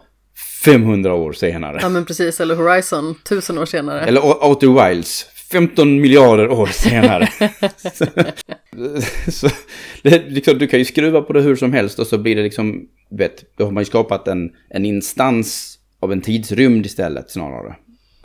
500 0.66 1.13
år 1.13 1.34
senare. 1.34 1.80
Ja 1.82 1.89
men 1.89 2.05
precis, 2.05 2.41
eller 2.41 2.55
Horizon, 2.55 3.16
tusen 3.24 3.57
år 3.57 3.66
senare. 3.66 4.01
Eller 4.01 4.45
Outer 4.45 4.88
Wilds, 4.88 5.26
15 5.51 6.01
miljarder 6.01 6.49
år 6.49 6.68
senare. 6.68 7.30
så, 7.93 8.05
så, 9.32 9.49
det, 10.03 10.30
liksom, 10.30 10.57
du 10.57 10.68
kan 10.68 10.80
ju 10.80 10.86
skruva 10.86 11.22
på 11.22 11.34
det 11.34 11.41
hur 11.41 11.55
som 11.55 11.74
helst 11.74 11.99
och 11.99 12.07
så 12.07 12.18
blir 12.18 12.36
det 12.36 12.43
liksom, 12.43 12.88
vet, 13.09 13.57
då 13.57 13.63
har 13.63 13.72
man 13.72 13.82
ju 13.82 13.86
skapat 13.86 14.28
en, 14.28 14.51
en 14.70 14.86
instans 14.86 15.80
av 15.99 16.11
en 16.11 16.22
tidsrymd 16.22 16.86
istället 16.86 17.32
snarare. 17.32 17.76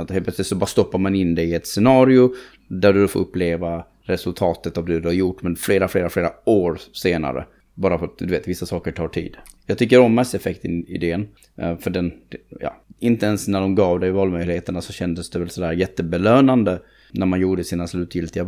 Att 0.01 0.11
helt 0.11 0.25
plötsligt 0.25 0.47
så 0.47 0.57
bara 0.57 0.67
stoppar 0.67 0.99
man 0.99 1.15
in 1.15 1.35
det 1.35 1.43
i 1.43 1.55
ett 1.55 1.67
scenario 1.67 2.35
där 2.69 2.93
du 2.93 3.09
får 3.09 3.21
uppleva 3.21 3.85
resultatet 4.03 4.79
av 4.79 4.87
det 4.87 5.01
du 5.01 5.09
har 5.09 5.15
gjort, 5.15 5.43
men 5.43 5.57
flera, 5.57 5.89
flera, 5.89 6.09
flera 6.09 6.33
år 6.45 6.81
senare. 6.93 7.47
Bara 7.75 7.99
för 7.99 8.07
att 8.07 8.19
du 8.19 8.27
vet, 8.27 8.49
vissa 8.49 8.67
saker 8.67 8.93
tar 8.93 9.09
tid. 9.09 9.37
Jag 9.67 9.79
tycker 9.79 10.01
om 10.01 10.15
Mass 10.15 10.35
Effect-idén. 10.35 11.29
Eh, 11.57 11.79
för 11.79 11.91
den, 11.91 12.13
ja, 12.61 12.77
inte 12.99 13.27
ens 13.27 13.49
när 13.49 13.61
de 13.61 13.75
gav 13.75 14.01
dig 14.01 14.11
valmöjligheterna 14.11 14.81
så 14.81 14.93
kändes 14.93 15.31
det 15.31 15.39
väl 15.39 15.51
sådär 15.51 15.73
jättebelönande 15.73 16.83
när 17.13 17.27
man 17.27 17.41
gjorde 17.41 17.65
sina 17.65 17.87
slutgiltiga 17.87 18.45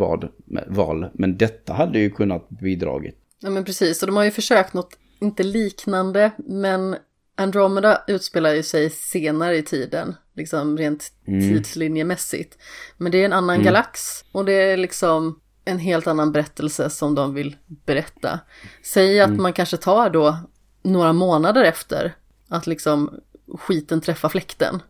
val. 0.69 1.09
Men 1.13 1.37
detta 1.37 1.73
hade 1.73 1.99
ju 1.99 2.11
kunnat 2.11 2.49
bidragit. 2.49 3.17
Ja 3.41 3.51
men 3.51 3.65
precis, 3.65 4.03
och 4.03 4.07
de 4.07 4.17
har 4.17 4.25
ju 4.25 4.31
försökt 4.31 4.75
något, 4.75 4.99
inte 5.21 5.43
liknande, 5.43 6.31
men 6.37 6.97
Andromeda 7.37 8.03
utspelar 8.07 8.55
ju 8.55 8.63
sig 8.63 8.91
senare 8.91 9.57
i 9.57 9.63
tiden, 9.63 10.15
liksom 10.35 10.79
rent 10.79 11.13
tidslinjemässigt. 11.27 12.59
Men 12.97 13.13
det 13.13 13.19
är 13.19 13.25
en 13.25 13.33
annan 13.33 13.63
galax 13.63 14.25
och 14.33 14.45
det 14.45 14.53
är 14.53 14.77
liksom 14.77 15.41
en 15.65 15.79
helt 15.79 16.07
annan 16.07 16.33
berättelse 16.33 16.91
som 16.91 17.15
de 17.15 17.35
vill 17.35 17.57
berätta. 17.87 18.41
Säg 18.83 19.21
att 19.21 19.37
man 19.37 19.53
kanske 19.53 19.77
tar 19.77 20.11
då 20.11 20.39
några 20.83 21.13
månader 21.13 21.65
efter 21.65 22.15
att 22.49 22.67
liksom 22.67 23.21
skiten 23.59 24.01
träffar 24.01 24.29
fläkten. 24.29 24.83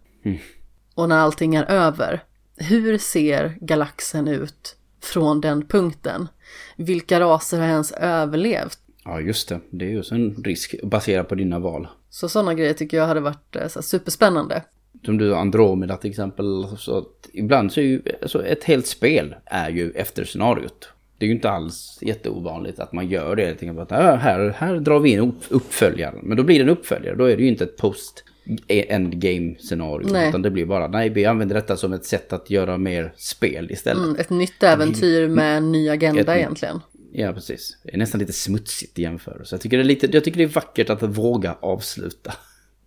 Och 0.94 1.08
när 1.08 1.18
allting 1.18 1.54
är 1.54 1.64
över, 1.64 2.24
hur 2.56 2.98
ser 2.98 3.58
galaxen 3.60 4.28
ut 4.28 4.76
från 5.02 5.40
den 5.40 5.66
punkten? 5.66 6.28
Vilka 6.76 7.20
raser 7.20 7.58
har 7.58 7.66
ens 7.66 7.92
överlevt? 7.92 8.78
Ja, 9.04 9.20
just 9.20 9.48
det. 9.48 9.60
Det 9.70 9.84
är 9.84 9.90
ju 9.90 10.02
en 10.10 10.34
risk 10.44 10.74
baserat 10.82 11.28
på 11.28 11.34
dina 11.34 11.58
val. 11.58 11.88
Så 12.14 12.28
sådana 12.28 12.54
grejer 12.54 12.72
tycker 12.74 12.96
jag 12.96 13.06
hade 13.06 13.20
varit 13.20 13.56
eh, 13.56 13.68
så 13.68 13.82
superspännande. 13.82 14.62
Som 15.04 15.18
du 15.18 15.34
Andromeda 15.34 15.96
till 15.96 16.10
exempel. 16.10 16.66
Så 16.78 17.04
ibland 17.32 17.72
så 17.72 17.80
är 17.80 17.84
ju 17.84 18.02
alltså 18.22 18.46
ett 18.46 18.64
helt 18.64 18.86
spel 18.86 19.34
är 19.46 19.70
ju 19.70 19.90
efter 19.90 20.24
scenariot. 20.24 20.88
Det 21.18 21.24
är 21.24 21.28
ju 21.28 21.34
inte 21.34 21.50
alls 21.50 21.98
jätteovanligt 22.02 22.80
att 22.80 22.92
man 22.92 23.08
gör 23.08 23.36
det. 23.36 23.42
Jag 23.48 23.58
tänker 23.58 23.82
att 23.82 23.92
"Ah, 23.92 24.14
här, 24.16 24.54
här 24.58 24.76
drar 24.76 25.00
vi 25.00 25.10
in 25.10 25.18
upp- 25.20 25.44
uppföljaren. 25.48 26.18
Men 26.22 26.36
då 26.36 26.42
blir 26.42 26.56
det 26.58 26.62
en 26.62 26.68
uppföljare. 26.68 27.16
Då 27.16 27.24
är 27.24 27.36
det 27.36 27.42
ju 27.42 27.48
inte 27.48 27.64
ett 27.64 27.76
post 27.76 28.24
endgame 28.68 29.54
scenario. 29.58 30.08
Nej. 30.12 30.28
Utan 30.28 30.42
det 30.42 30.50
blir 30.50 30.66
bara, 30.66 30.88
nej 30.88 31.08
vi 31.08 31.24
använder 31.24 31.54
detta 31.54 31.76
som 31.76 31.92
ett 31.92 32.04
sätt 32.04 32.32
att 32.32 32.50
göra 32.50 32.78
mer 32.78 33.12
spel 33.16 33.70
istället. 33.70 34.04
Mm, 34.04 34.16
ett 34.20 34.30
nytt 34.30 34.62
äventyr 34.62 35.28
med 35.28 35.56
en 35.56 35.72
ny 35.72 35.88
agenda 35.88 36.20
Ett- 36.20 36.28
egentligen. 36.38 36.80
Ja, 37.14 37.32
precis. 37.32 37.76
Det 37.82 37.94
är 37.94 37.98
nästan 37.98 38.18
lite 38.18 38.32
smutsigt 38.32 38.98
i 38.98 39.02
jämförelse. 39.02 39.54
Jag 39.54 39.60
tycker 39.60 39.76
det 39.76 39.82
är, 39.82 39.84
lite, 39.84 40.06
jag 40.12 40.24
tycker 40.24 40.38
det 40.38 40.44
är 40.44 40.48
vackert 40.48 40.90
att 40.90 41.02
våga 41.02 41.56
avsluta. 41.60 42.32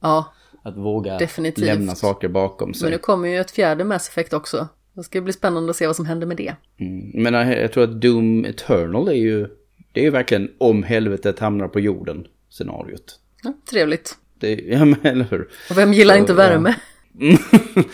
Ja, 0.02 0.34
Att 0.64 0.78
våga 0.78 1.18
Definitivt. 1.18 1.66
lämna 1.66 1.96
saker 1.96 2.28
bakom 2.28 2.74
sig. 2.74 2.86
men 2.86 2.92
nu 2.92 2.98
kommer 2.98 3.30
ju 3.30 3.40
ett 3.40 3.52
fjärde 3.52 3.84
Mass 3.84 4.10
Effect 4.10 4.34
också. 4.34 4.68
Det 4.94 5.04
ska 5.04 5.22
bli 5.22 5.34
spännande 5.34 5.70
att 5.70 5.76
se 5.76 5.88
vad 5.88 5.96
som 5.96 6.06
händer 6.06 6.28
med 6.28 6.38
det. 6.38 6.56
Mm. 6.80 7.24
Men 7.24 7.34
jag, 7.34 7.64
jag 7.64 7.72
tror 7.72 7.84
att 7.84 8.02
Doom 8.02 8.46
Eternal 8.46 9.08
är 9.08 9.14
ju... 9.14 9.48
Det 9.92 10.00
är 10.00 10.04
ju 10.04 10.10
verkligen 10.10 10.52
om 10.58 10.84
helvetet 10.84 11.40
hamnar 11.40 11.68
på 11.68 11.80
jorden 11.80 12.28
scenariot. 12.50 13.20
Ja, 13.44 13.54
trevligt. 13.70 14.16
Det, 14.40 14.54
ja 14.68 14.86
men 14.86 15.06
eller 15.06 15.26
hur? 15.26 15.50
Och 15.70 15.78
vem 15.78 15.94
gillar 15.94 16.14
Så, 16.16 16.20
inte 16.20 16.32
ja. 16.32 16.36
värme? 16.36 16.76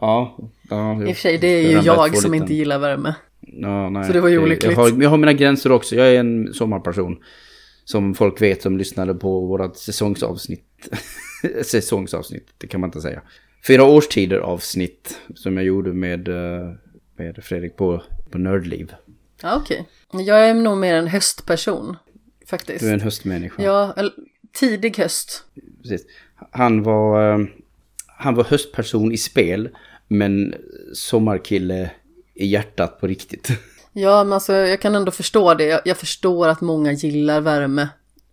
Ja. 0.00 0.38
ja 0.70 0.96
jo. 1.00 1.08
I 1.08 1.12
och 1.12 1.16
för 1.16 1.22
sig, 1.22 1.38
det 1.38 1.46
är 1.46 1.70
ju 1.70 1.86
jag 1.86 2.16
som 2.16 2.34
inte 2.34 2.54
gillar 2.54 2.78
värme. 2.78 3.14
Ja, 3.60 3.90
nej. 3.90 4.04
Så 4.04 4.12
det 4.12 4.20
var 4.20 4.28
ju 4.28 4.38
olyckligt. 4.38 4.72
Jag 4.72 4.76
har, 4.76 5.02
jag 5.02 5.10
har 5.10 5.16
mina 5.16 5.32
gränser 5.32 5.72
också. 5.72 5.96
Jag 5.96 6.08
är 6.08 6.20
en 6.20 6.54
sommarperson. 6.54 7.16
Som 7.84 8.14
folk 8.14 8.42
vet 8.42 8.62
som 8.62 8.78
lyssnade 8.78 9.14
på 9.14 9.40
vårat 9.40 9.76
säsongsavsnitt. 9.76 10.88
säsongsavsnitt, 11.62 12.48
det 12.58 12.66
kan 12.66 12.80
man 12.80 12.88
inte 12.88 13.00
säga. 13.00 13.22
Fyra 13.66 13.84
årstider 13.84 14.38
avsnitt 14.38 15.20
som 15.34 15.56
jag 15.56 15.66
gjorde 15.66 15.92
med, 15.92 16.28
eh, 16.28 16.72
med 17.16 17.44
Fredrik 17.44 17.76
på, 17.76 18.02
på 18.30 18.38
Nördliv. 18.38 18.92
Ja, 19.42 19.56
okej. 19.56 19.88
Jag 20.12 20.48
är 20.48 20.54
nog 20.54 20.78
mer 20.78 20.94
en 20.94 21.06
höstperson, 21.06 21.96
faktiskt. 22.46 22.80
Du 22.80 22.88
är 22.88 22.94
en 22.94 23.00
höstmänniska. 23.00 23.62
Ja, 23.62 23.94
eller, 23.96 24.12
tidig 24.52 24.98
höst. 24.98 25.44
Precis. 25.82 26.06
Han 26.50 26.82
var, 26.82 27.32
eh, 27.32 27.46
han 28.06 28.34
var 28.34 28.44
höstperson 28.44 29.12
i 29.12 29.16
spel, 29.16 29.68
men 30.08 30.54
sommarkille 30.92 31.90
i 32.38 32.46
hjärtat 32.46 33.00
på 33.00 33.06
riktigt. 33.06 33.48
Ja, 33.92 34.24
men 34.24 34.32
alltså 34.32 34.52
jag 34.54 34.80
kan 34.80 34.94
ändå 34.94 35.10
förstå 35.10 35.54
det. 35.54 35.64
Jag, 35.64 35.80
jag 35.84 35.96
förstår 35.96 36.48
att 36.48 36.60
många 36.60 36.92
gillar 36.92 37.40
värme. 37.40 37.88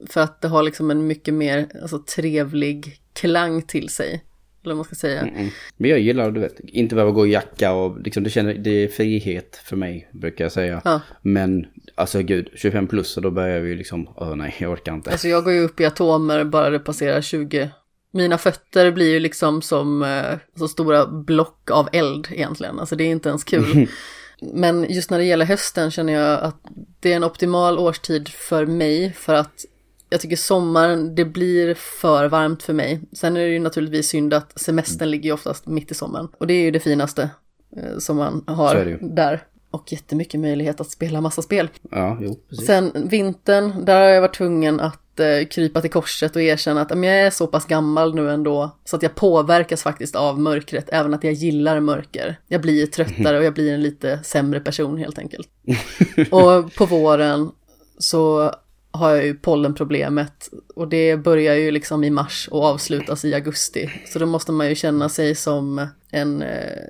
För 0.10 0.22
att 0.22 0.42
det 0.42 0.48
har 0.48 0.64
liksom 0.64 0.92
en 0.92 1.08
mycket 1.08 1.34
mer 1.34 1.68
alltså, 1.82 2.00
trevlig 2.00 3.00
klang 3.14 3.62
till 3.62 3.90
sig. 3.90 4.24
Eller 4.64 4.74
vad 4.74 4.76
man 4.76 4.86
ska 4.86 4.96
säga. 4.96 5.22
Mm. 5.22 5.50
Men 5.78 5.90
jag 5.90 6.00
gillar, 6.00 6.32
du 6.32 6.40
vet, 6.40 6.60
inte 6.60 6.96
behöva 6.96 7.12
gå 7.12 7.28
i 7.28 7.32
jacka 7.32 7.74
och 7.74 8.02
liksom 8.02 8.24
det, 8.24 8.30
känner, 8.30 8.54
det 8.54 8.70
är 8.70 8.88
frihet 8.88 9.62
för 9.64 9.76
mig, 9.76 10.10
brukar 10.12 10.46
jag 10.46 10.52
säga. 10.52 10.82
Ja. 10.86 11.02
Men 11.22 11.68
alltså 11.96 12.22
gud, 12.22 12.50
25 12.56 12.88
plus 12.88 13.18
och 13.18 13.24
då 13.24 13.32
börjar 13.32 13.60
vi 13.60 13.76
liksom, 13.76 14.10
åh 14.16 14.36
nej, 14.36 14.56
jag 14.60 14.72
orkar 14.72 14.94
inte. 14.94 15.12
Alltså 15.12 15.28
jag 15.28 15.44
går 15.44 15.54
ju 15.54 15.60
upp 15.60 15.80
i 15.80 15.86
atomer 15.86 16.44
bara 16.44 16.70
det 16.70 16.80
passerar 16.80 17.22
20. 17.22 17.70
Mina 18.16 18.38
fötter 18.38 18.92
blir 18.92 19.10
ju 19.10 19.20
liksom 19.20 19.62
som 19.62 20.04
eh, 20.04 20.38
så 20.56 20.68
stora 20.68 21.08
block 21.08 21.72
av 21.72 21.90
eld 21.92 22.28
egentligen. 22.32 22.80
Alltså 22.80 22.96
det 22.96 23.04
är 23.04 23.12
inte 23.12 23.30
ens 23.30 23.44
kul. 23.44 23.88
Men 24.42 24.86
just 24.90 25.10
när 25.10 25.18
det 25.18 25.24
gäller 25.24 25.46
hösten 25.46 25.92
känner 25.92 26.14
jag 26.14 26.42
att 26.42 26.62
det 27.00 27.12
är 27.12 27.16
en 27.16 27.24
optimal 27.24 27.80
årstid 27.80 28.30
för 28.30 28.66
mig. 28.66 29.14
För 29.14 29.34
att 29.34 29.66
jag 30.10 30.22
tycker 30.22 30.36
sommaren, 30.36 31.16
det 31.16 31.26
blir 31.26 31.74
för 31.74 32.28
varmt 32.28 32.64
för 32.64 32.74
mig. 32.74 33.02
Sen 33.14 33.38
är 33.38 33.42
det 33.42 33.54
ju 33.54 33.60
naturligtvis 33.60 34.08
synd 34.08 34.34
att 34.34 34.60
semestern 34.60 35.12
ligger 35.12 35.26
ju 35.26 35.34
oftast 35.34 35.68
mitt 35.68 35.92
i 35.92 35.94
sommaren. 35.94 36.28
Och 36.38 36.48
det 36.48 36.54
är 36.54 36.62
ju 36.62 36.72
det 36.72 36.80
finaste 36.80 37.30
eh, 37.78 37.98
som 37.98 38.18
man 38.18 38.44
har 38.48 38.98
där. 39.02 39.44
Och 39.72 39.92
jättemycket 39.92 40.40
möjlighet 40.40 40.82
att 40.82 40.92
spela 40.92 41.22
massa 41.22 41.42
spel. 41.42 41.70
Ja, 41.92 42.18
jo, 42.22 42.40
precis. 42.50 42.66
Sen 42.66 42.92
vintern, 43.10 43.86
där 43.86 44.02
har 44.02 44.08
jag 44.08 44.22
varit 44.22 44.36
tvungen 44.36 44.80
att 44.80 45.02
krypa 45.50 45.82
till 45.82 45.92
korset 45.92 46.36
och 46.36 46.42
erkänna 46.42 46.82
att 46.82 46.90
jag 46.90 47.06
är 47.06 47.30
så 47.30 47.48
pass 47.48 47.66
gammal 47.66 48.16
nu 48.16 48.32
ändå 48.32 48.78
så 48.86 48.96
att 48.96 49.04
jag 49.04 49.16
påverkas 49.16 49.84
faktiskt 49.84 50.16
av 50.16 50.40
mörkret, 50.40 50.90
även 50.92 51.14
att 51.14 51.24
jag 51.24 51.34
gillar 51.34 51.80
mörker. 51.80 52.40
Jag 52.48 52.62
blir 52.62 52.86
tröttare 52.86 53.38
och 53.38 53.44
jag 53.44 53.54
blir 53.54 53.74
en 53.74 53.82
lite 53.82 54.20
sämre 54.24 54.60
person 54.60 54.98
helt 54.98 55.20
enkelt. 55.20 55.50
och 56.32 56.74
på 56.74 56.86
våren 56.86 57.52
så 57.98 58.52
har 58.92 59.16
jag 59.16 59.26
ju 59.26 59.34
pollenproblemet 59.34 60.50
och 60.76 60.88
det 60.88 61.18
börjar 61.18 61.56
ju 61.56 61.72
liksom 61.72 62.04
i 62.04 62.10
mars 62.10 62.50
och 62.52 62.64
avslutas 62.64 63.26
i 63.26 63.34
augusti. 63.34 63.90
Så 64.08 64.20
då 64.20 64.26
måste 64.26 64.52
man 64.52 64.70
ju 64.70 64.76
känna 64.76 65.10
sig 65.10 65.36
som 65.36 65.88
en 66.12 66.42
eh, 66.42 66.82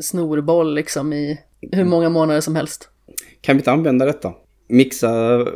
snorboll 0.00 0.74
liksom 0.74 1.12
i 1.12 1.40
hur 1.72 1.84
många 1.84 2.08
månader 2.08 2.40
som 2.40 2.56
helst. 2.56 2.88
Kan 3.40 3.56
vi 3.56 3.60
inte 3.60 3.72
använda 3.72 4.04
detta? 4.04 4.32
Mixa 4.68 5.40
eh, 5.40 5.46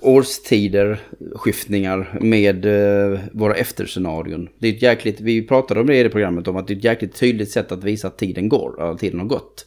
årstider, 0.00 1.00
skiftningar 1.34 2.18
med 2.20 2.64
eh, 2.64 3.20
våra 3.32 3.54
efterscenarion. 3.54 4.48
Det 4.58 4.68
är 4.68 4.72
ett 4.72 4.82
jäkligt, 4.82 5.20
vi 5.20 5.46
pratade 5.46 5.80
om 5.80 5.86
det 5.86 5.96
i 5.96 6.02
det 6.02 6.10
programmet, 6.10 6.48
om 6.48 6.56
att 6.56 6.68
det 6.68 6.74
är 6.74 6.76
ett 6.76 6.84
jäkligt 6.84 7.14
tydligt 7.14 7.50
sätt 7.50 7.72
att 7.72 7.84
visa 7.84 8.08
att 8.08 8.18
tiden 8.18 8.48
går, 8.48 8.82
att 8.82 8.98
tiden 8.98 9.20
har 9.20 9.26
gått. 9.26 9.66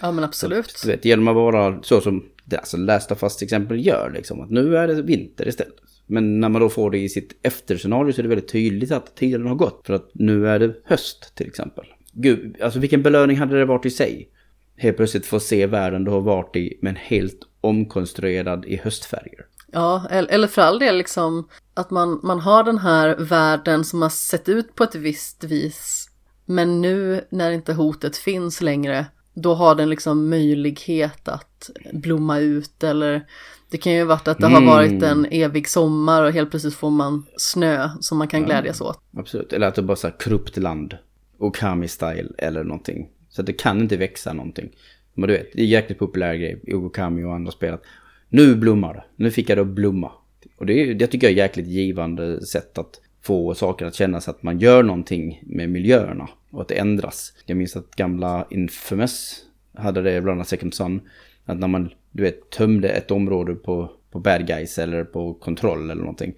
Ja 0.00 0.12
men 0.12 0.24
absolut. 0.24 0.80
Du 0.82 0.90
vet, 0.90 1.04
genom 1.04 1.28
att 1.28 1.34
vara 1.34 1.82
så 1.82 2.00
som 2.00 2.24
alltså 2.52 2.76
Last 2.76 3.12
of 3.12 3.22
Us 3.22 3.36
till 3.36 3.44
exempel 3.44 3.86
gör, 3.86 4.10
liksom, 4.14 4.40
att 4.40 4.50
nu 4.50 4.76
är 4.76 4.88
det 4.88 5.02
vinter 5.02 5.48
istället. 5.48 5.74
Men 6.06 6.40
när 6.40 6.48
man 6.48 6.60
då 6.60 6.68
får 6.68 6.90
det 6.90 6.98
i 6.98 7.08
sitt 7.08 7.38
efterscenario 7.42 8.12
så 8.12 8.20
är 8.20 8.22
det 8.22 8.28
väldigt 8.28 8.52
tydligt 8.52 8.92
att 8.92 9.16
tiden 9.16 9.46
har 9.46 9.54
gått. 9.54 9.86
För 9.86 9.94
att 9.94 10.10
nu 10.12 10.48
är 10.48 10.58
det 10.58 10.74
höst 10.84 11.34
till 11.34 11.46
exempel. 11.46 11.84
Gud, 12.12 12.56
alltså 12.62 12.78
vilken 12.78 13.02
belöning 13.02 13.36
hade 13.36 13.58
det 13.58 13.64
varit 13.64 13.86
i 13.86 13.90
sig? 13.90 14.28
Helt 14.76 14.96
plötsligt 14.96 15.26
få 15.26 15.40
se 15.40 15.66
världen 15.66 16.04
du 16.04 16.10
har 16.10 16.20
varit 16.20 16.56
i, 16.56 16.78
men 16.82 16.96
helt 16.96 17.40
omkonstruerad 17.60 18.64
i 18.64 18.76
höstfärger. 18.76 19.46
Ja, 19.72 20.06
eller 20.10 20.48
för 20.48 20.62
all 20.62 20.78
del 20.78 20.96
liksom 20.96 21.48
att 21.74 21.90
man, 21.90 22.20
man 22.22 22.40
har 22.40 22.64
den 22.64 22.78
här 22.78 23.16
världen 23.18 23.84
som 23.84 24.02
har 24.02 24.08
sett 24.08 24.48
ut 24.48 24.74
på 24.74 24.84
ett 24.84 24.94
visst 24.94 25.44
vis. 25.44 26.10
Men 26.44 26.80
nu 26.80 27.24
när 27.30 27.50
inte 27.50 27.72
hotet 27.72 28.16
finns 28.16 28.60
längre, 28.60 29.06
då 29.34 29.54
har 29.54 29.74
den 29.74 29.90
liksom 29.90 30.28
möjlighet 30.28 31.28
att 31.28 31.70
blomma 31.92 32.38
ut 32.38 32.84
eller 32.84 33.26
det 33.70 33.78
kan 33.78 33.92
ju 33.92 34.04
varit 34.04 34.28
att 34.28 34.38
det 34.38 34.46
har 34.46 34.66
varit 34.66 35.02
en 35.02 35.26
evig 35.30 35.68
sommar 35.68 36.22
och 36.22 36.32
helt 36.32 36.50
plötsligt 36.50 36.74
får 36.74 36.90
man 36.90 37.26
snö 37.36 37.90
som 38.00 38.18
man 38.18 38.28
kan 38.28 38.44
glädjas 38.44 38.80
åt. 38.80 39.00
Absolut. 39.16 39.52
Eller 39.52 39.66
att 39.66 39.74
det 39.74 39.82
bara 39.82 40.08
är 40.08 40.18
korrupt 40.18 40.56
land. 40.56 40.96
Okami-style 41.38 42.34
eller 42.38 42.64
någonting. 42.64 43.08
Så 43.28 43.42
det 43.42 43.52
kan 43.52 43.80
inte 43.80 43.96
växa 43.96 44.32
någonting. 44.32 44.70
Men 45.14 45.28
du 45.28 45.34
vet, 45.34 45.52
det 45.52 45.62
är 45.62 45.66
jäkligt 45.66 45.98
populär 45.98 46.34
grej 46.34 46.60
Ugo 46.66 46.88
Kami 46.88 47.24
och 47.24 47.34
andra 47.34 47.52
spelat. 47.52 47.82
Nu 48.28 48.54
blommar 48.54 48.94
det. 48.94 49.04
Nu 49.16 49.30
fick 49.30 49.50
jag 49.50 49.58
det 49.58 49.62
att 49.62 49.68
blomma. 49.68 50.12
Och 50.56 50.66
det, 50.66 50.72
är, 50.72 50.94
det 50.94 51.06
tycker 51.06 51.26
jag 51.26 51.32
är 51.32 51.42
jäkligt 51.42 51.66
givande 51.66 52.46
sätt 52.46 52.78
att 52.78 53.00
få 53.22 53.54
saker 53.54 53.86
att 53.86 53.94
kännas 53.94 54.28
att 54.28 54.42
man 54.42 54.58
gör 54.58 54.82
någonting 54.82 55.42
med 55.46 55.70
miljöerna 55.70 56.28
och 56.50 56.60
att 56.60 56.68
det 56.68 56.78
ändras. 56.78 57.32
Jag 57.46 57.56
minns 57.56 57.76
att 57.76 57.96
gamla 57.96 58.46
Infamous 58.50 59.44
hade 59.74 60.02
det, 60.02 60.20
bland 60.20 60.36
annat 60.36 60.48
Second 60.48 60.74
Son, 60.74 61.00
att 61.44 61.58
när 61.58 61.68
man 61.68 61.90
du 62.12 62.22
vet, 62.22 62.50
tömde 62.50 62.88
ett 62.88 63.10
område 63.10 63.54
på, 63.54 63.90
på 64.10 64.18
bad 64.18 64.46
guys 64.46 64.78
eller 64.78 65.04
på 65.04 65.34
kontroll 65.34 65.90
eller 65.90 66.02
någonting 66.02 66.34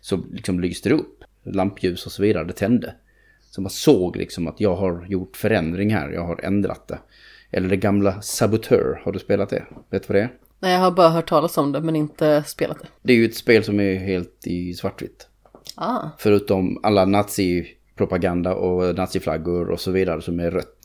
så 0.00 0.16
liksom 0.32 0.60
lyste 0.60 0.88
det 0.88 0.94
upp. 0.94 1.24
Lampljus 1.44 2.06
och 2.06 2.12
så 2.12 2.22
vidare, 2.22 2.44
det 2.44 2.52
tände. 2.52 2.94
Så 3.50 3.60
man 3.60 3.70
såg 3.70 4.16
liksom 4.16 4.46
att 4.46 4.60
jag 4.60 4.76
har 4.76 5.06
gjort 5.08 5.36
förändring 5.36 5.94
här, 5.94 6.10
jag 6.10 6.26
har 6.26 6.44
ändrat 6.44 6.88
det. 6.88 6.98
Eller 7.56 7.68
det 7.68 7.76
gamla 7.76 8.22
Sabotör, 8.22 9.00
har 9.04 9.12
du 9.12 9.18
spelat 9.18 9.50
det? 9.50 9.64
Vet 9.90 10.02
du 10.02 10.08
vad 10.08 10.16
det 10.16 10.22
är? 10.22 10.32
Nej, 10.60 10.72
jag 10.72 10.80
har 10.80 10.90
bara 10.90 11.08
hört 11.08 11.28
talas 11.28 11.58
om 11.58 11.72
det 11.72 11.80
men 11.80 11.96
inte 11.96 12.44
spelat 12.46 12.78
det. 12.80 12.86
Det 13.02 13.12
är 13.12 13.16
ju 13.16 13.24
ett 13.24 13.36
spel 13.36 13.64
som 13.64 13.80
är 13.80 13.94
helt 13.94 14.46
i 14.46 14.74
svartvitt. 14.74 15.26
Ah. 15.74 16.08
Förutom 16.18 16.80
alla 16.82 17.04
nazi-propaganda 17.04 18.54
och 18.54 18.94
naziflaggor 18.94 19.70
och 19.70 19.80
så 19.80 19.90
vidare 19.90 20.22
som 20.22 20.40
är 20.40 20.50
rött. 20.50 20.82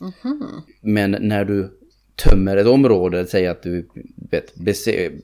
Men 0.80 1.16
när 1.20 1.44
du 1.44 1.78
tömmer 2.16 2.56
ett 2.56 2.66
område, 2.66 3.26
säg 3.26 3.46
att 3.46 3.62
du 3.62 3.88
vet, 4.30 4.52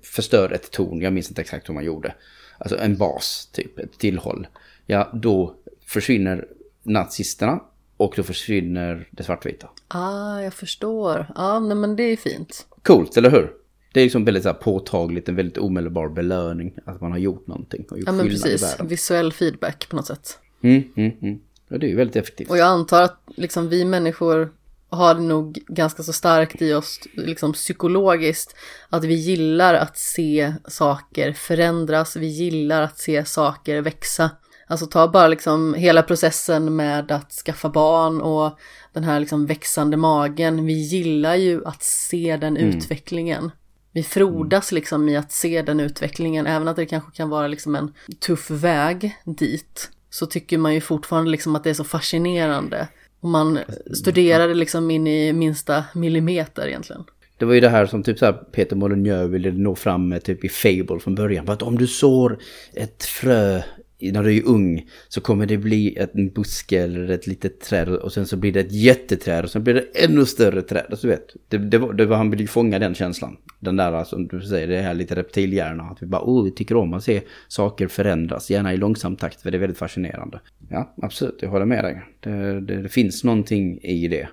förstör 0.02 0.52
ett 0.52 0.70
torn, 0.70 1.00
jag 1.00 1.12
minns 1.12 1.28
inte 1.28 1.40
exakt 1.40 1.68
hur 1.68 1.74
man 1.74 1.84
gjorde. 1.84 2.14
Alltså 2.58 2.78
en 2.78 2.96
bas, 2.96 3.50
typ, 3.52 3.78
ett 3.78 3.98
tillhåll. 3.98 4.46
Ja, 4.86 5.10
då 5.14 5.54
försvinner 5.86 6.46
nazisterna 6.82 7.60
och 7.98 8.12
då 8.16 8.22
försvinner 8.22 9.08
det 9.10 9.22
svartvita. 9.22 9.68
Ah, 9.88 10.40
jag 10.40 10.54
förstår. 10.54 11.26
Ja, 11.34 11.60
nej, 11.60 11.76
men 11.76 11.96
det 11.96 12.02
är 12.02 12.16
fint. 12.16 12.66
Coolt, 12.82 13.16
eller 13.16 13.30
hur? 13.30 13.52
Det 13.92 14.00
är 14.00 14.04
liksom 14.04 14.24
väldigt 14.24 14.42
så 14.42 14.48
här 14.48 14.56
påtagligt, 14.56 15.28
en 15.28 15.36
väldigt 15.36 15.58
omedelbar 15.58 16.08
belöning 16.08 16.74
att 16.84 17.00
man 17.00 17.10
har 17.10 17.18
gjort 17.18 17.46
någonting 17.46 17.84
och 17.90 17.98
gjort 17.98 18.06
Ja, 18.06 18.12
men 18.12 18.28
precis. 18.28 18.76
Visuell 18.80 19.32
feedback 19.32 19.88
på 19.88 19.96
något 19.96 20.06
sätt. 20.06 20.38
Mm, 20.62 20.82
mm, 20.96 21.12
mm. 21.22 21.40
Ja, 21.68 21.78
det 21.78 21.86
är 21.86 21.88
ju 21.88 21.96
väldigt 21.96 22.16
effektivt. 22.16 22.50
Och 22.50 22.58
jag 22.58 22.66
antar 22.66 23.02
att 23.02 23.20
liksom 23.36 23.68
vi 23.68 23.84
människor 23.84 24.52
har 24.88 25.14
det 25.14 25.20
nog 25.20 25.58
ganska 25.66 26.02
så 26.02 26.12
starkt 26.12 26.62
i 26.62 26.72
oss 26.72 27.00
liksom 27.14 27.52
psykologiskt 27.52 28.56
att 28.88 29.04
vi 29.04 29.14
gillar 29.14 29.74
att 29.74 29.98
se 29.98 30.54
saker 30.68 31.32
förändras, 31.32 32.16
vi 32.16 32.26
gillar 32.26 32.82
att 32.82 32.98
se 32.98 33.24
saker 33.24 33.80
växa. 33.80 34.30
Alltså 34.70 34.86
ta 34.86 35.08
bara 35.08 35.28
liksom 35.28 35.74
hela 35.74 36.02
processen 36.02 36.76
med 36.76 37.12
att 37.12 37.32
skaffa 37.32 37.68
barn 37.68 38.20
och 38.20 38.58
den 38.92 39.04
här 39.04 39.20
liksom 39.20 39.46
växande 39.46 39.96
magen. 39.96 40.66
Vi 40.66 40.72
gillar 40.72 41.34
ju 41.34 41.66
att 41.66 41.82
se 41.82 42.36
den 42.36 42.56
utvecklingen. 42.56 43.50
Vi 43.92 44.02
frodas 44.02 44.72
liksom 44.72 45.08
i 45.08 45.16
att 45.16 45.32
se 45.32 45.62
den 45.62 45.80
utvecklingen, 45.80 46.46
även 46.46 46.68
att 46.68 46.76
det 46.76 46.86
kanske 46.86 47.16
kan 47.16 47.28
vara 47.28 47.46
liksom 47.46 47.74
en 47.74 47.92
tuff 48.20 48.50
väg 48.50 49.16
dit. 49.24 49.90
Så 50.10 50.26
tycker 50.26 50.58
man 50.58 50.74
ju 50.74 50.80
fortfarande 50.80 51.30
liksom 51.30 51.56
att 51.56 51.64
det 51.64 51.70
är 51.70 51.74
så 51.74 51.84
fascinerande. 51.84 52.88
Och 53.20 53.28
man 53.28 53.58
studerar 53.94 54.48
det 54.48 54.54
liksom 54.54 54.90
in 54.90 55.06
i 55.06 55.32
minsta 55.32 55.84
millimeter 55.94 56.68
egentligen. 56.68 57.04
Det 57.38 57.44
var 57.44 57.54
ju 57.54 57.60
det 57.60 57.68
här 57.68 57.86
som 57.86 58.02
typ 58.02 58.18
så 58.18 58.24
här 58.24 58.32
Peter 58.32 58.76
Molyneux 58.76 59.32
ville 59.32 59.52
nå 59.52 59.74
fram 59.74 60.08
med 60.08 60.24
typ 60.24 60.44
i 60.44 60.48
Fable 60.48 61.00
från 61.00 61.14
början. 61.14 61.46
För 61.46 61.52
att 61.52 61.62
om 61.62 61.78
du 61.78 61.86
sår 61.86 62.38
ett 62.74 63.04
frö 63.04 63.62
när 64.00 64.22
du 64.22 64.36
är 64.36 64.46
ung 64.46 64.86
så 65.08 65.20
kommer 65.20 65.46
det 65.46 65.58
bli 65.58 65.98
en 66.14 66.28
buske 66.28 66.82
eller 66.82 67.08
ett 67.08 67.26
litet 67.26 67.60
träd 67.60 67.88
och 67.88 68.12
sen 68.12 68.26
så 68.26 68.36
blir 68.36 68.52
det 68.52 68.60
ett 68.60 68.72
jätteträd 68.72 69.44
och 69.44 69.50
sen 69.50 69.64
blir 69.64 69.74
det 69.74 70.04
ännu 70.04 70.24
större 70.24 70.62
träd. 70.62 70.86
Alltså, 70.90 71.06
du 71.06 71.10
vet, 71.10 71.36
det, 71.48 71.58
det, 71.58 71.78
var, 71.78 71.92
det 71.92 72.06
var, 72.06 72.16
han 72.16 72.30
ville 72.30 72.42
ju 72.42 72.46
fånga 72.46 72.78
den 72.78 72.94
känslan. 72.94 73.36
Den 73.60 73.76
där 73.76 73.92
alltså, 73.92 74.16
som 74.16 74.26
du 74.26 74.40
säger, 74.40 74.68
det 74.68 74.80
här 74.80 74.94
lite 74.94 75.14
reptilhjärna. 75.14 75.82
Att 75.82 76.02
vi 76.02 76.06
bara, 76.06 76.22
oh, 76.22 76.44
vi 76.44 76.50
tycker 76.50 76.76
om 76.76 76.94
att 76.94 77.04
se 77.04 77.22
saker 77.48 77.88
förändras, 77.88 78.50
gärna 78.50 78.74
i 78.74 78.76
långsam 78.76 79.16
takt 79.16 79.40
för 79.40 79.50
det 79.50 79.56
är 79.56 79.60
väldigt 79.60 79.78
fascinerande. 79.78 80.40
Ja, 80.68 80.94
absolut, 81.02 81.38
jag 81.42 81.48
håller 81.48 81.66
med 81.66 81.84
dig. 81.84 82.02
Det, 82.20 82.60
det, 82.60 82.82
det 82.82 82.88
finns 82.88 83.24
någonting 83.24 83.78
i 83.82 84.08
det. 84.08 84.28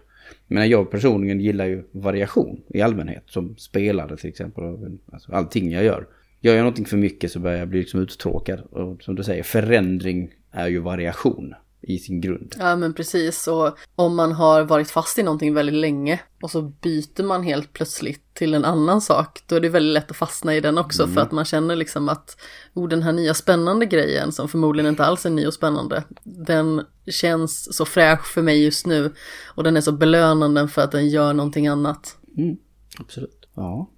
Men 0.47 0.69
jag 0.69 0.91
personligen 0.91 1.39
gillar 1.39 1.65
ju 1.65 1.83
variation 1.91 2.61
i 2.67 2.81
allmänhet. 2.81 3.23
Som 3.25 3.55
spelare 3.57 4.17
till 4.17 4.29
exempel. 4.29 4.63
Alltså 5.11 5.31
allting 5.31 5.71
jag 5.71 5.83
gör. 5.83 6.07
Gör 6.45 6.55
jag 6.55 6.63
någonting 6.63 6.85
för 6.85 6.97
mycket 6.97 7.31
så 7.31 7.39
börjar 7.39 7.57
jag 7.57 7.67
bli 7.67 7.79
liksom 7.79 7.99
uttråkad. 7.99 8.59
Och 8.59 9.03
som 9.03 9.15
du 9.15 9.23
säger, 9.23 9.43
förändring 9.43 10.31
är 10.51 10.67
ju 10.67 10.79
variation 10.79 11.53
i 11.81 11.99
sin 11.99 12.21
grund. 12.21 12.55
Ja 12.59 12.75
men 12.75 12.93
precis, 12.93 13.47
och 13.47 13.77
om 13.95 14.15
man 14.15 14.31
har 14.31 14.63
varit 14.63 14.89
fast 14.89 15.19
i 15.19 15.23
någonting 15.23 15.53
väldigt 15.53 15.75
länge 15.75 16.19
och 16.41 16.51
så 16.51 16.61
byter 16.61 17.23
man 17.23 17.43
helt 17.43 17.73
plötsligt 17.73 18.33
till 18.33 18.53
en 18.53 18.65
annan 18.65 19.01
sak, 19.01 19.43
då 19.47 19.55
är 19.55 19.59
det 19.59 19.69
väldigt 19.69 19.93
lätt 19.93 20.11
att 20.11 20.17
fastna 20.17 20.55
i 20.55 20.61
den 20.61 20.77
också 20.77 21.07
för 21.07 21.21
att 21.21 21.31
man 21.31 21.45
känner 21.45 21.75
liksom 21.75 22.09
att 22.09 22.37
oh, 22.73 22.87
den 22.87 23.01
här 23.01 23.11
nya 23.11 23.33
spännande 23.33 23.85
grejen 23.85 24.31
som 24.31 24.49
förmodligen 24.49 24.89
inte 24.89 25.05
alls 25.05 25.25
är 25.25 25.29
ny 25.29 25.47
och 25.47 25.53
spännande, 25.53 26.03
den 26.23 26.81
känns 27.07 27.75
så 27.75 27.85
fräsch 27.85 28.25
för 28.25 28.41
mig 28.41 28.63
just 28.63 28.85
nu 28.85 29.13
och 29.45 29.63
den 29.63 29.77
är 29.77 29.81
så 29.81 29.91
belönande 29.91 30.67
för 30.67 30.81
att 30.81 30.91
den 30.91 31.09
gör 31.09 31.33
någonting 31.33 31.67
annat. 31.67 32.17
Mm, 32.37 32.57
absolut. 32.99 33.47
Ja, 33.55 33.89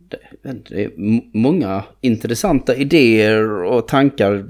det, 0.41 0.91
många 1.33 1.83
intressanta 2.01 2.75
idéer 2.75 3.63
och 3.63 3.87
tankar 3.87 4.45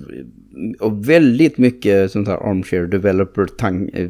och 0.79 1.09
väldigt 1.09 1.57
mycket 1.57 2.11
sånt 2.11 2.27
här 2.27 2.49
armchair 2.49 2.85
developer 2.85 3.47
eh, 3.93 4.09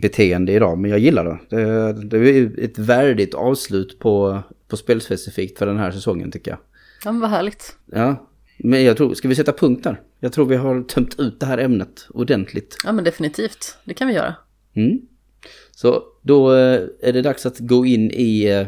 beteende 0.00 0.52
idag. 0.52 0.78
Men 0.78 0.90
jag 0.90 1.00
gillar 1.00 1.24
det. 1.24 1.56
det. 1.56 1.92
Det 1.92 2.38
är 2.38 2.64
ett 2.64 2.78
värdigt 2.78 3.34
avslut 3.34 3.98
på, 3.98 4.42
på 4.68 4.76
spelspecifikt 4.76 5.58
för 5.58 5.66
den 5.66 5.78
här 5.78 5.90
säsongen 5.90 6.30
tycker 6.30 6.50
jag. 6.50 6.58
Ja 7.04 7.12
men 7.12 7.20
vad 7.20 7.30
härligt. 7.30 7.76
Ja, 7.92 8.28
men 8.56 8.84
jag 8.84 8.96
tror, 8.96 9.14
ska 9.14 9.28
vi 9.28 9.34
sätta 9.34 9.52
punkt 9.52 9.84
där? 9.84 10.00
Jag 10.20 10.32
tror 10.32 10.46
vi 10.46 10.56
har 10.56 10.82
tömt 10.82 11.20
ut 11.20 11.40
det 11.40 11.46
här 11.46 11.58
ämnet 11.58 12.06
ordentligt. 12.10 12.76
Ja 12.84 12.92
men 12.92 13.04
definitivt, 13.04 13.78
det 13.84 13.94
kan 13.94 14.08
vi 14.08 14.14
göra. 14.14 14.34
Mm. 14.74 15.00
Så 15.70 16.02
då 16.22 16.54
eh, 16.54 16.80
är 17.02 17.12
det 17.12 17.22
dags 17.22 17.46
att 17.46 17.58
gå 17.58 17.86
in 17.86 18.10
i 18.10 18.44
eh, 18.44 18.66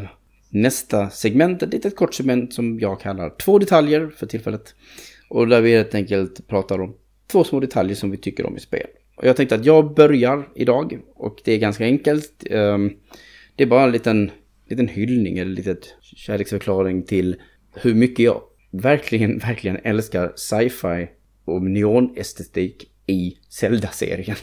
nästa 0.49 1.09
segment, 1.09 1.63
ett 1.63 1.73
litet 1.73 1.95
kort 1.95 2.13
segment 2.13 2.53
som 2.53 2.79
jag 2.79 2.99
kallar 2.99 3.29
två 3.29 3.59
detaljer 3.59 4.07
för 4.07 4.25
tillfället. 4.27 4.75
Och 5.29 5.47
där 5.47 5.61
vi 5.61 5.71
helt 5.75 5.95
enkelt 5.95 6.47
pratar 6.47 6.81
om 6.81 6.95
två 7.27 7.43
små 7.43 7.59
detaljer 7.59 7.95
som 7.95 8.11
vi 8.11 8.17
tycker 8.17 8.45
om 8.45 8.57
i 8.57 8.59
spel. 8.59 8.87
Och 9.15 9.25
jag 9.25 9.35
tänkte 9.35 9.55
att 9.55 9.65
jag 9.65 9.93
börjar 9.93 10.47
idag 10.55 10.99
och 11.15 11.41
det 11.43 11.51
är 11.53 11.57
ganska 11.57 11.83
enkelt. 11.83 12.43
Ehm, 12.49 12.91
Det 13.55 13.63
är 13.63 13.67
bara 13.67 13.83
en 13.83 13.91
liten, 13.91 14.31
liten 14.69 14.87
hyllning 14.87 15.37
eller 15.37 15.51
litet 15.51 15.95
kärleksförklaring 16.01 17.03
till 17.03 17.35
hur 17.73 17.93
mycket 17.93 18.25
jag 18.25 18.41
verkligen, 18.71 19.39
verkligen 19.47 19.77
älskar 19.83 20.33
sci-fi 20.35 21.07
och 21.45 21.61
neonestetik 21.61 22.91
i 23.07 23.37
Zelda-serien. 23.49 24.37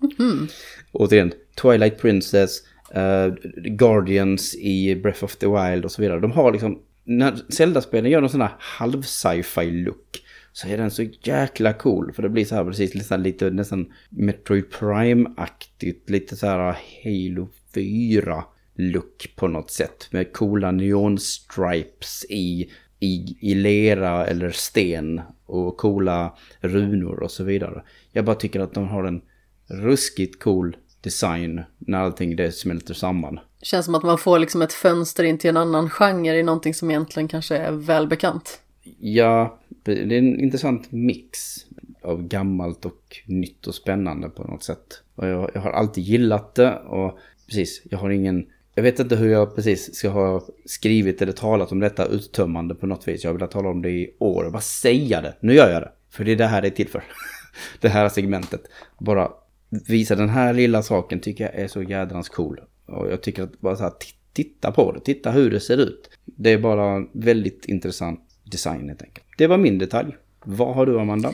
Återigen, 0.92 1.32
Twilight 1.62 1.98
Princess, 1.98 2.58
uh, 2.96 3.34
Guardians 3.56 4.54
i 4.54 4.96
Breath 4.96 5.24
of 5.24 5.36
the 5.36 5.46
Wild 5.46 5.84
och 5.84 5.92
så 5.92 6.02
vidare. 6.02 6.20
De 6.20 6.32
har 6.32 6.52
liksom, 6.52 6.78
när 7.04 7.52
Zelda-spelen 7.52 8.10
gör 8.10 8.20
någon 8.20 8.30
sån 8.30 8.40
här 8.40 8.54
halv 8.58 9.02
sci-fi 9.02 9.70
look 9.70 10.22
så 10.52 10.68
är 10.68 10.78
den 10.78 10.90
så 10.90 11.02
jäkla 11.22 11.72
cool. 11.72 12.12
För 12.12 12.22
det 12.22 12.28
blir 12.28 12.44
så 12.44 12.54
här 12.54 12.64
precis 12.64 12.94
nästan 12.94 13.22
lite 13.22 13.50
nästan 13.50 13.92
Metroid 14.08 14.70
Prime-aktigt. 14.70 16.10
Lite 16.10 16.36
så 16.36 16.46
här 16.46 16.76
Halo 17.04 17.48
4 17.74 18.44
look 18.74 19.32
på 19.36 19.48
något 19.48 19.70
sätt. 19.70 20.08
Med 20.10 20.32
coola 20.32 20.70
neonstripes 20.70 22.24
i, 22.28 22.70
i, 23.00 23.36
i 23.40 23.54
lera 23.54 24.26
eller 24.26 24.50
sten. 24.50 25.20
Och 25.46 25.76
coola 25.76 26.36
runor 26.60 27.22
och 27.22 27.30
så 27.30 27.44
vidare. 27.44 27.82
Jag 28.12 28.24
bara 28.24 28.36
tycker 28.36 28.60
att 28.60 28.74
de 28.74 28.88
har 28.88 29.04
en 29.04 29.22
ruskigt 29.66 30.42
cool 30.42 30.76
design 31.00 31.62
när 31.78 31.98
allting 31.98 32.36
det 32.36 32.52
smälter 32.52 32.94
samman. 32.94 33.40
Känns 33.62 33.84
som 33.84 33.94
att 33.94 34.02
man 34.02 34.18
får 34.18 34.38
liksom 34.38 34.62
ett 34.62 34.72
fönster 34.72 35.24
in 35.24 35.38
till 35.38 35.50
en 35.50 35.56
annan 35.56 35.90
genre 35.90 36.38
i 36.38 36.42
någonting 36.42 36.74
som 36.74 36.90
egentligen 36.90 37.28
kanske 37.28 37.56
är 37.56 37.72
välbekant. 37.72 38.60
Ja, 39.00 39.58
det 39.82 39.92
är 39.92 40.12
en 40.12 40.40
intressant 40.40 40.92
mix 40.92 41.56
av 42.02 42.22
gammalt 42.28 42.84
och 42.84 43.16
nytt 43.26 43.66
och 43.66 43.74
spännande 43.74 44.28
på 44.28 44.44
något 44.44 44.62
sätt. 44.62 45.02
Och 45.14 45.28
jag, 45.28 45.50
jag 45.54 45.60
har 45.60 45.70
alltid 45.70 46.04
gillat 46.04 46.54
det 46.54 46.78
och 46.78 47.18
precis, 47.46 47.82
jag 47.90 47.98
har 47.98 48.10
ingen... 48.10 48.46
Jag 48.74 48.82
vet 48.82 49.00
inte 49.00 49.16
hur 49.16 49.28
jag 49.28 49.56
precis 49.56 49.94
ska 49.94 50.08
ha 50.08 50.46
skrivit 50.64 51.22
eller 51.22 51.32
talat 51.32 51.72
om 51.72 51.80
detta 51.80 52.06
uttömmande 52.06 52.74
på 52.74 52.86
något 52.86 53.08
vis. 53.08 53.24
Jag 53.24 53.32
vill 53.32 53.48
tala 53.48 53.68
om 53.68 53.82
det 53.82 53.90
i 53.90 54.14
år. 54.18 54.50
Bara 54.50 54.60
säga 54.60 55.20
det. 55.20 55.36
Nu 55.40 55.54
gör 55.54 55.70
jag 55.70 55.82
det. 55.82 55.92
För 56.10 56.24
det 56.24 56.32
är 56.32 56.36
det 56.36 56.46
här 56.46 56.62
det 56.62 56.68
är 56.68 56.70
till 56.70 56.88
för. 56.88 57.02
det 57.80 57.88
här 57.88 58.08
segmentet. 58.08 58.60
Bara 58.98 59.30
visa 59.70 60.14
den 60.14 60.28
här 60.28 60.52
lilla 60.52 60.82
saken 60.82 61.20
tycker 61.20 61.44
jag 61.44 61.54
är 61.54 61.68
så 61.68 61.82
jädrans 61.82 62.28
cool. 62.28 62.60
Och 62.86 63.10
jag 63.10 63.22
tycker 63.22 63.42
att 63.42 63.60
bara 63.60 63.76
så 63.76 63.82
här, 63.82 63.92
titta 64.32 64.72
på 64.72 64.92
det. 64.92 65.00
Titta 65.00 65.30
hur 65.30 65.50
det 65.50 65.60
ser 65.60 65.76
ut. 65.76 66.10
Det 66.24 66.50
är 66.50 66.58
bara 66.58 67.06
väldigt 67.12 67.64
intressant 67.64 68.20
design 68.44 68.88
helt 68.88 69.02
enkelt. 69.02 69.26
Det 69.38 69.46
var 69.46 69.58
min 69.58 69.78
detalj. 69.78 70.16
Vad 70.44 70.74
har 70.74 70.86
du 70.86 71.00
Amanda? 71.00 71.32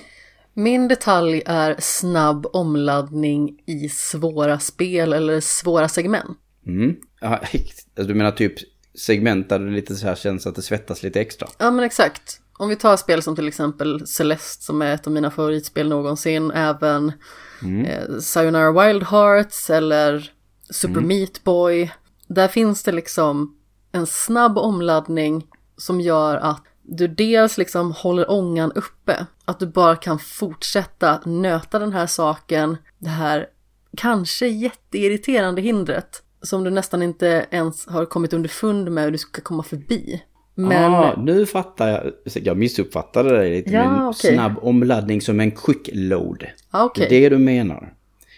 Min 0.55 0.89
detalj 0.89 1.43
är 1.47 1.77
snabb 1.79 2.47
omladdning 2.53 3.63
i 3.67 3.89
svåra 3.89 4.59
spel 4.59 5.13
eller 5.13 5.41
svåra 5.41 5.89
segment. 5.89 6.39
Mm. 6.67 6.97
Ja, 7.21 7.29
alltså, 7.39 8.05
du 8.05 8.15
menar 8.15 8.31
typ 8.31 8.55
segment 8.95 9.49
där 9.49 9.59
det 9.59 9.71
lite 9.71 9.95
så 9.95 10.07
här 10.07 10.15
känns 10.15 10.47
att 10.47 10.55
det 10.55 10.63
svettas 10.63 11.03
lite 11.03 11.21
extra? 11.21 11.49
Ja 11.59 11.71
men 11.71 11.85
exakt. 11.85 12.41
Om 12.59 12.69
vi 12.69 12.77
tar 12.77 12.97
spel 12.97 13.23
som 13.23 13.37
till 13.37 13.49
exempel 13.49 14.07
Celeste 14.07 14.65
som 14.65 14.83
är 14.83 14.95
ett 14.95 15.07
av 15.07 15.13
mina 15.13 15.31
favoritspel 15.31 15.89
någonsin, 15.89 16.51
även 16.51 17.13
mm. 17.63 17.85
eh, 17.85 18.19
Sayonara 18.19 18.87
Wild 18.87 19.03
Hearts 19.03 19.71
eller 19.71 20.33
Super 20.71 20.99
mm. 20.99 21.09
Meat 21.09 21.45
Boy. 21.45 21.93
Där 22.29 22.49
finns 22.49 22.83
det 22.83 22.93
liksom 22.93 23.57
en 23.93 24.07
snabb 24.07 24.59
omladdning 24.59 25.47
som 25.77 26.01
gör 26.01 26.37
att 26.37 26.63
du 26.83 27.09
dels 27.09 27.59
liksom 27.59 27.93
håller 27.93 28.31
ångan 28.31 28.73
uppe, 28.73 29.27
att 29.45 29.59
du 29.59 29.67
bara 29.67 29.97
kan 29.97 30.19
fortsätta 30.19 31.21
nöta 31.25 31.79
den 31.79 31.93
här 31.93 32.07
saken, 32.07 32.77
det 32.99 33.09
här 33.09 33.47
kanske 33.97 34.47
jätteirriterande 34.47 35.63
hindret 35.63 36.23
som 36.43 36.65
du 36.65 36.71
nästan 36.71 37.03
inte 37.03 37.47
ens 37.51 37.87
har 37.87 38.05
kommit 38.05 38.33
underfund 38.33 38.93
med 38.93 39.05
hur 39.05 39.11
du 39.11 39.19
ska 39.19 39.43
komma 39.43 39.63
förbi. 39.63 40.23
Men... 40.59 40.95
Ah, 40.95 41.17
nu 41.23 41.47
fattar 41.47 41.89
jag. 41.89 42.13
Jag 42.45 42.57
missuppfattade 42.57 43.37
dig 43.37 43.51
lite. 43.51 43.71
Ja, 43.71 43.83
en 43.83 44.03
okay. 44.03 44.35
snabb 44.35 44.53
omladdning 44.63 45.21
som 45.21 45.41
en 45.41 45.51
quick 45.51 45.91
load. 45.93 46.45
Ah, 46.71 46.85
okay. 46.85 47.09
Det 47.09 47.17
är 47.17 47.21
det 47.21 47.37
du 47.37 47.43
menar. 47.43 47.93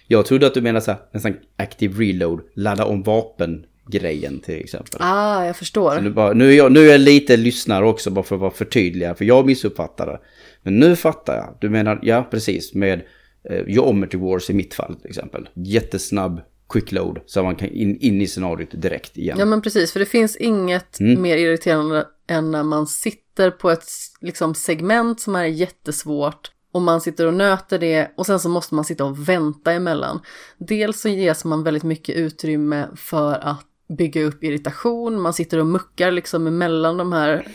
Jag 0.07 0.27
trodde 0.27 0.47
att 0.47 0.55
du 0.55 0.61
menade 0.61 0.85
så 0.85 0.91
här, 0.91 1.01
nästan 1.13 1.37
active 1.57 2.05
reload, 2.05 2.41
ladda 2.55 2.85
om 2.85 3.03
vapen 3.03 3.67
grejen 3.91 4.41
till 4.41 4.61
exempel. 4.61 5.01
Ah, 5.03 5.45
jag 5.45 5.57
förstår. 5.57 6.01
Nu, 6.01 6.11
bara, 6.11 6.33
nu, 6.33 6.53
är 6.53 6.57
jag, 6.57 6.73
nu 6.73 6.81
är 6.81 6.93
jag 6.93 7.01
lite 7.01 7.37
lyssnare 7.37 7.85
också 7.85 8.11
bara 8.11 8.25
för 8.25 8.35
att 8.35 8.41
vara 8.41 8.51
förtydligad, 8.51 9.19
för 9.19 9.25
jag 9.25 9.47
missuppfattade. 9.47 10.21
Men 10.63 10.79
nu 10.79 10.97
fattar 10.97 11.37
jag. 11.37 11.57
Du 11.61 11.71
menar, 11.71 11.99
ja 12.03 12.29
precis, 12.31 12.75
med 12.75 13.03
eh, 13.51 13.69
Geometry 13.69 14.21
Wars 14.21 14.51
i 14.51 14.55
mitt 14.55 14.75
fall 14.75 14.95
till 14.95 15.09
exempel. 15.09 15.49
Jättesnabb 15.55 16.41
quick 16.69 16.93
load 16.93 17.21
så 17.27 17.43
man 17.43 17.57
kan 17.57 17.69
in, 17.69 17.97
in 17.97 18.23
i 18.23 18.27
scenariot 18.27 18.69
direkt 18.73 19.17
igen. 19.17 19.39
Ja 19.39 19.45
men 19.45 19.63
precis, 19.63 19.93
för 19.93 20.01
det 20.01 20.07
finns 20.07 20.37
inget 20.37 21.01
mm. 21.01 21.23
mer 21.23 21.37
irriterande 21.37 22.07
än 22.29 22.51
när 22.51 22.63
man 22.63 22.87
sitter 22.87 23.51
på 23.51 23.71
ett 23.71 23.85
liksom, 24.21 24.55
segment 24.55 25.21
som 25.21 25.37
är 25.37 25.45
jättesvårt 25.45 26.51
och 26.73 26.83
man 26.83 27.01
sitter 27.01 27.27
och 27.27 27.35
nöter 27.35 27.79
det 27.79 28.11
och 28.17 28.27
sen 28.27 28.41
så 28.41 28.49
måste 28.49 28.75
man 28.75 28.85
sitta 28.85 29.05
och 29.05 29.29
vänta 29.29 29.73
emellan. 29.73 30.21
Dels 30.59 31.01
så 31.01 31.09
ges 31.09 31.45
man 31.45 31.63
väldigt 31.63 31.83
mycket 31.83 32.17
utrymme 32.17 32.89
för 32.97 33.33
att 33.35 33.67
bygga 33.89 34.25
upp 34.25 34.45
irritation, 34.45 35.21
man 35.21 35.33
sitter 35.33 35.59
och 35.59 35.67
muckar 35.67 36.11
liksom 36.11 36.47
emellan 36.47 36.97
de 36.97 37.13
här 37.13 37.49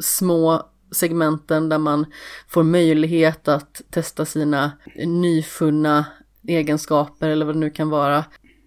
små 0.00 0.62
segmenten 0.92 1.68
där 1.68 1.78
man 1.78 2.06
får 2.48 2.62
möjlighet 2.62 3.48
att 3.48 3.82
testa 3.90 4.24
sina 4.24 4.72
nyfunna 5.06 6.04
egenskaper 6.48 7.28
eller 7.28 7.46
vad 7.46 7.54
det 7.54 7.58
nu 7.58 7.70
kan 7.70 7.88
vara. 7.88 8.24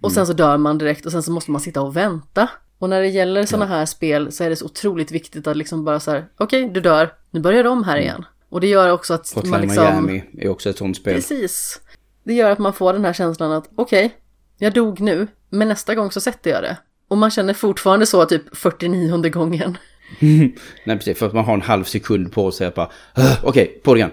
Och 0.07 0.13
sen 0.13 0.27
så 0.27 0.33
dör 0.33 0.57
man 0.57 0.77
direkt 0.77 1.05
och 1.05 1.11
sen 1.11 1.23
så 1.23 1.31
måste 1.31 1.51
man 1.51 1.61
sitta 1.61 1.81
och 1.81 1.95
vänta. 1.95 2.49
Och 2.79 2.89
när 2.89 3.01
det 3.01 3.07
gäller 3.07 3.45
sådana 3.45 3.65
här 3.65 3.85
spel 3.85 4.31
så 4.31 4.43
är 4.43 4.49
det 4.49 4.55
så 4.55 4.65
otroligt 4.65 5.11
viktigt 5.11 5.47
att 5.47 5.57
liksom 5.57 5.85
bara 5.85 5.99
så 5.99 6.11
här, 6.11 6.27
okej, 6.37 6.63
okay, 6.63 6.73
du 6.73 6.81
dör, 6.81 7.13
nu 7.31 7.39
börjar 7.39 7.63
om 7.63 7.83
här 7.83 7.97
igen. 7.97 8.25
Och 8.49 8.61
det 8.61 8.67
gör 8.67 8.89
också 8.89 9.13
att 9.13 9.33
Hotline 9.35 9.51
man 9.51 9.61
liksom... 9.61 9.85
Miami 9.85 10.23
är 10.37 10.49
också 10.49 10.69
ett 10.69 10.77
sånt 10.77 10.97
spel. 10.97 11.15
Precis. 11.15 11.81
Det 12.23 12.33
gör 12.33 12.51
att 12.51 12.59
man 12.59 12.73
får 12.73 12.93
den 12.93 13.05
här 13.05 13.13
känslan 13.13 13.51
att, 13.51 13.69
okej, 13.75 14.05
okay, 14.05 14.17
jag 14.57 14.73
dog 14.73 14.99
nu, 14.99 15.27
men 15.49 15.67
nästa 15.67 15.95
gång 15.95 16.11
så 16.11 16.21
sätter 16.21 16.51
jag 16.51 16.63
det. 16.63 16.77
Och 17.07 17.17
man 17.17 17.31
känner 17.31 17.53
fortfarande 17.53 18.05
så 18.05 18.25
typ 18.25 18.57
49 18.57 19.29
gången. 19.29 19.77
Nej, 20.19 20.97
precis, 20.97 21.17
för 21.17 21.27
att 21.27 21.33
man 21.33 21.45
har 21.45 21.53
en 21.53 21.61
halv 21.61 21.83
sekund 21.83 22.31
på 22.31 22.51
sig 22.51 22.67
att 22.67 22.75
bara, 22.75 22.91
okej, 23.13 23.39
okay, 23.43 23.67
på 23.67 23.93
det 23.93 23.99
igen. 23.99 24.11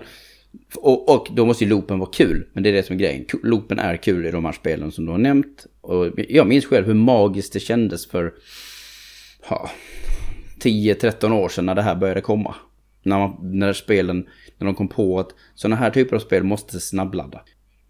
Och, 0.76 1.08
och, 1.08 1.28
då 1.30 1.46
måste 1.46 1.64
ju 1.64 1.70
loopen 1.70 1.98
vara 1.98 2.10
kul. 2.10 2.46
Men 2.52 2.62
det 2.62 2.68
är 2.68 2.72
det 2.72 2.82
som 2.82 2.94
är 2.94 3.00
grejen. 3.00 3.24
Loopen 3.42 3.78
är 3.78 3.96
kul 3.96 4.26
i 4.26 4.30
de 4.30 4.44
här 4.44 4.52
spelen 4.52 4.92
som 4.92 5.06
du 5.06 5.10
har 5.10 5.18
nämnt. 5.18 5.66
Och 5.84 6.10
jag 6.28 6.46
minns 6.46 6.66
själv 6.66 6.86
hur 6.86 6.94
magiskt 6.94 7.52
det 7.52 7.60
kändes 7.60 8.06
för 8.06 8.34
ja, 9.50 9.70
10-13 10.60 11.32
år 11.32 11.48
sedan 11.48 11.66
när 11.66 11.74
det 11.74 11.82
här 11.82 11.94
började 11.94 12.20
komma. 12.20 12.54
När, 13.02 13.18
man, 13.18 13.36
när 13.42 13.72
spelen, 13.72 14.26
när 14.58 14.66
de 14.66 14.74
kom 14.74 14.88
på 14.88 15.20
att 15.20 15.28
sådana 15.54 15.76
här 15.76 15.90
typer 15.90 16.16
av 16.16 16.20
spel 16.20 16.42
måste 16.44 16.80
snabbladda. 16.80 17.40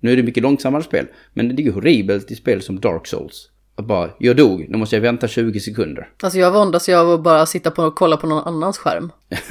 Nu 0.00 0.12
är 0.12 0.16
det 0.16 0.22
mycket 0.22 0.42
långsammare 0.42 0.82
spel, 0.82 1.06
men 1.32 1.56
det 1.56 1.62
är 1.62 1.64
ju 1.64 1.72
horribelt 1.72 2.30
i 2.30 2.34
spel 2.34 2.62
som 2.62 2.80
Dark 2.80 3.06
Souls. 3.06 3.50
Att 3.76 3.86
bara, 3.86 4.10
jag 4.18 4.36
dog, 4.36 4.66
nu 4.68 4.78
måste 4.78 4.96
jag 4.96 5.00
vänta 5.00 5.28
20 5.28 5.60
sekunder. 5.60 6.08
Alltså 6.22 6.38
jag 6.38 6.52
våndas 6.52 6.88
ju 6.88 6.94
av 6.94 7.10
att 7.10 7.22
bara 7.22 7.46
sitta 7.46 7.70
på 7.70 7.82
och 7.82 7.94
kolla 7.94 8.16
på 8.16 8.26
någon 8.26 8.44
annans 8.44 8.78
skärm. 8.78 9.12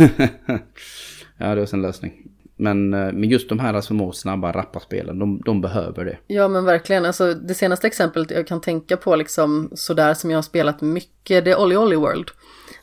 ja, 1.38 1.56
det 1.56 1.62
är 1.62 1.74
en 1.74 1.82
lösning. 1.82 2.14
Men, 2.56 2.94
eh, 2.94 3.14
men 3.14 3.30
just 3.30 3.50
de 3.50 3.60
här 3.60 3.82
små 3.82 4.12
snabba 4.12 4.52
rappa 4.52 4.80
spelen, 4.80 5.20
de, 5.20 5.42
de 5.46 5.62
behöver 5.62 6.06
det. 6.06 6.18
Ja 6.28 6.48
men 6.48 6.66
verkligen, 6.66 7.06
alltså 7.06 7.34
det 7.34 7.54
senaste 7.54 7.88
exemplet 7.88 8.32
jag 8.32 8.48
kan 8.48 8.62
tänka 8.62 8.98
på 8.98 9.16
liksom 9.16 9.70
sådär 9.74 10.14
som 10.14 10.32
jag 10.32 10.38
har 10.38 10.44
spelat 10.44 10.82
mycket, 10.82 11.46
det 11.46 11.52
är 11.52 11.60
Olly 11.60 11.76
Olly 11.76 11.96
World. 11.96 12.32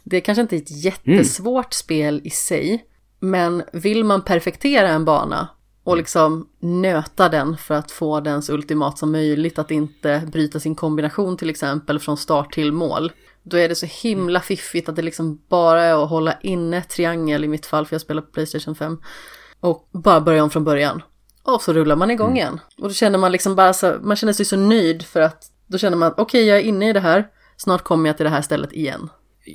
Det 0.04 0.16
är 0.16 0.20
kanske 0.20 0.42
inte 0.42 0.56
ett 0.56 0.84
jättesvårt 0.84 1.64
mm. 1.64 1.70
spel 1.70 2.20
i 2.24 2.30
sig, 2.30 2.84
men 3.20 3.62
vill 3.72 4.04
man 4.04 4.22
perfektera 4.22 4.88
en 4.88 5.04
bana 5.04 5.48
och 5.84 5.96
liksom 5.96 6.48
nöta 6.60 7.28
den 7.28 7.56
för 7.56 7.74
att 7.74 7.90
få 7.90 8.20
den 8.20 8.42
så 8.42 8.52
ultimat 8.52 8.98
som 8.98 9.12
möjligt, 9.12 9.58
att 9.58 9.70
inte 9.70 10.28
bryta 10.32 10.60
sin 10.60 10.74
kombination 10.74 11.36
till 11.36 11.50
exempel 11.50 11.98
från 11.98 12.16
start 12.16 12.52
till 12.52 12.72
mål. 12.72 13.12
Då 13.42 13.56
är 13.56 13.68
det 13.68 13.74
så 13.74 13.86
himla 13.86 14.40
fiffigt 14.40 14.88
att 14.88 14.96
det 14.96 15.02
liksom 15.02 15.40
bara 15.48 15.82
är 15.82 16.04
att 16.04 16.10
hålla 16.10 16.34
inne 16.40 16.82
triangel 16.82 17.44
i 17.44 17.48
mitt 17.48 17.66
fall, 17.66 17.86
för 17.86 17.94
jag 17.94 18.00
spelar 18.00 18.22
på 18.22 18.30
Playstation 18.32 18.74
5 18.74 18.98
och 19.61 19.88
bara 19.92 20.20
börja 20.20 20.42
om 20.42 20.50
från 20.50 20.64
början. 20.64 21.02
Och 21.42 21.62
så 21.62 21.72
rullar 21.72 21.96
man 21.96 22.11
igång 22.11 22.26
mm. 22.26 22.36
igen. 22.36 22.61
Och 22.78 22.88
då 22.88 22.94
känner 22.94 23.18
man 23.18 23.32
liksom 23.32 23.54
bara 23.54 23.72
så, 23.72 23.96
man 24.02 24.16
känner 24.16 24.32
sig 24.32 24.46
så 24.46 24.56
nöjd 24.56 25.02
för 25.02 25.20
att 25.20 25.44
då 25.66 25.78
känner 25.78 25.96
man 25.96 26.12
okej 26.12 26.22
okay, 26.22 26.42
jag 26.44 26.58
är 26.58 26.62
inne 26.62 26.90
i 26.90 26.92
det 26.92 27.00
här, 27.00 27.26
snart 27.56 27.82
kommer 27.82 28.08
jag 28.08 28.16
till 28.16 28.24
det 28.24 28.30
här 28.30 28.42
stället 28.42 28.72
igen. 28.72 29.08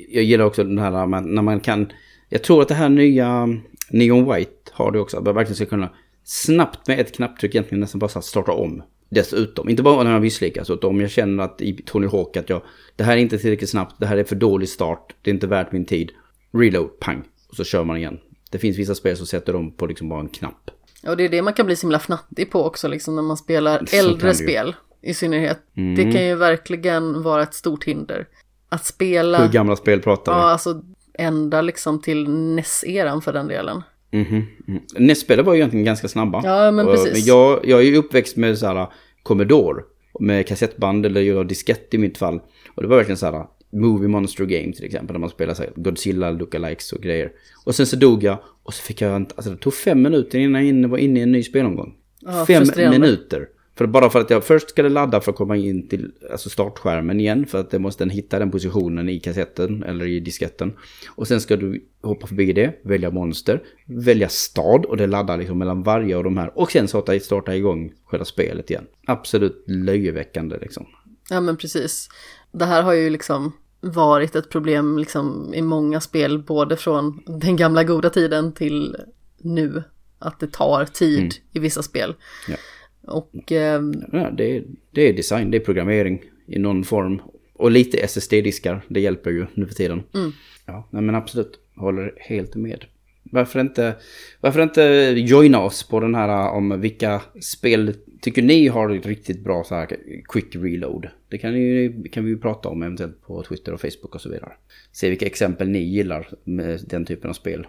Jag 0.10 0.24
gillar 0.24 0.46
också 0.46 0.64
den 0.64 0.80
här 0.80 0.92
när 0.92 1.06
man, 1.06 1.36
när 1.36 1.42
man 1.42 1.60
kan, 1.60 1.92
jag 2.30 2.44
tror 2.44 2.62
att 2.62 2.68
det 2.68 2.74
här 2.74 2.90
nya 2.90 3.48
Neon 3.90 4.34
White 4.34 4.72
har 4.72 4.92
det 4.92 5.00
också, 5.00 5.18
att 5.18 5.24
man 5.24 5.36
verkligen 5.36 5.56
ska 5.56 5.66
kunna 5.66 5.90
snabbt 6.24 6.88
med 6.88 7.00
ett 7.00 7.16
knapptryck 7.16 7.56
egentligen 7.56 7.80
nästan 7.80 8.00
bara 8.00 8.22
starta 8.22 8.52
om. 8.52 8.84
Dessutom, 9.10 9.70
inte 9.70 9.84
bara 9.84 10.04
när 10.04 10.12
man 10.12 10.22
misslyckas, 10.22 10.70
utan 10.70 10.90
om 10.90 11.02
jag 11.02 11.12
känner 11.12 11.44
att 11.44 11.62
i 11.62 11.84
Tony 11.86 12.08
Hawk 12.08 12.38
att 12.38 12.50
jag, 12.50 12.62
det 12.96 13.04
här 13.04 13.18
är 13.18 13.22
inte 13.22 13.38
tillräckligt 13.38 13.70
snabbt, 13.70 13.96
det 14.00 14.06
här 14.06 14.18
är 14.18 14.24
för 14.24 14.36
dålig 14.36 14.70
start, 14.70 15.16
det 15.22 15.30
är 15.30 15.34
inte 15.34 15.48
värt 15.48 15.72
min 15.72 15.86
tid. 15.86 16.12
Reload, 16.54 17.00
pang, 17.00 17.24
och 17.50 17.56
så 17.56 17.64
kör 17.64 17.84
man 17.84 17.98
igen. 17.98 18.18
Det 18.56 18.60
finns 18.60 18.78
vissa 18.78 18.96
spel 18.96 19.18
som 19.18 19.26
sätter 19.26 19.54
dem 19.54 19.72
på 19.72 19.86
liksom 19.86 20.10
bara 20.10 20.20
en 20.20 20.30
knapp. 20.30 20.72
Och 21.08 21.18
det 21.18 21.26
är 21.26 21.30
det 21.30 21.42
man 21.42 21.54
kan 21.54 21.66
bli 21.66 21.76
så 21.76 21.82
himla 21.82 22.00
fnattig 22.00 22.52
på 22.52 22.64
också, 22.64 22.88
liksom 22.88 23.16
när 23.16 23.22
man 23.22 23.38
spelar 23.38 23.86
äldre 23.94 24.34
spel 24.34 24.76
i 25.02 25.14
synnerhet. 25.14 25.60
Mm. 25.78 25.96
Det 25.96 26.12
kan 26.12 26.26
ju 26.26 26.36
verkligen 26.36 27.24
vara 27.24 27.44
ett 27.44 27.54
stort 27.54 27.84
hinder. 27.84 28.28
Att 28.70 28.86
spela... 28.86 29.42
Hur 29.46 29.54
gamla 29.54 29.76
spel 29.76 30.02
pratar 30.02 30.34
vi? 30.34 30.40
Ja, 30.40 30.44
alltså 30.44 30.82
ända 31.14 31.62
liksom 31.62 32.02
till 32.02 32.30
NES-eran 32.30 33.22
för 33.22 33.34
den 33.34 33.48
delen. 33.48 33.84
Mm 34.12 34.26
-hmm. 34.26 34.44
mm. 34.68 34.84
NES-spel 34.98 35.44
var 35.44 35.54
ju 35.54 35.60
egentligen 35.60 35.86
ganska 35.86 36.08
snabba. 36.08 36.42
Ja, 36.44 36.72
men 36.72 36.86
precis. 36.86 37.14
Men 37.14 37.22
jag, 37.22 37.60
jag 37.64 37.80
är 37.80 37.84
ju 37.84 37.98
uppväxt 37.98 38.38
med 38.38 38.58
så 38.58 38.68
här 38.68 38.88
Commodore. 39.24 39.84
Med 40.20 40.48
kassettband 40.48 41.06
eller 41.06 41.44
diskett 41.44 41.94
i 41.94 41.98
mitt 41.98 42.18
fall. 42.18 42.40
Och 42.76 42.82
det 42.82 42.88
var 42.88 42.98
verkligen 42.98 43.18
så 43.18 43.26
här, 43.26 43.46
Movie 43.76 44.08
Monster 44.08 44.46
Game 44.46 44.74
till 44.74 44.86
exempel. 44.86 45.14
Där 45.14 45.20
man 45.20 45.30
spelar 45.30 45.54
så 45.54 45.64
Godzilla, 45.76 46.32
lookalikes 46.32 46.94
och 46.94 47.02
grejer. 47.02 47.32
Och 47.66 47.76
sen 47.76 47.86
så 47.86 47.96
dog 47.96 48.24
jag. 48.24 48.38
Och 48.64 48.74
så 48.74 48.82
fick 48.82 49.02
jag 49.02 49.16
inte, 49.16 49.36
alltså 49.36 49.52
det 49.52 49.58
tog 49.58 49.74
fem 49.74 50.02
minuter 50.02 50.40
innan 50.40 50.82
jag 50.82 50.90
var 50.90 50.98
inne 50.98 51.20
i 51.20 51.24
en 51.24 51.32
ny 51.32 51.44
spelomgång. 51.44 51.96
Ja, 52.20 52.46
fem 52.46 52.64
minuter. 52.92 53.48
För 53.78 53.88
bara 53.88 54.10
för 54.10 54.22
att 54.22 54.30
jag 54.30 54.44
först 54.44 54.70
ska 54.70 54.82
ladda 54.82 55.22
för 55.22 55.32
att 55.32 55.38
komma 55.38 55.58
in 55.58 55.88
till 55.88 56.12
alltså 56.32 56.50
startskärmen 56.50 57.20
igen. 57.20 57.46
För 57.46 57.60
att 57.60 57.72
det 57.72 57.80
måste 57.80 58.04
den 58.04 58.10
hitta 58.10 58.40
den 58.40 58.52
positionen 58.52 59.10
i 59.10 59.20
kassetten 59.20 59.84
eller 59.84 60.06
i 60.06 60.20
disketten. 60.20 60.74
Och 61.16 61.28
sen 61.28 61.42
ska 61.42 61.56
du 61.56 61.86
hoppa 62.02 62.28
förbi 62.28 62.54
det, 62.54 62.80
välja 62.84 63.12
monster, 63.12 63.64
välja 63.86 64.30
stad 64.30 64.86
och 64.86 64.98
det 64.98 65.08
laddar 65.08 65.38
liksom 65.38 65.58
mellan 65.58 65.84
varje 65.84 66.18
av 66.18 66.24
de 66.24 66.38
här. 66.38 66.52
Och 66.56 66.72
sen 66.72 66.88
starta, 66.88 67.20
starta 67.20 67.56
igång 67.56 67.94
själva 68.06 68.26
spelet 68.26 68.70
igen. 68.70 68.86
Absolut 69.08 69.64
löjeväckande 69.68 70.58
liksom. 70.62 70.86
Ja 71.30 71.42
men 71.42 71.58
precis. 71.58 72.10
Det 72.52 72.66
här 72.66 72.82
har 72.82 72.94
ju 72.94 73.10
liksom 73.10 73.54
varit 73.86 74.36
ett 74.36 74.50
problem 74.50 74.98
liksom 74.98 75.54
i 75.54 75.62
många 75.62 76.02
spel, 76.02 76.40
både 76.40 76.78
från 76.78 77.24
den 77.26 77.56
gamla 77.56 77.84
goda 77.84 78.10
tiden 78.10 78.54
till 78.54 78.96
nu. 79.38 79.84
Att 80.20 80.40
det 80.40 80.52
tar 80.52 80.86
tid 80.86 81.20
mm. 81.20 81.32
i 81.52 81.60
vissa 81.60 81.84
spel. 81.84 82.16
Ja. 82.48 82.56
Och... 83.02 83.52
Eh, 83.52 83.82
ja, 84.12 84.32
det, 84.32 84.58
är, 84.58 84.64
det 84.92 85.10
är 85.10 85.14
design, 85.14 85.52
det 85.52 85.58
är 85.58 85.66
programmering 85.66 86.22
i 86.48 86.60
någon 86.60 86.84
form. 86.84 87.22
Och 87.54 87.72
lite 87.72 87.98
SSD-diskar, 87.98 88.82
det 88.88 89.00
hjälper 89.00 89.32
ju 89.32 89.46
nu 89.54 89.68
för 89.68 89.74
tiden. 89.74 90.04
Mm. 90.14 90.32
Ja, 90.66 90.88
men 90.92 91.16
absolut, 91.16 91.60
håller 91.76 92.14
helt 92.18 92.56
med. 92.56 92.86
Varför 93.24 93.60
inte, 93.60 93.96
varför 94.42 94.64
inte 94.64 94.82
joina 95.18 95.60
oss 95.64 95.88
på 95.88 96.00
den 96.00 96.16
här 96.16 96.50
om 96.50 96.82
vilka 96.82 97.22
spel 97.42 97.94
tycker 98.26 98.42
ni 98.42 98.68
har 98.68 98.90
ett 98.90 99.06
riktigt 99.06 99.44
bra 99.44 99.64
så 99.64 99.76
här 99.76 99.98
quick 100.30 100.56
reload? 100.56 101.10
Det 101.30 101.38
kan, 101.38 101.54
ni, 101.54 101.94
kan 102.12 102.26
vi 102.26 102.32
ju 102.32 102.38
prata 102.38 102.70
om 102.70 102.84
eventuellt 102.84 103.22
på 103.22 103.44
Twitter 103.44 103.74
och 103.74 103.82
Facebook 103.82 104.16
och 104.16 104.22
så 104.22 104.30
vidare. 104.30 104.52
Se 104.92 105.10
vilka 105.10 105.26
exempel 105.26 105.70
ni 105.70 105.80
gillar 105.80 106.28
med 106.44 106.80
den 106.88 107.06
typen 107.06 107.30
av 107.30 107.34
spel. 107.34 107.68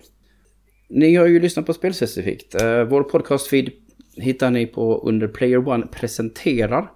Ni 0.88 1.14
har 1.14 1.26
ju 1.26 1.40
lyssnat 1.40 1.66
på 1.66 1.72
Spelspecifikt. 1.72 2.62
Eh, 2.62 2.84
vår 2.84 3.02
podcastfeed 3.02 3.70
hittar 4.16 4.50
ni 4.50 4.66
på 4.66 4.98
under 4.98 5.28
Player 5.28 5.68
One 5.68 5.86
presenterar. 5.86 6.90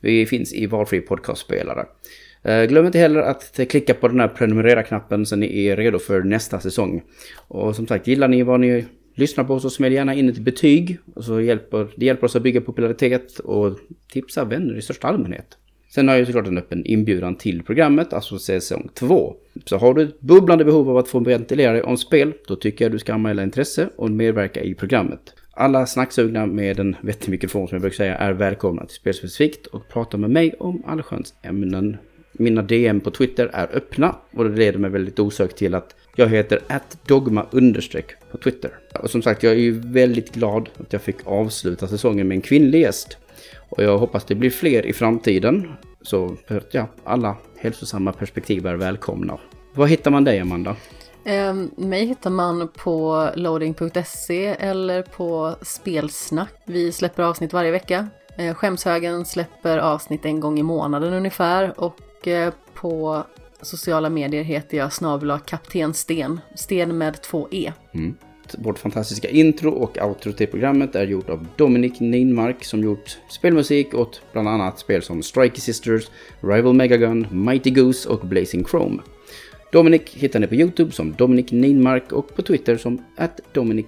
Vi 0.00 0.26
finns 0.26 0.54
i 0.54 0.66
valfri 0.66 1.00
podcastspelare. 1.00 1.86
Eh, 2.42 2.64
glöm 2.64 2.86
inte 2.86 2.98
heller 2.98 3.20
att 3.20 3.60
klicka 3.68 3.94
på 3.94 4.08
den 4.08 4.20
här 4.20 4.28
prenumerera-knappen 4.28 5.26
så 5.26 5.36
ni 5.36 5.66
är 5.66 5.76
redo 5.76 5.98
för 5.98 6.22
nästa 6.22 6.60
säsong. 6.60 7.02
Och 7.48 7.76
som 7.76 7.86
sagt, 7.86 8.06
gillar 8.06 8.28
ni 8.28 8.42
vad 8.42 8.60
ni 8.60 8.84
lyssnar 9.16 9.44
på 9.44 9.54
oss 9.54 9.64
och 9.64 9.72
smäll 9.72 9.92
gärna 9.92 10.14
in 10.14 10.28
ett 10.28 10.38
betyg. 10.38 10.98
Och 11.14 11.24
så 11.24 11.40
hjälper, 11.40 11.88
det 11.96 12.06
hjälper 12.06 12.24
oss 12.24 12.36
att 12.36 12.42
bygga 12.42 12.60
popularitet 12.60 13.38
och 13.38 13.78
tipsa 14.12 14.44
vänner 14.44 14.76
i 14.76 14.82
största 14.82 15.08
allmänhet. 15.08 15.58
Sen 15.94 16.08
har 16.08 16.16
jag 16.16 16.26
såklart 16.26 16.46
en 16.46 16.58
öppen 16.58 16.86
inbjudan 16.86 17.36
till 17.36 17.62
programmet, 17.62 18.12
alltså 18.12 18.38
säsong 18.38 18.88
2. 18.94 19.36
Så 19.64 19.76
har 19.76 19.94
du 19.94 20.02
ett 20.02 20.20
bubblande 20.20 20.64
behov 20.64 20.90
av 20.90 20.96
att 20.96 21.08
få 21.08 21.18
ventilera 21.18 21.72
dig 21.72 21.82
om 21.82 21.96
spel, 21.96 22.32
då 22.48 22.56
tycker 22.56 22.84
jag 22.84 22.92
du 22.92 22.98
ska 22.98 23.14
anmäla 23.14 23.42
intresse 23.42 23.88
och 23.96 24.10
medverka 24.10 24.62
i 24.62 24.74
programmet. 24.74 25.34
Alla 25.50 25.86
snacksugna 25.86 26.46
med 26.46 26.80
en 26.80 26.96
vettig 27.00 27.30
mikrofon 27.30 27.68
som 27.68 27.76
jag 27.76 27.82
brukar 27.82 27.96
säga 27.96 28.16
är 28.16 28.32
välkomna 28.32 28.86
till 28.86 28.96
Spelspecifikt 28.96 29.66
och 29.66 29.88
prata 29.88 30.16
med 30.16 30.30
mig 30.30 30.54
om 30.58 30.82
allsköns 30.86 31.34
ämnen. 31.42 31.96
Mina 32.38 32.62
DM 32.62 33.00
på 33.00 33.10
Twitter 33.10 33.50
är 33.52 33.76
öppna 33.76 34.16
och 34.32 34.44
det 34.44 34.56
leder 34.56 34.78
mig 34.78 34.90
väldigt 34.90 35.18
osökt 35.18 35.56
till 35.56 35.74
att 35.74 35.94
jag 36.16 36.28
heter 36.28 36.60
dogma 37.06 37.46
understreck 37.50 38.06
på 38.30 38.38
Twitter. 38.38 38.70
Och 39.02 39.10
som 39.10 39.22
sagt, 39.22 39.42
jag 39.42 39.52
är 39.52 39.56
ju 39.56 39.80
väldigt 39.80 40.34
glad 40.34 40.68
att 40.80 40.92
jag 40.92 41.02
fick 41.02 41.16
avsluta 41.24 41.88
säsongen 41.88 42.28
med 42.28 42.34
en 42.34 42.42
kvinnlig 42.42 42.80
gäst. 42.80 43.16
Och 43.68 43.82
jag 43.82 43.98
hoppas 43.98 44.24
det 44.24 44.34
blir 44.34 44.50
fler 44.50 44.86
i 44.86 44.92
framtiden. 44.92 45.72
Så 46.02 46.36
ja, 46.70 46.86
alla 47.04 47.36
hälsosamma 47.58 48.12
perspektiv 48.12 48.66
är 48.66 48.74
välkomna. 48.74 49.38
Var 49.74 49.86
hittar 49.86 50.10
man 50.10 50.24
dig 50.24 50.40
Amanda? 50.40 50.76
Eh, 51.24 51.54
mig 51.76 52.06
hittar 52.06 52.30
man 52.30 52.68
på 52.68 53.28
loading.se 53.34 54.46
eller 54.46 55.02
på 55.02 55.54
Spelsnack. 55.62 56.54
Vi 56.66 56.92
släpper 56.92 57.22
avsnitt 57.22 57.52
varje 57.52 57.70
vecka. 57.70 58.08
Eh, 58.38 58.54
Skämshögen 58.54 59.24
släpper 59.24 59.78
avsnitt 59.78 60.24
en 60.24 60.40
gång 60.40 60.58
i 60.58 60.62
månaden 60.62 61.12
ungefär 61.12 61.80
och 61.80 62.00
och 62.20 62.74
på 62.74 63.24
sociala 63.62 64.10
medier 64.10 64.42
heter 64.42 64.76
jag 64.76 64.92
snabla 64.92 65.38
kapten 65.38 65.94
Sten. 65.94 66.40
Sten 66.54 66.98
med 66.98 67.22
två 67.22 67.48
E. 67.50 67.72
Mm. 67.94 68.14
Vårt 68.58 68.78
fantastiska 68.78 69.28
intro 69.28 69.70
och 69.70 69.98
outro 70.02 70.32
till 70.32 70.46
programmet 70.46 70.94
är 70.94 71.06
gjort 71.06 71.30
av 71.30 71.46
Dominic 71.56 72.00
Ninmark 72.00 72.64
som 72.64 72.80
gjort 72.80 73.18
spelmusik 73.28 73.94
åt 73.94 74.22
bland 74.32 74.48
annat 74.48 74.78
spel 74.78 75.02
som 75.02 75.22
Strikey 75.22 75.60
Sisters, 75.60 76.10
Rival 76.40 76.74
Megagun, 76.74 77.26
Mighty 77.30 77.70
Goose 77.70 78.08
och 78.08 78.26
Blazing 78.26 78.64
Chrome. 78.64 79.02
Dominic 79.76 80.02
hittar 80.14 80.40
ni 80.40 80.46
på 80.46 80.54
Youtube 80.54 80.92
som 80.92 81.12
Dominic 81.12 81.52
Ninmark 81.52 82.12
och 82.12 82.36
på 82.36 82.42
Twitter 82.42 82.76
som 82.76 83.04
att 83.16 83.40
Dominic 83.52 83.86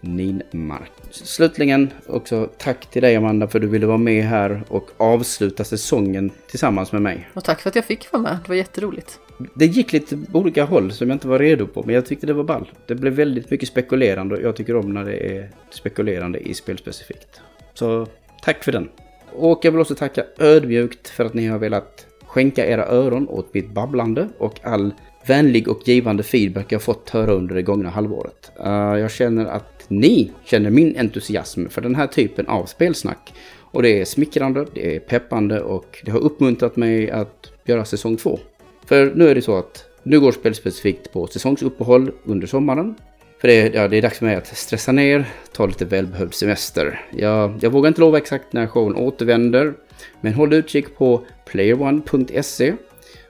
Ninmark. 0.00 0.92
Slutligen 1.10 1.90
också 2.06 2.48
tack 2.58 2.90
till 2.90 3.02
dig 3.02 3.16
Amanda 3.16 3.48
för 3.48 3.58
att 3.58 3.62
du 3.62 3.68
ville 3.68 3.86
vara 3.86 3.98
med 3.98 4.24
här 4.24 4.64
och 4.68 4.90
avsluta 4.96 5.64
säsongen 5.64 6.30
tillsammans 6.50 6.92
med 6.92 7.02
mig. 7.02 7.28
Och 7.34 7.44
tack 7.44 7.60
för 7.60 7.68
att 7.68 7.76
jag 7.76 7.84
fick 7.84 8.12
vara 8.12 8.22
med, 8.22 8.38
det 8.42 8.48
var 8.48 8.56
jätteroligt. 8.56 9.18
Det 9.54 9.66
gick 9.66 9.92
lite 9.92 10.18
olika 10.32 10.64
håll 10.64 10.92
som 10.92 11.08
jag 11.08 11.14
inte 11.14 11.28
var 11.28 11.38
redo 11.38 11.66
på, 11.66 11.82
men 11.86 11.94
jag 11.94 12.06
tyckte 12.06 12.26
det 12.26 12.32
var 12.32 12.44
ball. 12.44 12.70
Det 12.86 12.94
blev 12.94 13.12
väldigt 13.12 13.50
mycket 13.50 13.68
spekulerande 13.68 14.36
och 14.36 14.42
jag 14.42 14.56
tycker 14.56 14.76
om 14.76 14.94
när 14.94 15.04
det 15.04 15.36
är 15.36 15.50
spekulerande 15.70 16.38
i 16.38 16.54
spel 16.54 16.78
specifikt. 16.78 17.40
Så 17.74 18.06
tack 18.42 18.64
för 18.64 18.72
den. 18.72 18.88
Och 19.32 19.60
jag 19.62 19.72
vill 19.72 19.80
också 19.80 19.94
tacka 19.94 20.24
ödmjukt 20.38 21.08
för 21.08 21.24
att 21.24 21.34
ni 21.34 21.46
har 21.46 21.58
velat 21.58 22.06
skänka 22.26 22.66
era 22.66 22.86
öron 22.86 23.28
åt 23.28 23.54
mitt 23.54 23.70
babblande 23.70 24.28
och 24.38 24.60
all 24.62 24.94
vänlig 25.26 25.68
och 25.68 25.88
givande 25.88 26.22
feedback 26.22 26.72
jag 26.72 26.82
fått 26.82 27.10
höra 27.10 27.32
under 27.32 27.54
det 27.54 27.62
gångna 27.62 27.90
halvåret. 27.90 28.52
Uh, 28.60 28.98
jag 28.98 29.10
känner 29.10 29.46
att 29.46 29.84
ni 29.88 30.30
känner 30.44 30.70
min 30.70 30.96
entusiasm 30.98 31.68
för 31.68 31.80
den 31.80 31.94
här 31.94 32.06
typen 32.06 32.46
av 32.46 32.66
spelsnack. 32.66 33.32
Och 33.72 33.82
det 33.82 34.00
är 34.00 34.04
smickrande, 34.04 34.66
det 34.74 34.96
är 34.96 35.00
peppande 35.00 35.60
och 35.60 35.98
det 36.04 36.10
har 36.10 36.20
uppmuntrat 36.20 36.76
mig 36.76 37.10
att 37.10 37.52
göra 37.64 37.84
säsong 37.84 38.16
två. 38.16 38.38
För 38.86 39.12
nu 39.14 39.28
är 39.28 39.34
det 39.34 39.42
så 39.42 39.58
att 39.58 39.84
nu 40.02 40.20
går 40.20 40.32
spelspecifikt 40.32 41.12
på 41.12 41.26
säsongsuppehåll 41.26 42.12
under 42.24 42.46
sommaren. 42.46 42.94
För 43.40 43.48
det, 43.48 43.74
ja, 43.74 43.88
det 43.88 43.96
är 43.96 44.02
dags 44.02 44.18
för 44.18 44.26
mig 44.26 44.34
att 44.34 44.56
stressa 44.56 44.92
ner, 44.92 45.28
ta 45.52 45.66
lite 45.66 45.84
välbehövd 45.84 46.34
semester. 46.34 47.00
Jag, 47.10 47.58
jag 47.60 47.70
vågar 47.70 47.88
inte 47.88 48.00
lova 48.00 48.18
exakt 48.18 48.52
när 48.52 48.66
showen 48.66 48.96
återvänder. 48.96 49.74
Men 50.20 50.34
håll 50.34 50.52
utkik 50.52 50.96
på 50.96 51.24
playerone.se, 51.46 52.74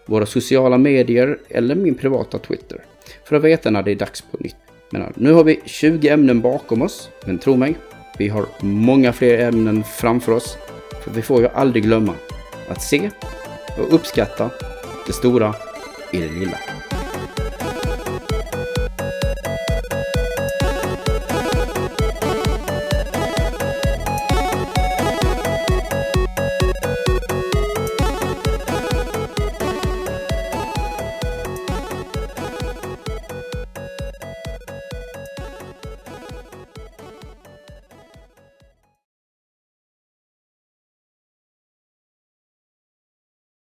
våra 0.07 0.27
sociala 0.27 0.79
medier 0.79 1.39
eller 1.49 1.75
min 1.75 1.95
privata 1.95 2.39
Twitter. 2.39 2.85
För 3.25 3.37
att 3.37 3.43
veta 3.43 3.71
när 3.71 3.83
det 3.83 3.91
är 3.91 3.97
dags 3.97 4.21
på 4.21 4.37
nytt. 4.41 4.57
Men 4.91 5.03
äh, 5.03 5.09
nu 5.15 5.33
har 5.33 5.45
vi 5.45 5.61
20 5.65 6.09
ämnen 6.09 6.41
bakom 6.41 6.83
oss, 6.83 7.11
men 7.27 7.39
tro 7.39 7.57
mig, 7.57 7.75
vi 8.19 8.29
har 8.29 8.47
många 8.61 9.13
fler 9.13 9.39
ämnen 9.39 9.85
framför 9.85 10.33
oss. 10.33 10.59
För 11.05 11.11
vi 11.11 11.23
får 11.23 11.41
ju 11.41 11.49
aldrig 11.49 11.85
glömma 11.85 12.15
att 12.69 12.83
se 12.83 13.11
och 13.79 13.95
uppskatta 13.95 14.51
det 15.07 15.13
stora 15.13 15.55
i 16.13 16.19
det 16.19 16.41
lilla. 16.41 16.59